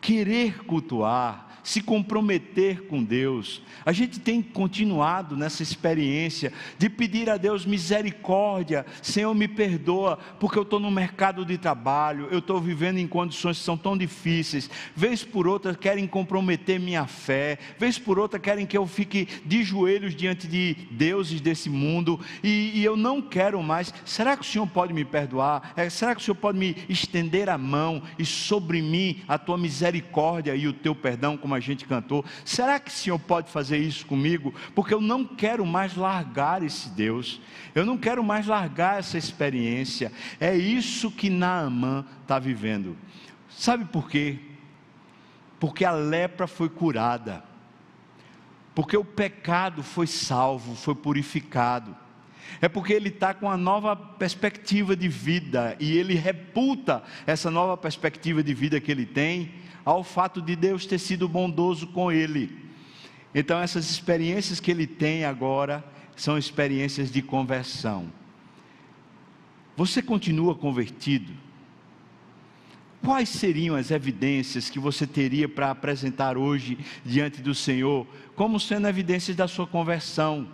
querer 0.00 0.64
cultuar, 0.64 1.51
se 1.62 1.80
comprometer 1.80 2.82
com 2.86 3.02
Deus. 3.02 3.62
A 3.84 3.92
gente 3.92 4.20
tem 4.20 4.42
continuado 4.42 5.36
nessa 5.36 5.62
experiência 5.62 6.52
de 6.78 6.88
pedir 6.88 7.30
a 7.30 7.36
Deus 7.36 7.64
misericórdia, 7.64 8.84
Senhor, 9.00 9.34
me 9.34 9.48
perdoa, 9.48 10.18
porque 10.38 10.58
eu 10.58 10.62
estou 10.62 10.80
no 10.80 10.90
mercado 10.90 11.44
de 11.44 11.58
trabalho, 11.58 12.28
eu 12.30 12.38
estou 12.38 12.60
vivendo 12.60 12.98
em 12.98 13.06
condições 13.06 13.58
que 13.58 13.64
são 13.64 13.76
tão 13.76 13.96
difíceis. 13.96 14.68
Vez 14.94 15.24
por 15.24 15.46
outra 15.46 15.74
querem 15.74 16.06
comprometer 16.06 16.80
minha 16.80 17.06
fé, 17.06 17.58
vez 17.78 17.98
por 17.98 18.18
outra 18.18 18.38
querem 18.38 18.66
que 18.66 18.76
eu 18.76 18.86
fique 18.86 19.28
de 19.44 19.62
joelhos 19.62 20.14
diante 20.14 20.46
de 20.46 20.76
deuses 20.90 21.40
desse 21.40 21.68
mundo, 21.68 22.20
e, 22.42 22.72
e 22.74 22.84
eu 22.84 22.96
não 22.96 23.20
quero 23.20 23.62
mais. 23.62 23.92
Será 24.04 24.36
que 24.36 24.42
o 24.42 24.46
Senhor 24.46 24.66
pode 24.66 24.92
me 24.92 25.04
perdoar? 25.04 25.72
É, 25.76 25.88
será 25.88 26.14
que 26.14 26.20
o 26.20 26.24
Senhor 26.24 26.36
pode 26.36 26.58
me 26.58 26.76
estender 26.88 27.48
a 27.48 27.58
mão 27.58 28.02
e 28.18 28.24
sobre 28.24 28.82
mim 28.82 29.22
a 29.26 29.38
tua 29.38 29.56
misericórdia 29.56 30.54
e 30.54 30.66
o 30.66 30.72
teu 30.72 30.94
perdão? 30.94 31.36
Como 31.36 31.51
como 31.52 31.54
a 31.54 31.60
gente 31.60 31.84
cantou. 31.84 32.24
Será 32.44 32.80
que 32.80 32.90
o 32.90 32.94
Senhor 32.94 33.18
pode 33.18 33.50
fazer 33.50 33.76
isso 33.76 34.06
comigo? 34.06 34.54
Porque 34.74 34.94
eu 34.94 35.00
não 35.00 35.24
quero 35.24 35.66
mais 35.66 35.94
largar 35.94 36.62
esse 36.62 36.88
Deus, 36.88 37.40
eu 37.74 37.84
não 37.84 37.98
quero 37.98 38.24
mais 38.24 38.46
largar 38.46 38.98
essa 38.98 39.18
experiência. 39.18 40.10
É 40.40 40.56
isso 40.56 41.10
que 41.10 41.28
Naamã 41.28 42.06
está 42.22 42.38
vivendo. 42.38 42.96
Sabe 43.50 43.84
por 43.84 44.08
quê? 44.08 44.38
Porque 45.60 45.84
a 45.84 45.92
lepra 45.92 46.46
foi 46.46 46.70
curada, 46.70 47.44
porque 48.74 48.96
o 48.96 49.04
pecado 49.04 49.82
foi 49.82 50.06
salvo, 50.06 50.74
foi 50.74 50.94
purificado. 50.94 51.94
É 52.60 52.68
porque 52.68 52.92
ele 52.92 53.08
está 53.08 53.34
com 53.34 53.46
uma 53.46 53.56
nova 53.56 53.94
perspectiva 53.94 54.96
de 54.96 55.08
vida 55.08 55.76
e 55.78 55.96
ele 55.96 56.14
reputa 56.14 57.02
essa 57.26 57.50
nova 57.50 57.76
perspectiva 57.76 58.42
de 58.42 58.52
vida 58.54 58.80
que 58.80 58.90
ele 58.90 59.06
tem 59.06 59.61
ao 59.84 60.02
fato 60.04 60.40
de 60.40 60.54
Deus 60.54 60.86
ter 60.86 60.98
sido 60.98 61.28
bondoso 61.28 61.86
com 61.88 62.10
ele. 62.10 62.58
Então, 63.34 63.60
essas 63.60 63.90
experiências 63.90 64.60
que 64.60 64.70
ele 64.70 64.86
tem 64.86 65.24
agora 65.24 65.84
são 66.16 66.36
experiências 66.36 67.10
de 67.10 67.22
conversão. 67.22 68.12
Você 69.76 70.02
continua 70.02 70.54
convertido? 70.54 71.32
Quais 73.02 73.28
seriam 73.28 73.74
as 73.74 73.90
evidências 73.90 74.70
que 74.70 74.78
você 74.78 75.06
teria 75.06 75.48
para 75.48 75.70
apresentar 75.70 76.36
hoje 76.38 76.78
diante 77.04 77.42
do 77.42 77.54
Senhor, 77.54 78.06
como 78.36 78.60
sendo 78.60 78.86
evidências 78.86 79.36
da 79.36 79.48
sua 79.48 79.66
conversão? 79.66 80.46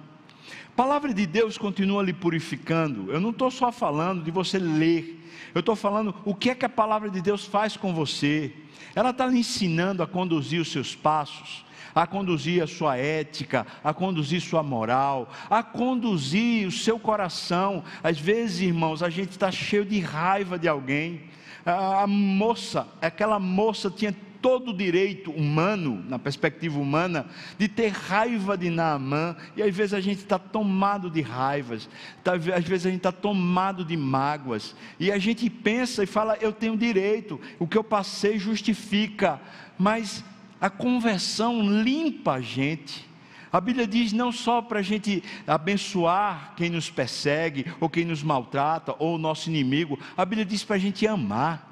Palavra 0.78 1.12
de 1.12 1.26
Deus 1.26 1.58
continua 1.58 2.04
lhe 2.04 2.12
purificando. 2.12 3.10
Eu 3.10 3.18
não 3.18 3.30
estou 3.30 3.50
só 3.50 3.72
falando 3.72 4.22
de 4.22 4.30
você 4.30 4.60
ler, 4.60 5.20
eu 5.52 5.58
estou 5.58 5.74
falando 5.74 6.14
o 6.24 6.32
que 6.36 6.50
é 6.50 6.54
que 6.54 6.64
a 6.64 6.68
palavra 6.68 7.10
de 7.10 7.20
Deus 7.20 7.44
faz 7.44 7.76
com 7.76 7.92
você. 7.92 8.52
Ela 8.94 9.10
está 9.10 9.26
lhe 9.26 9.40
ensinando 9.40 10.04
a 10.04 10.06
conduzir 10.06 10.60
os 10.60 10.70
seus 10.70 10.94
passos, 10.94 11.64
a 11.92 12.06
conduzir 12.06 12.62
a 12.62 12.68
sua 12.68 12.96
ética, 12.96 13.66
a 13.82 13.92
conduzir 13.92 14.40
sua 14.40 14.62
moral, 14.62 15.28
a 15.50 15.64
conduzir 15.64 16.68
o 16.68 16.70
seu 16.70 16.96
coração. 16.96 17.82
Às 18.00 18.20
vezes, 18.20 18.60
irmãos, 18.60 19.02
a 19.02 19.10
gente 19.10 19.32
está 19.32 19.50
cheio 19.50 19.84
de 19.84 19.98
raiva 19.98 20.56
de 20.56 20.68
alguém. 20.68 21.22
A 21.66 22.06
moça, 22.06 22.86
aquela 23.02 23.40
moça 23.40 23.90
tinha 23.90 24.14
todo 24.40 24.70
o 24.70 24.76
direito 24.76 25.30
humano, 25.30 26.04
na 26.08 26.18
perspectiva 26.18 26.78
humana, 26.78 27.26
de 27.58 27.68
ter 27.68 27.88
raiva 27.88 28.56
de 28.56 28.70
Naamã, 28.70 29.36
e 29.56 29.62
às 29.62 29.74
vezes 29.74 29.94
a 29.94 30.00
gente 30.00 30.18
está 30.18 30.38
tomado 30.38 31.10
de 31.10 31.20
raivas, 31.20 31.88
tá, 32.22 32.34
às 32.34 32.64
vezes 32.64 32.86
a 32.86 32.90
gente 32.90 32.98
está 32.98 33.12
tomado 33.12 33.84
de 33.84 33.96
mágoas, 33.96 34.74
e 34.98 35.10
a 35.10 35.18
gente 35.18 35.48
pensa 35.50 36.02
e 36.02 36.06
fala: 36.06 36.36
eu 36.40 36.52
tenho 36.52 36.76
direito, 36.76 37.40
o 37.58 37.66
que 37.66 37.76
eu 37.76 37.84
passei 37.84 38.38
justifica, 38.38 39.40
mas 39.76 40.24
a 40.60 40.68
conversão 40.68 41.62
limpa 41.62 42.34
a 42.34 42.40
gente. 42.40 43.08
A 43.50 43.60
Bíblia 43.60 43.86
diz 43.86 44.12
não 44.12 44.30
só 44.30 44.60
para 44.60 44.80
a 44.80 44.82
gente 44.82 45.22
abençoar 45.46 46.52
quem 46.56 46.68
nos 46.68 46.90
persegue, 46.90 47.64
ou 47.80 47.88
quem 47.88 48.04
nos 48.04 48.22
maltrata, 48.22 48.94
ou 48.98 49.14
o 49.14 49.18
nosso 49.18 49.48
inimigo, 49.48 49.98
a 50.16 50.24
Bíblia 50.24 50.44
diz 50.44 50.64
para 50.64 50.76
a 50.76 50.78
gente 50.78 51.06
amar. 51.06 51.67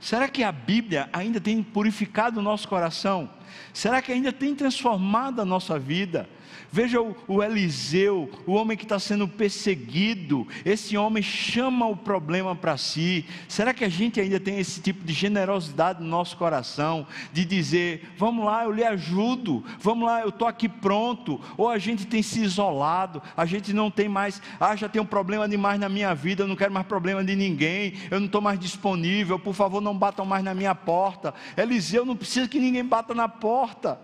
Será 0.00 0.28
que 0.28 0.42
a 0.42 0.52
Bíblia 0.52 1.08
ainda 1.12 1.40
tem 1.40 1.62
purificado 1.62 2.38
o 2.38 2.42
nosso 2.42 2.68
coração? 2.68 3.28
Será 3.72 4.00
que 4.00 4.12
ainda 4.12 4.32
tem 4.32 4.54
transformado 4.54 5.40
a 5.40 5.44
nossa 5.44 5.78
vida? 5.78 6.28
Veja 6.70 7.00
o, 7.00 7.16
o 7.26 7.42
Eliseu, 7.42 8.30
o 8.46 8.52
homem 8.52 8.76
que 8.76 8.84
está 8.84 8.98
sendo 8.98 9.26
perseguido, 9.26 10.46
esse 10.64 10.98
homem 10.98 11.22
chama 11.22 11.86
o 11.86 11.96
problema 11.96 12.54
para 12.54 12.76
si. 12.76 13.24
Será 13.48 13.72
que 13.72 13.84
a 13.84 13.88
gente 13.88 14.20
ainda 14.20 14.38
tem 14.38 14.58
esse 14.58 14.80
tipo 14.80 15.02
de 15.02 15.14
generosidade 15.14 16.02
no 16.02 16.08
nosso 16.08 16.36
coração, 16.36 17.06
de 17.32 17.44
dizer, 17.44 18.12
vamos 18.18 18.44
lá, 18.44 18.64
eu 18.64 18.72
lhe 18.72 18.84
ajudo, 18.84 19.64
vamos 19.78 20.06
lá, 20.06 20.20
eu 20.20 20.28
estou 20.28 20.46
aqui 20.46 20.68
pronto? 20.68 21.40
Ou 21.56 21.70
a 21.70 21.78
gente 21.78 22.06
tem 22.06 22.22
se 22.22 22.42
isolado, 22.42 23.22
a 23.34 23.46
gente 23.46 23.72
não 23.72 23.90
tem 23.90 24.08
mais, 24.08 24.42
ah, 24.60 24.76
já 24.76 24.90
tem 24.90 25.00
um 25.00 25.06
problema 25.06 25.48
demais 25.48 25.80
na 25.80 25.88
minha 25.88 26.14
vida, 26.14 26.42
eu 26.42 26.48
não 26.48 26.56
quero 26.56 26.72
mais 26.72 26.86
problema 26.86 27.24
de 27.24 27.34
ninguém, 27.34 27.94
eu 28.10 28.20
não 28.20 28.26
estou 28.26 28.42
mais 28.42 28.60
disponível, 28.60 29.38
por 29.38 29.54
favor, 29.54 29.80
não 29.80 29.96
batam 29.96 30.26
mais 30.26 30.44
na 30.44 30.52
minha 30.52 30.74
porta. 30.74 31.32
Eliseu 31.56 32.04
não 32.04 32.14
precisa 32.14 32.46
que 32.46 32.60
ninguém 32.60 32.84
bata 32.84 33.14
na 33.14 33.28
porta. 33.28 33.98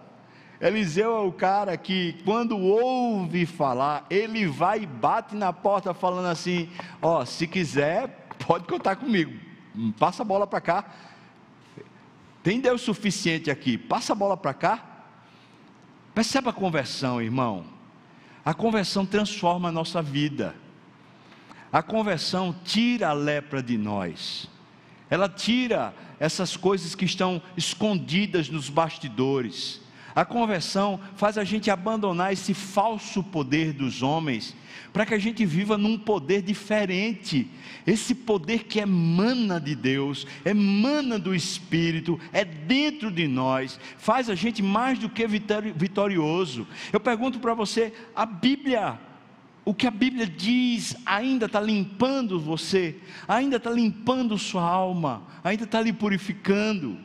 Eliseu 0.65 1.15
é 1.15 1.21
o 1.21 1.31
cara 1.31 1.77
que, 1.77 2.15
quando 2.25 2.57
ouve 2.57 3.45
falar, 3.45 4.07
ele 4.09 4.47
vai 4.47 4.85
e 4.85 4.87
bate 4.87 5.37
na 5.37 5.53
porta, 5.53 5.93
falando 5.93 6.29
assim: 6.29 6.71
Ó, 7.03 7.21
oh, 7.21 7.27
se 7.27 7.47
quiser, 7.47 8.27
pode 8.47 8.67
contar 8.67 8.97
comigo, 8.97 9.39
passa 9.99 10.23
a 10.23 10.25
bola 10.25 10.47
para 10.47 10.63
cá. 10.63 10.91
Tem 12.43 12.61
Deus 12.61 12.81
suficiente 12.81 13.51
aqui, 13.51 13.77
passa 13.77 14.15
a 14.15 14.17
bola 14.17 14.39
para 14.39 14.55
cá. 14.55 14.83
Perceba 16.15 16.49
a 16.49 16.53
conversão, 16.55 17.21
irmão. 17.21 17.67
A 18.43 18.55
conversão 18.55 19.05
transforma 19.05 19.69
a 19.69 19.73
nossa 19.73 20.01
vida. 20.01 20.55
A 21.71 21.83
conversão 21.83 22.57
tira 22.65 23.11
a 23.11 23.13
lepra 23.13 23.63
de 23.63 23.77
nós. 23.77 24.49
ela 25.11 25.29
tira 25.29 25.95
essas 26.19 26.57
coisas 26.57 26.95
que 26.95 27.05
estão 27.05 27.43
escondidas 27.55 28.49
nos 28.49 28.71
bastidores. 28.71 29.84
A 30.15 30.25
conversão 30.25 31.01
faz 31.17 31.37
a 31.37 31.43
gente 31.43 31.71
abandonar 31.71 32.33
esse 32.33 32.55
falso 32.55 33.23
poder 33.23 33.73
dos 33.73 34.03
homens, 34.03 34.55
para 34.93 35.05
que 35.05 35.15
a 35.15 35.19
gente 35.19 35.45
viva 35.45 35.77
num 35.77 35.99
poder 35.99 36.41
diferente. 36.41 37.51
Esse 37.85 38.15
poder 38.15 38.65
que 38.65 38.79
emana 38.79 39.61
de 39.61 39.75
Deus, 39.75 40.25
emana 40.45 41.19
do 41.19 41.35
Espírito, 41.35 42.19
é 42.33 42.45
dentro 42.45 43.11
de 43.11 43.27
nós, 43.27 43.81
faz 43.99 44.31
a 44.31 44.37
gente 44.37 44.63
mais 44.63 44.99
do 44.99 45.09
que 45.09 45.27
vitorioso. 45.27 46.67
Eu 46.93 47.01
pergunto 47.01 47.41
para 47.41 47.55
você: 47.55 47.93
a 48.15 48.25
Bíblia 48.25 49.01
o 49.65 49.73
que 49.73 49.87
a 49.87 49.91
Bíblia 49.91 50.27
diz 50.27 50.95
ainda 51.07 51.47
está 51.47 51.61
limpando 51.61 52.39
você, 52.39 52.97
ainda 53.27 53.57
está 53.57 53.71
limpando 53.71 54.39
sua 54.39 54.63
alma, 54.63 55.23
ainda 55.43 55.65
está 55.65 55.81
lhe 55.81 55.93
purificando. 55.93 56.99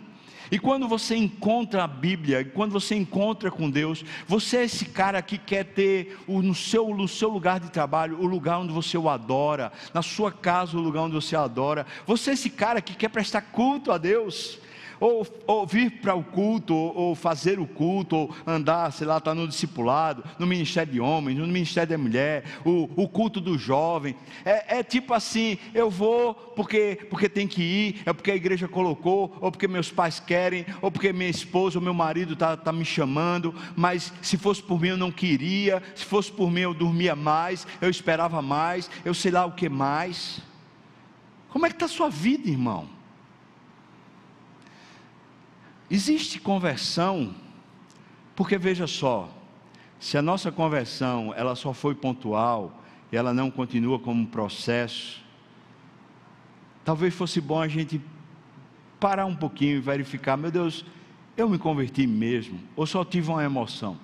E 0.52 0.58
quando 0.58 0.88
você 0.88 1.16
encontra 1.16 1.84
a 1.84 1.88
Bíblia, 1.88 2.44
quando 2.44 2.72
você 2.72 2.96
encontra 2.96 3.52
com 3.52 3.70
Deus, 3.70 4.04
você 4.28 4.58
é 4.58 4.64
esse 4.64 4.86
cara 4.86 5.22
que 5.22 5.38
quer 5.38 5.66
ter 5.66 6.18
o, 6.28 6.42
no, 6.42 6.56
seu, 6.56 6.90
no 6.96 7.08
seu 7.08 7.30
lugar 7.30 7.60
de 7.60 7.72
trabalho, 7.72 8.20
o 8.20 8.26
lugar 8.26 8.60
onde 8.60 8.74
você 8.74 8.98
o 8.98 9.10
adora, 9.10 9.72
na 9.94 10.02
sua 10.02 10.32
casa, 10.32 10.78
o 10.78 10.82
lugar 10.82 11.04
onde 11.04 11.16
você 11.16 11.36
adora. 11.36 11.86
Você 12.08 12.32
é 12.32 12.34
esse 12.34 12.50
cara 12.50 12.82
que 12.82 12.96
quer 12.96 13.10
prestar 13.10 13.42
culto 13.42 13.92
a 13.92 13.98
Deus 13.98 14.60
ou, 15.00 15.26
ou 15.48 15.66
vir 15.66 15.92
para 16.02 16.16
o 16.16 16.24
culto, 16.24 16.76
ou, 16.76 16.96
ou, 16.96 17.16
fazer 17.16 17.60
o 17.60 17.66
culto, 17.66 18.16
ou 18.16 18.36
andar, 18.46 18.92
sei 18.92 19.08
lá, 19.08 19.18
estar 19.18 19.32
tá 19.32 19.36
no 19.36 19.48
discipulado, 19.48 20.24
no 20.38 20.46
ministério 20.46 20.92
de 20.92 21.00
homens, 21.00 21.38
no 21.38 21.48
ministério 21.48 21.90
da 21.90 21.98
mulher, 21.98 22.44
o, 22.66 22.90
o 22.96 23.08
culto 23.08 23.40
do 23.40 23.58
jovem. 23.58 24.16
É, 24.44 24.80
é, 24.80 24.84
tipo 24.84 25.14
assim: 25.14 25.58
eu 25.74 25.90
vou 25.90 26.34
porque, 26.34 27.00
porque 27.10 27.30
tem 27.30 27.48
que 27.48 27.62
ir, 27.62 28.02
é 28.06 28.14
porque 28.14 28.32
a 28.32 28.36
igreja 28.36 28.68
colocou, 28.68 29.36
ou 29.40 29.52
porque 29.52 29.68
meus 29.68 29.92
pais 29.92 30.20
querem, 30.20 30.66
ou 30.82 30.92
porque 30.92 31.14
minha 31.14 31.30
esposa 31.30 31.78
ou 31.78 31.84
meu 31.84 31.94
marido 31.94 32.34
está 32.34 32.58
tá 32.58 32.72
me 32.72 32.86
chamando, 32.86 33.54
mas 33.76 34.14
se 34.22 34.38
fosse 34.38 34.62
por 34.62 34.80
mim 34.80 34.90
eu 34.90 34.98
não 34.98 35.12
queria, 35.12 35.82
se 35.96 36.06
fosse 36.06 36.32
por 36.32 36.52
mim 36.52 36.62
eu 36.62 36.74
dormia 36.74 37.16
mais, 37.16 37.66
eu 37.82 37.90
esperava 37.90 38.42
mais, 38.42 38.90
eu 39.06 39.14
sei 39.14 39.32
lá 39.32 39.46
o 39.46 39.54
que 39.54 39.70
mais. 39.70 40.42
Como 41.50 41.66
é 41.66 41.70
que 41.70 41.76
está 41.76 41.86
a 41.86 41.90
sua 41.90 42.10
vida, 42.10 42.50
irmão? 42.50 42.99
Existe 45.90 46.40
conversão, 46.40 47.34
porque 48.36 48.58
veja 48.58 48.86
só, 48.86 49.30
se 50.00 50.18
a 50.18 50.22
nossa 50.22 50.52
conversão 50.52 51.34
ela 51.36 51.56
só 51.56 51.74
foi 51.74 51.96
pontual 51.96 52.84
e 53.12 53.18
ela 53.18 53.34
não 53.34 53.50
continua 53.50 53.98
como 53.98 54.22
um 54.22 54.26
processo, 54.26 55.22
talvez 56.86 57.14
fosse 57.14 57.42
bom 57.42 57.60
a 57.60 57.68
gente 57.68 58.00
parar 59.00 59.26
um 59.26 59.36
pouquinho 59.36 59.78
e 59.78 59.80
verificar, 59.80 60.38
meu 60.38 60.52
Deus, 60.52 60.86
eu 61.36 61.50
me 61.50 61.58
converti 61.58 62.06
mesmo 62.06 62.60
ou 62.76 62.86
só 62.86 63.04
tive 63.04 63.30
uma 63.30 63.44
emoção? 63.44 63.98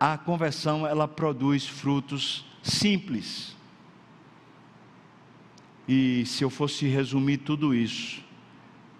A 0.00 0.18
conversão 0.18 0.86
ela 0.86 1.06
produz 1.06 1.66
frutos 1.66 2.44
simples. 2.62 3.54
E 5.86 6.24
se 6.26 6.42
eu 6.42 6.50
fosse 6.50 6.86
resumir 6.86 7.38
tudo 7.38 7.74
isso, 7.74 8.23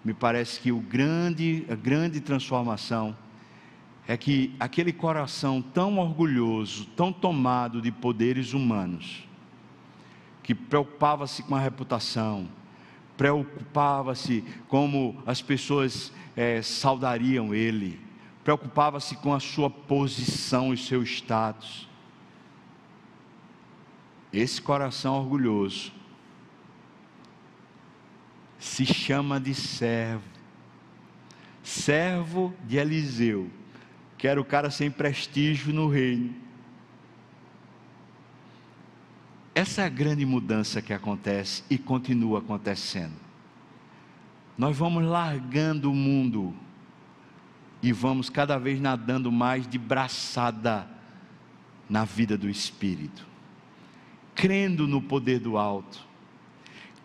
me 0.05 0.13
parece 0.13 0.59
que 0.59 0.71
o 0.71 0.79
grande, 0.79 1.65
a 1.67 1.73
grande 1.73 2.21
transformação 2.21 3.17
é 4.07 4.15
que 4.15 4.53
aquele 4.59 4.93
coração 4.93 5.63
tão 5.63 5.97
orgulhoso, 5.97 6.85
tão 6.95 7.11
tomado 7.11 7.81
de 7.81 7.91
poderes 7.91 8.53
humanos, 8.53 9.27
que 10.43 10.53
preocupava-se 10.53 11.41
com 11.41 11.55
a 11.55 11.59
reputação, 11.59 12.47
preocupava-se 13.17 14.43
como 14.67 15.23
as 15.25 15.41
pessoas 15.41 16.13
é, 16.35 16.61
saudariam 16.61 17.51
ele, 17.55 17.99
preocupava-se 18.43 19.15
com 19.15 19.33
a 19.33 19.39
sua 19.39 19.71
posição 19.71 20.71
e 20.71 20.77
seu 20.77 21.01
status. 21.01 21.89
Esse 24.31 24.61
coração 24.61 25.15
orgulhoso 25.15 25.91
se 28.59 28.85
chama 28.85 29.39
de 29.39 29.53
servo. 29.53 30.23
Servo 31.63 32.53
de 32.65 32.77
Eliseu, 32.77 33.49
que 34.17 34.27
era 34.27 34.39
o 34.39 34.45
cara 34.45 34.69
sem 34.69 34.91
prestígio 34.91 35.73
no 35.73 35.87
reino. 35.87 36.33
Essa 39.53 39.81
é 39.81 39.85
a 39.85 39.89
grande 39.89 40.25
mudança 40.25 40.81
que 40.81 40.93
acontece 40.93 41.63
e 41.69 41.77
continua 41.77 42.39
acontecendo. 42.39 43.15
Nós 44.57 44.77
vamos 44.77 45.03
largando 45.03 45.91
o 45.91 45.95
mundo 45.95 46.53
e 47.81 47.91
vamos 47.91 48.29
cada 48.29 48.57
vez 48.57 48.79
nadando 48.79 49.31
mais 49.31 49.67
de 49.67 49.77
braçada 49.77 50.87
na 51.89 52.05
vida 52.05 52.37
do 52.37 52.49
Espírito, 52.49 53.25
crendo 54.33 54.87
no 54.87 55.01
poder 55.01 55.39
do 55.39 55.57
alto 55.57 56.05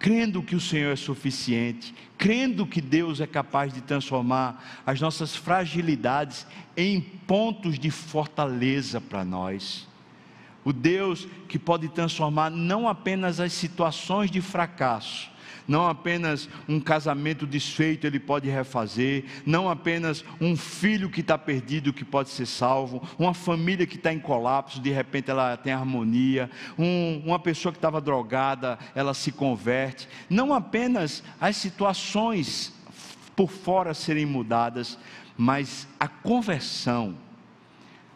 crendo 0.01 0.43
que 0.43 0.57
o 0.57 0.61
Senhor 0.61 0.93
é 0.93 0.97
suficiente, 0.97 1.95
crendo 2.17 2.67
que 2.67 2.81
Deus 2.81 3.21
é 3.21 3.27
capaz 3.27 3.73
de 3.73 3.83
transformar 3.83 4.83
as 4.87 4.99
nossas 4.99 5.37
fragilidades 5.37 6.47
em 6.75 7.01
pontos 7.01 7.79
de 7.79 7.91
fortaleza 7.91 8.99
para 8.99 9.27
nós. 9.27 9.87
O 10.65 10.73
Deus 10.73 11.29
que 11.47 11.59
pode 11.59 11.89
transformar 11.91 12.51
não 12.51 12.89
apenas 12.89 13.41
as 13.41 13.53
situações 13.53 14.31
de 14.31 14.41
fracasso, 14.41 15.31
não 15.67 15.87
apenas 15.87 16.49
um 16.69 16.81
casamento 16.81 17.47
desfeito 17.47 18.07
ele 18.07 18.19
pode 18.19 18.49
refazer, 18.49 19.25
não 19.45 19.69
apenas 19.69 20.25
um 20.41 20.57
filho 20.57 21.11
que 21.11 21.21
está 21.21 21.37
perdido 21.39 21.93
que 21.93 22.05
pode 22.05 22.31
ser 22.31 22.47
salvo, 22.47 23.03
uma 23.19 23.35
família 23.35 23.87
que 23.87 23.97
está 23.97 24.13
em 24.13 24.19
colapso, 24.19 24.81
de 24.81 24.91
repente 24.91 25.31
ela 25.31 25.57
tem 25.57 25.73
harmonia, 25.73 26.51
um, 26.79 27.23
uma 27.25 27.39
pessoa 27.39 27.73
que 27.73 27.79
estava 27.79 28.01
drogada, 28.01 28.79
ela 28.95 29.15
se 29.15 29.33
converte, 29.33 30.09
não 30.29 30.53
apenas 30.53 31.23
as 31.41 31.57
situações 31.57 32.73
por 33.35 33.51
fora 33.51 33.95
serem 33.95 34.27
mudadas, 34.27 34.99
mas 35.37 35.89
a 35.99 36.07
conversão, 36.09 37.17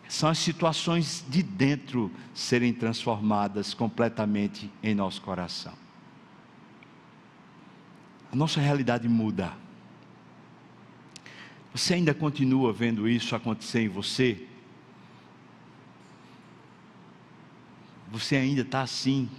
são 0.07 0.29
as 0.29 0.39
situações 0.39 1.25
de 1.29 1.43
dentro 1.43 2.11
serem 2.35 2.73
transformadas 2.73 3.73
completamente 3.73 4.71
em 4.83 4.95
nosso 4.95 5.23
coração 5.23 5.84
a 8.35 8.37
nossa 8.37 8.61
realidade 8.61 9.09
muda. 9.09 9.53
Você 11.73 11.95
ainda 11.95 12.13
continua 12.13 12.73
vendo 12.73 13.09
isso 13.09 13.37
acontecer 13.37 13.83
em 13.83 13.89
você? 13.89 14.45
Você 18.11 18.35
ainda 18.35 18.63
está 18.63 18.83
assim? 18.83 19.31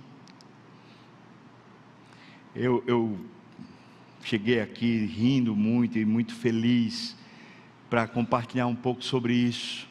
Eu, 2.55 2.81
eu 2.87 3.19
cheguei 4.23 4.61
aqui 4.61 5.05
rindo 5.05 5.53
muito 5.57 5.99
e 5.99 6.05
muito 6.05 6.33
feliz 6.33 7.17
para 7.89 8.07
compartilhar 8.07 8.67
um 8.67 8.75
pouco 8.75 9.03
sobre 9.03 9.33
isso. 9.33 9.89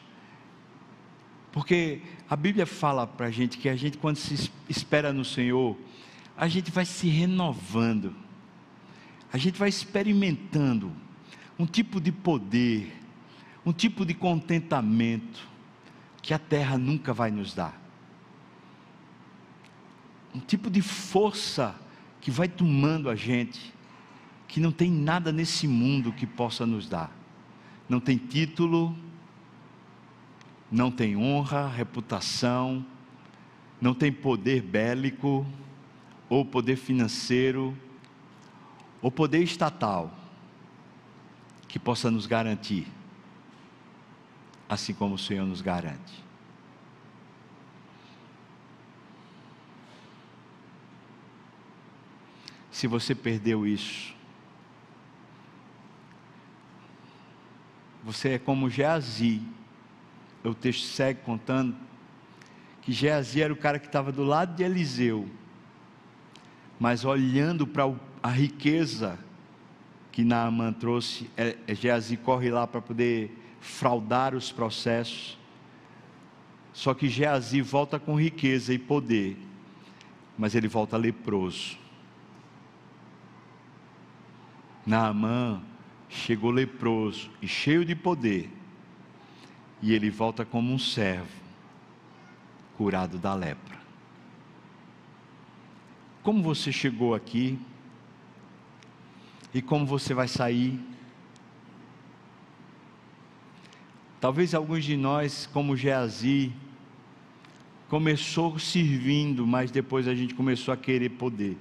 Porque 1.53 2.01
a 2.27 2.35
Bíblia 2.35 2.65
fala 2.65 3.07
para 3.07 3.27
a 3.27 3.31
gente 3.31 3.59
que 3.59 3.69
a 3.69 3.77
gente, 3.77 3.99
quando 3.99 4.17
se 4.17 4.51
espera 4.67 5.13
no 5.13 5.27
Senhor, 5.27 5.77
a 6.35 6.49
gente 6.49 6.71
vai 6.71 6.87
se 6.87 7.07
renovando 7.09 8.24
a 9.35 9.37
gente 9.37 9.59
vai 9.59 9.68
experimentando 9.68 10.93
um 11.59 11.66
tipo 11.66 12.01
de 12.01 12.12
poder, 12.12 12.97
um 13.66 13.72
tipo 13.72 14.07
de 14.07 14.14
contentamento 14.14 15.49
que 16.22 16.32
a 16.32 16.39
terra 16.39 16.78
nunca 16.78 17.12
vai 17.12 17.32
nos 17.32 17.53
dar. 17.53 17.76
Um 20.32 20.39
tipo 20.39 20.70
de 20.70 20.80
força 20.80 21.74
que 22.20 22.30
vai 22.30 22.47
tomando 22.47 23.11
a 23.11 23.16
gente, 23.16 23.74
que 24.47 24.61
não 24.61 24.70
tem 24.70 24.89
nada 24.89 25.32
nesse 25.32 25.66
mundo 25.66 26.12
que 26.12 26.28
possa 26.28 26.64
nos 26.64 26.89
dar. 26.89 27.11
Não 27.89 27.99
tem 27.99 28.16
título, 28.16 28.97
não 30.70 30.93
tem 30.93 31.16
honra, 31.16 31.66
reputação, 31.66 32.87
não 33.80 33.95
tem 33.95 34.12
poder 34.12 34.62
bélico 34.62 35.45
ou 36.28 36.45
poder 36.45 36.76
financeiro 36.76 37.76
o 39.05 39.11
poder 39.11 39.43
estatal 39.43 40.11
que 41.69 41.79
possa 41.79 42.11
nos 42.11 42.25
garantir, 42.25 42.87
assim 44.67 44.95
como 44.95 45.17
o 45.17 45.19
Senhor 45.19 45.45
nos 45.45 45.61
garante. 45.61 46.25
Se 52.71 52.87
você 52.87 53.15
perdeu 53.15 53.67
isso, 53.67 54.15
você 58.03 58.31
é 58.31 58.39
como 58.39 58.71
Geazi. 58.71 59.43
O 60.43 60.55
texto 60.55 60.87
segue 60.87 61.21
contando 61.21 61.77
que 62.81 62.91
Geazi 62.91 63.43
era 63.43 63.53
o 63.53 63.57
cara 63.57 63.79
que 63.79 63.87
estava 63.87 64.11
do 64.11 64.25
lado 64.25 64.57
de 64.57 64.63
Eliseu 64.63 65.29
mas 66.79 67.05
olhando 67.05 67.67
para 67.67 67.87
a 68.25 68.31
riqueza 68.31 69.18
que 70.11 70.25
Naamã 70.25 70.72
trouxe, 70.72 71.29
é, 71.37 71.59
é, 71.66 71.75
Geazi 71.75 72.16
corre 72.16 72.51
lá 72.51 72.66
para 72.66 72.81
poder 72.81 73.39
fraudar 73.61 74.35
os 74.35 74.51
processos. 74.51 75.39
Só 76.72 76.95
que 76.95 77.07
Geazi 77.07 77.61
volta 77.61 78.01
com 78.01 78.18
riqueza 78.18 78.72
e 78.72 78.79
poder, 78.79 79.37
mas 80.39 80.55
ele 80.55 80.68
volta 80.68 80.97
leproso. 80.97 81.77
Naamã 84.87 85.61
chegou 86.09 86.51
leproso 86.51 87.31
e 87.43 87.47
cheio 87.47 87.85
de 87.85 87.95
poder, 87.95 88.51
e 89.83 89.93
ele 89.93 90.09
volta 90.09 90.47
como 90.47 90.72
um 90.72 90.79
servo, 90.79 91.43
curado 92.79 93.18
da 93.18 93.35
lepra. 93.35 93.79
Como 96.22 96.43
você 96.43 96.72
chegou 96.72 97.14
aqui 97.14 97.59
e 99.55 99.63
como 99.63 99.87
você 99.87 100.13
vai 100.13 100.27
sair? 100.27 100.81
Talvez 104.21 104.53
alguns 104.53 104.85
de 104.85 104.97
nós, 104.97 105.47
como 105.47 105.77
Geazi, 105.77 106.53
começou 107.89 108.59
servindo, 108.59 109.47
mas 109.47 109.71
depois 109.71 110.09
a 110.09 110.15
gente 110.15 110.35
começou 110.35 110.75
a 110.75 110.77
querer 110.77 111.11
poder. 111.11 111.57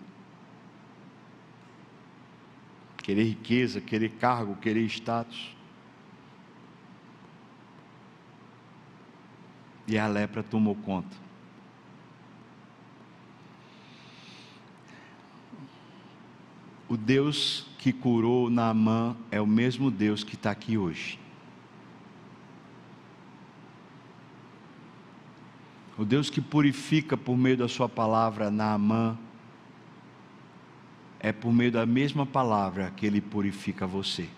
Querer 2.98 3.26
riqueza, 3.26 3.80
querer 3.80 4.10
cargo, 4.10 4.56
querer 4.56 4.86
status. 4.86 5.56
E 9.86 10.00
a 10.00 10.08
lepra 10.08 10.41
tomou 10.41 10.74
conta. 10.74 11.16
O 16.88 16.96
Deus 16.96 17.68
que 17.84 17.92
curou 17.92 18.50
Naamã 18.50 19.14
é 19.30 19.42
o 19.42 19.46
mesmo 19.46 19.92
Deus 19.92 20.24
que 20.24 20.36
está 20.36 20.52
aqui 20.52 20.78
hoje. 20.78 21.20
O 25.98 26.06
Deus 26.06 26.30
que 26.30 26.40
purifica 26.40 27.18
por 27.18 27.36
meio 27.36 27.58
da 27.58 27.68
Sua 27.68 27.90
palavra 27.90 28.50
Naamã, 28.50 29.18
é 31.20 31.34
por 31.34 31.52
meio 31.52 31.74
da 31.74 31.86
mesma 31.86 32.26
palavra 32.26 32.90
que 32.96 33.06
Ele 33.06 33.20
purifica 33.20 33.86
você. 33.86 34.30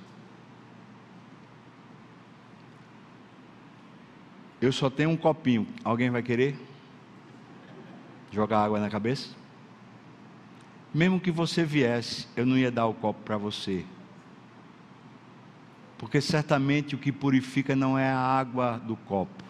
Eu 4.59 4.71
só 4.71 4.89
tenho 4.89 5.11
um 5.11 5.17
copinho. 5.17 5.67
Alguém 5.83 6.09
vai 6.09 6.23
querer? 6.23 6.59
Jogar 8.31 8.63
água 8.63 8.79
na 8.79 8.89
cabeça? 8.89 9.44
Mesmo 10.95 11.19
que 11.19 11.29
você 11.29 11.63
viesse, 11.63 12.27
eu 12.35 12.45
não 12.45 12.57
ia 12.57 12.71
dar 12.71 12.87
o 12.87 12.93
copo 12.93 13.21
para 13.23 13.37
você. 13.37 13.85
Porque 15.97 16.19
certamente 16.19 16.95
o 16.95 16.97
que 16.97 17.11
purifica 17.11 17.75
não 17.75 17.99
é 17.99 18.09
a 18.09 18.17
água 18.17 18.79
do 18.79 18.95
copo 18.95 19.45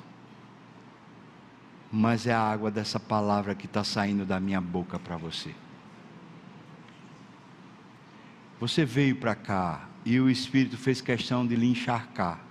mas 1.98 2.28
é 2.28 2.34
a 2.34 2.42
água 2.42 2.70
dessa 2.70 3.00
palavra 3.00 3.56
que 3.56 3.68
está 3.68 3.82
saindo 3.82 4.26
da 4.26 4.38
minha 4.38 4.60
boca 4.60 5.00
para 5.00 5.16
você. 5.16 5.56
Você 8.60 8.84
veio 8.84 9.16
para 9.16 9.34
cá 9.34 9.88
e 10.04 10.20
o 10.20 10.30
Espírito 10.30 10.78
fez 10.78 11.00
questão 11.00 11.48
de 11.48 11.56
lhe 11.56 11.66
encharcar. 11.66 12.42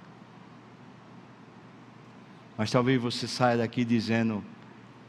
Mas 2.57 2.71
talvez 2.71 3.01
você 3.01 3.29
saia 3.29 3.59
daqui 3.59 3.85
dizendo: 3.85 4.43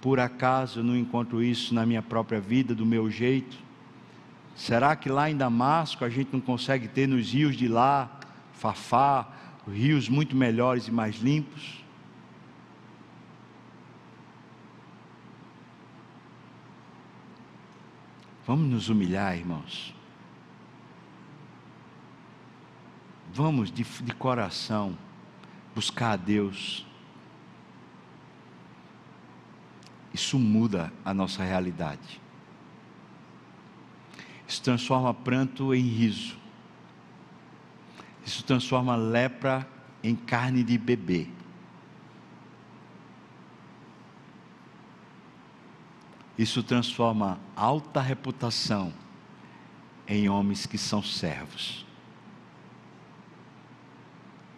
por 0.01 0.19
acaso 0.19 0.81
eu 0.81 0.83
não 0.83 0.97
encontro 0.97 1.41
isso 1.41 1.73
na 1.73 1.85
minha 1.85 2.01
própria 2.01 2.41
vida, 2.41 2.75
do 2.75 2.85
meu 2.85 3.09
jeito? 3.09 3.57
Será 4.55 4.95
que 4.95 5.09
lá 5.09 5.29
em 5.29 5.35
Damasco 5.35 6.05
a 6.05 6.09
gente 6.09 6.31
não 6.31 6.39
consegue 6.39 6.87
ter 6.87 7.07
nos 7.07 7.31
rios 7.31 7.57
de 7.57 7.67
lá, 7.67 8.09
Fafá, 8.53 9.27
rios 9.67 10.07
muito 10.07 10.35
melhores 10.35 10.87
e 10.87 10.91
mais 10.91 11.17
limpos? 11.17 11.83
Vamos 18.47 18.69
nos 18.69 18.89
humilhar, 18.89 19.35
irmãos. 19.35 19.93
Vamos 23.33 23.69
de, 23.69 23.83
de 23.83 24.13
coração 24.13 24.97
buscar 25.73 26.11
a 26.11 26.15
Deus. 26.15 26.85
Isso 30.13 30.39
muda 30.39 30.93
a 31.03 31.13
nossa 31.13 31.43
realidade. 31.43 32.21
Isso 34.47 34.61
transforma 34.61 35.13
pranto 35.13 35.73
em 35.73 35.81
riso. 35.81 36.37
Isso 38.25 38.43
transforma 38.43 38.95
lepra 38.95 39.67
em 40.03 40.15
carne 40.15 40.63
de 40.63 40.77
bebê. 40.77 41.27
Isso 46.37 46.61
transforma 46.61 47.39
alta 47.55 48.01
reputação 48.01 48.93
em 50.07 50.27
homens 50.27 50.65
que 50.65 50.77
são 50.77 51.01
servos. 51.01 51.85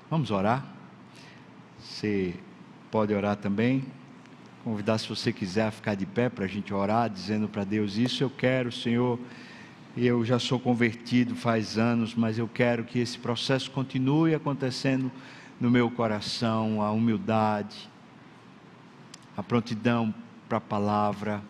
Vamos 0.09 0.31
orar? 0.31 0.65
Você 1.79 2.33
pode 2.89 3.13
orar 3.13 3.35
também. 3.35 3.85
Convidar, 4.63 4.97
se 4.97 5.07
você 5.07 5.31
quiser, 5.31 5.67
a 5.67 5.71
ficar 5.71 5.95
de 5.95 6.05
pé 6.05 6.29
para 6.29 6.45
a 6.45 6.47
gente 6.47 6.73
orar, 6.73 7.09
dizendo 7.09 7.47
para 7.47 7.63
Deus: 7.63 7.95
Isso 7.95 8.23
eu 8.23 8.29
quero, 8.29 8.71
Senhor. 8.71 9.19
Eu 9.97 10.23
já 10.23 10.37
sou 10.37 10.59
convertido 10.59 11.35
faz 11.35 11.77
anos, 11.77 12.13
mas 12.13 12.37
eu 12.37 12.47
quero 12.47 12.83
que 12.83 12.99
esse 12.99 13.17
processo 13.17 13.71
continue 13.71 14.35
acontecendo 14.35 15.11
no 15.59 15.71
meu 15.71 15.89
coração 15.89 16.81
a 16.81 16.91
humildade, 16.91 17.89
a 19.35 19.41
prontidão 19.41 20.13
para 20.47 20.59
a 20.59 20.61
palavra 20.61 21.43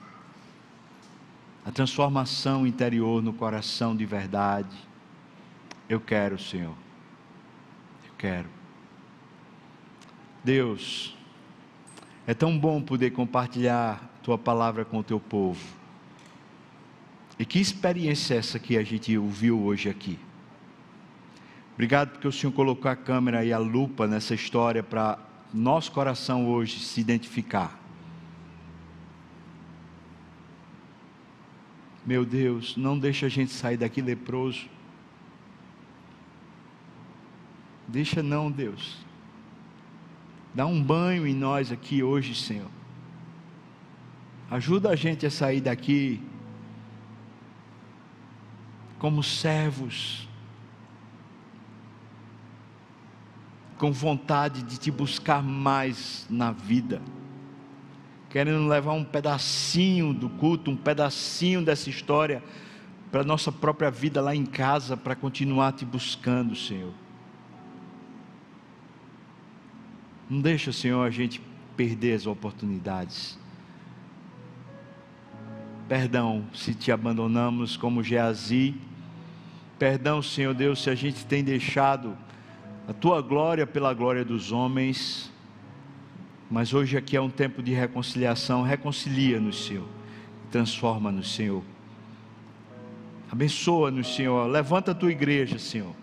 a 1.67 1.71
transformação 1.71 2.65
interior 2.65 3.21
no 3.21 3.33
coração 3.33 3.93
de 3.93 4.05
verdade. 4.05 4.73
Eu 5.89 5.99
quero, 5.99 6.39
Senhor. 6.39 6.73
Eu 8.07 8.13
quero. 8.17 8.47
Deus, 10.45 11.13
é 12.25 12.33
tão 12.33 12.57
bom 12.57 12.81
poder 12.81 13.11
compartilhar 13.11 14.01
tua 14.23 14.37
palavra 14.37 14.85
com 14.85 14.99
o 14.99 15.03
teu 15.03 15.19
povo. 15.19 15.76
E 17.39 17.45
que 17.45 17.59
experiência 17.59 18.33
é 18.33 18.37
essa 18.37 18.57
que 18.57 18.77
a 18.77 18.83
gente 18.83 19.15
ouviu 19.17 19.59
hoje 19.59 19.89
aqui? 19.89 20.17
Obrigado 21.73 22.09
porque 22.09 22.27
o 22.27 22.31
Senhor 22.31 22.51
colocou 22.51 22.89
a 22.89 22.95
câmera 22.95 23.45
e 23.45 23.53
a 23.53 23.59
lupa 23.59 24.07
nessa 24.07 24.33
história 24.33 24.81
para 24.81 25.19
nosso 25.53 25.91
coração 25.91 26.47
hoje 26.49 26.79
se 26.79 26.99
identificar. 26.99 27.79
Meu 32.03 32.25
Deus, 32.25 32.75
não 32.77 32.97
deixa 32.97 33.27
a 33.27 33.29
gente 33.29 33.51
sair 33.51 33.77
daqui 33.77 34.01
leproso. 34.01 34.67
Deixa 37.87 38.23
não, 38.23 38.49
Deus. 38.49 38.97
Dá 40.55 40.65
um 40.65 40.81
banho 40.81 41.27
em 41.27 41.35
nós 41.35 41.71
aqui 41.71 42.01
hoje, 42.01 42.33
Senhor. 42.33 42.71
Ajuda 44.49 44.89
a 44.89 44.95
gente 44.95 45.25
a 45.25 45.29
sair 45.29 45.61
daqui 45.61 46.19
como 48.99 49.21
servos, 49.21 50.27
com 53.77 53.91
vontade 53.91 54.63
de 54.63 54.77
te 54.77 54.89
buscar 54.89 55.43
mais 55.43 56.25
na 56.29 56.51
vida 56.51 57.01
querendo 58.29 58.67
levar 58.67 58.93
um 58.93 59.03
pedacinho 59.03 60.13
do 60.13 60.29
culto, 60.29 60.69
um 60.69 60.75
pedacinho 60.75 61.63
dessa 61.63 61.89
história 61.89 62.43
para 63.11 63.21
a 63.21 63.23
nossa 63.23 63.51
própria 63.51 63.89
vida 63.89 64.21
lá 64.21 64.35
em 64.35 64.45
casa, 64.45 64.97
para 64.97 65.15
continuar 65.15 65.71
te 65.71 65.85
buscando, 65.85 66.55
Senhor. 66.55 66.93
Não 70.29 70.41
deixa, 70.41 70.73
Senhor, 70.73 71.03
a 71.03 71.09
gente 71.09 71.41
perder 71.75 72.13
as 72.13 72.27
oportunidades. 72.27 73.39
Perdão 75.87 76.45
se 76.53 76.73
te 76.73 76.91
abandonamos 76.91 77.77
como 77.77 78.03
Geazi. 78.03 78.75
Perdão, 79.79 80.21
Senhor 80.21 80.53
Deus, 80.53 80.81
se 80.83 80.89
a 80.89 80.95
gente 80.95 81.25
tem 81.25 81.43
deixado 81.43 82.17
a 82.87 82.93
tua 82.93 83.21
glória 83.21 83.65
pela 83.65 83.93
glória 83.93 84.25
dos 84.25 84.51
homens 84.51 85.31
mas 86.49 86.73
hoje 86.73 86.97
aqui 86.97 87.17
é 87.17 87.21
um 87.21 87.29
tempo 87.29 87.61
de 87.61 87.73
reconciliação. 87.73 88.61
Reconcilia-nos, 88.61 89.65
Senhor. 89.65 89.87
Transforma-nos, 90.49 91.33
Senhor. 91.33 91.61
Abençoa-nos, 93.29 94.15
Senhor. 94.15 94.47
Levanta 94.47 94.91
a 94.91 94.95
tua 94.95 95.11
igreja, 95.11 95.59
Senhor. 95.59 95.93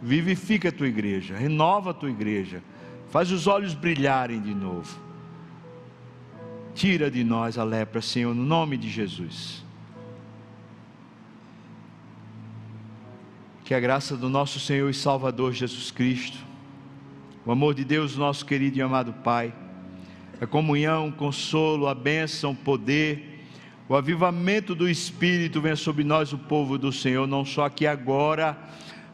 Vivifica 0.00 0.70
a 0.70 0.72
tua 0.72 0.88
igreja. 0.88 1.36
Renova 1.36 1.90
a 1.90 1.94
tua 1.94 2.08
igreja. 2.08 2.62
Faz 3.10 3.30
os 3.30 3.46
olhos 3.46 3.74
brilharem 3.74 4.40
de 4.40 4.54
novo. 4.54 4.98
Tira 6.80 7.10
de 7.10 7.22
nós 7.22 7.58
a 7.58 7.62
lepra, 7.62 8.00
Senhor, 8.00 8.34
no 8.34 8.42
nome 8.42 8.78
de 8.78 8.88
Jesus. 8.88 9.62
que 13.62 13.74
a 13.74 13.78
graça 13.78 14.16
do 14.16 14.30
nosso 14.30 14.58
Senhor 14.58 14.88
e 14.88 14.94
Salvador 14.94 15.52
Jesus 15.52 15.90
Cristo, 15.90 16.38
o 17.44 17.52
amor 17.52 17.74
de 17.74 17.84
Deus, 17.84 18.16
nosso 18.16 18.46
querido 18.46 18.78
e 18.78 18.82
amado 18.82 19.12
Pai, 19.22 19.52
a 20.40 20.46
comunhão, 20.46 21.08
o 21.08 21.12
consolo, 21.12 21.86
a 21.86 21.94
bênção, 21.94 22.52
o 22.52 22.56
poder, 22.56 23.44
o 23.86 23.94
avivamento 23.94 24.74
do 24.74 24.88
Espírito 24.88 25.60
venha 25.60 25.76
sobre 25.76 26.02
nós, 26.02 26.32
o 26.32 26.38
povo 26.38 26.78
do 26.78 26.90
Senhor, 26.90 27.26
não 27.26 27.44
só 27.44 27.66
aqui 27.66 27.86
agora, 27.86 28.58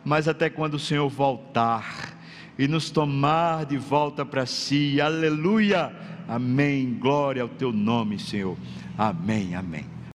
mas 0.05 0.29
até 0.29 0.49
quando 0.49 0.75
o 0.75 0.79
Senhor 0.79 1.09
voltar 1.09 2.17
e 2.57 2.69
nos 2.69 2.91
tomar 2.91 3.67
de 3.67 3.77
volta 3.77 4.25
para 4.25 4.47
si. 4.47 5.01
Aleluia! 5.01 6.16
Amém. 6.29 6.97
Glória 7.01 7.43
ao 7.43 7.49
teu 7.49 7.73
nome, 7.73 8.19
Senhor. 8.19 8.57
Amém, 8.97 9.55
amém. 9.55 9.96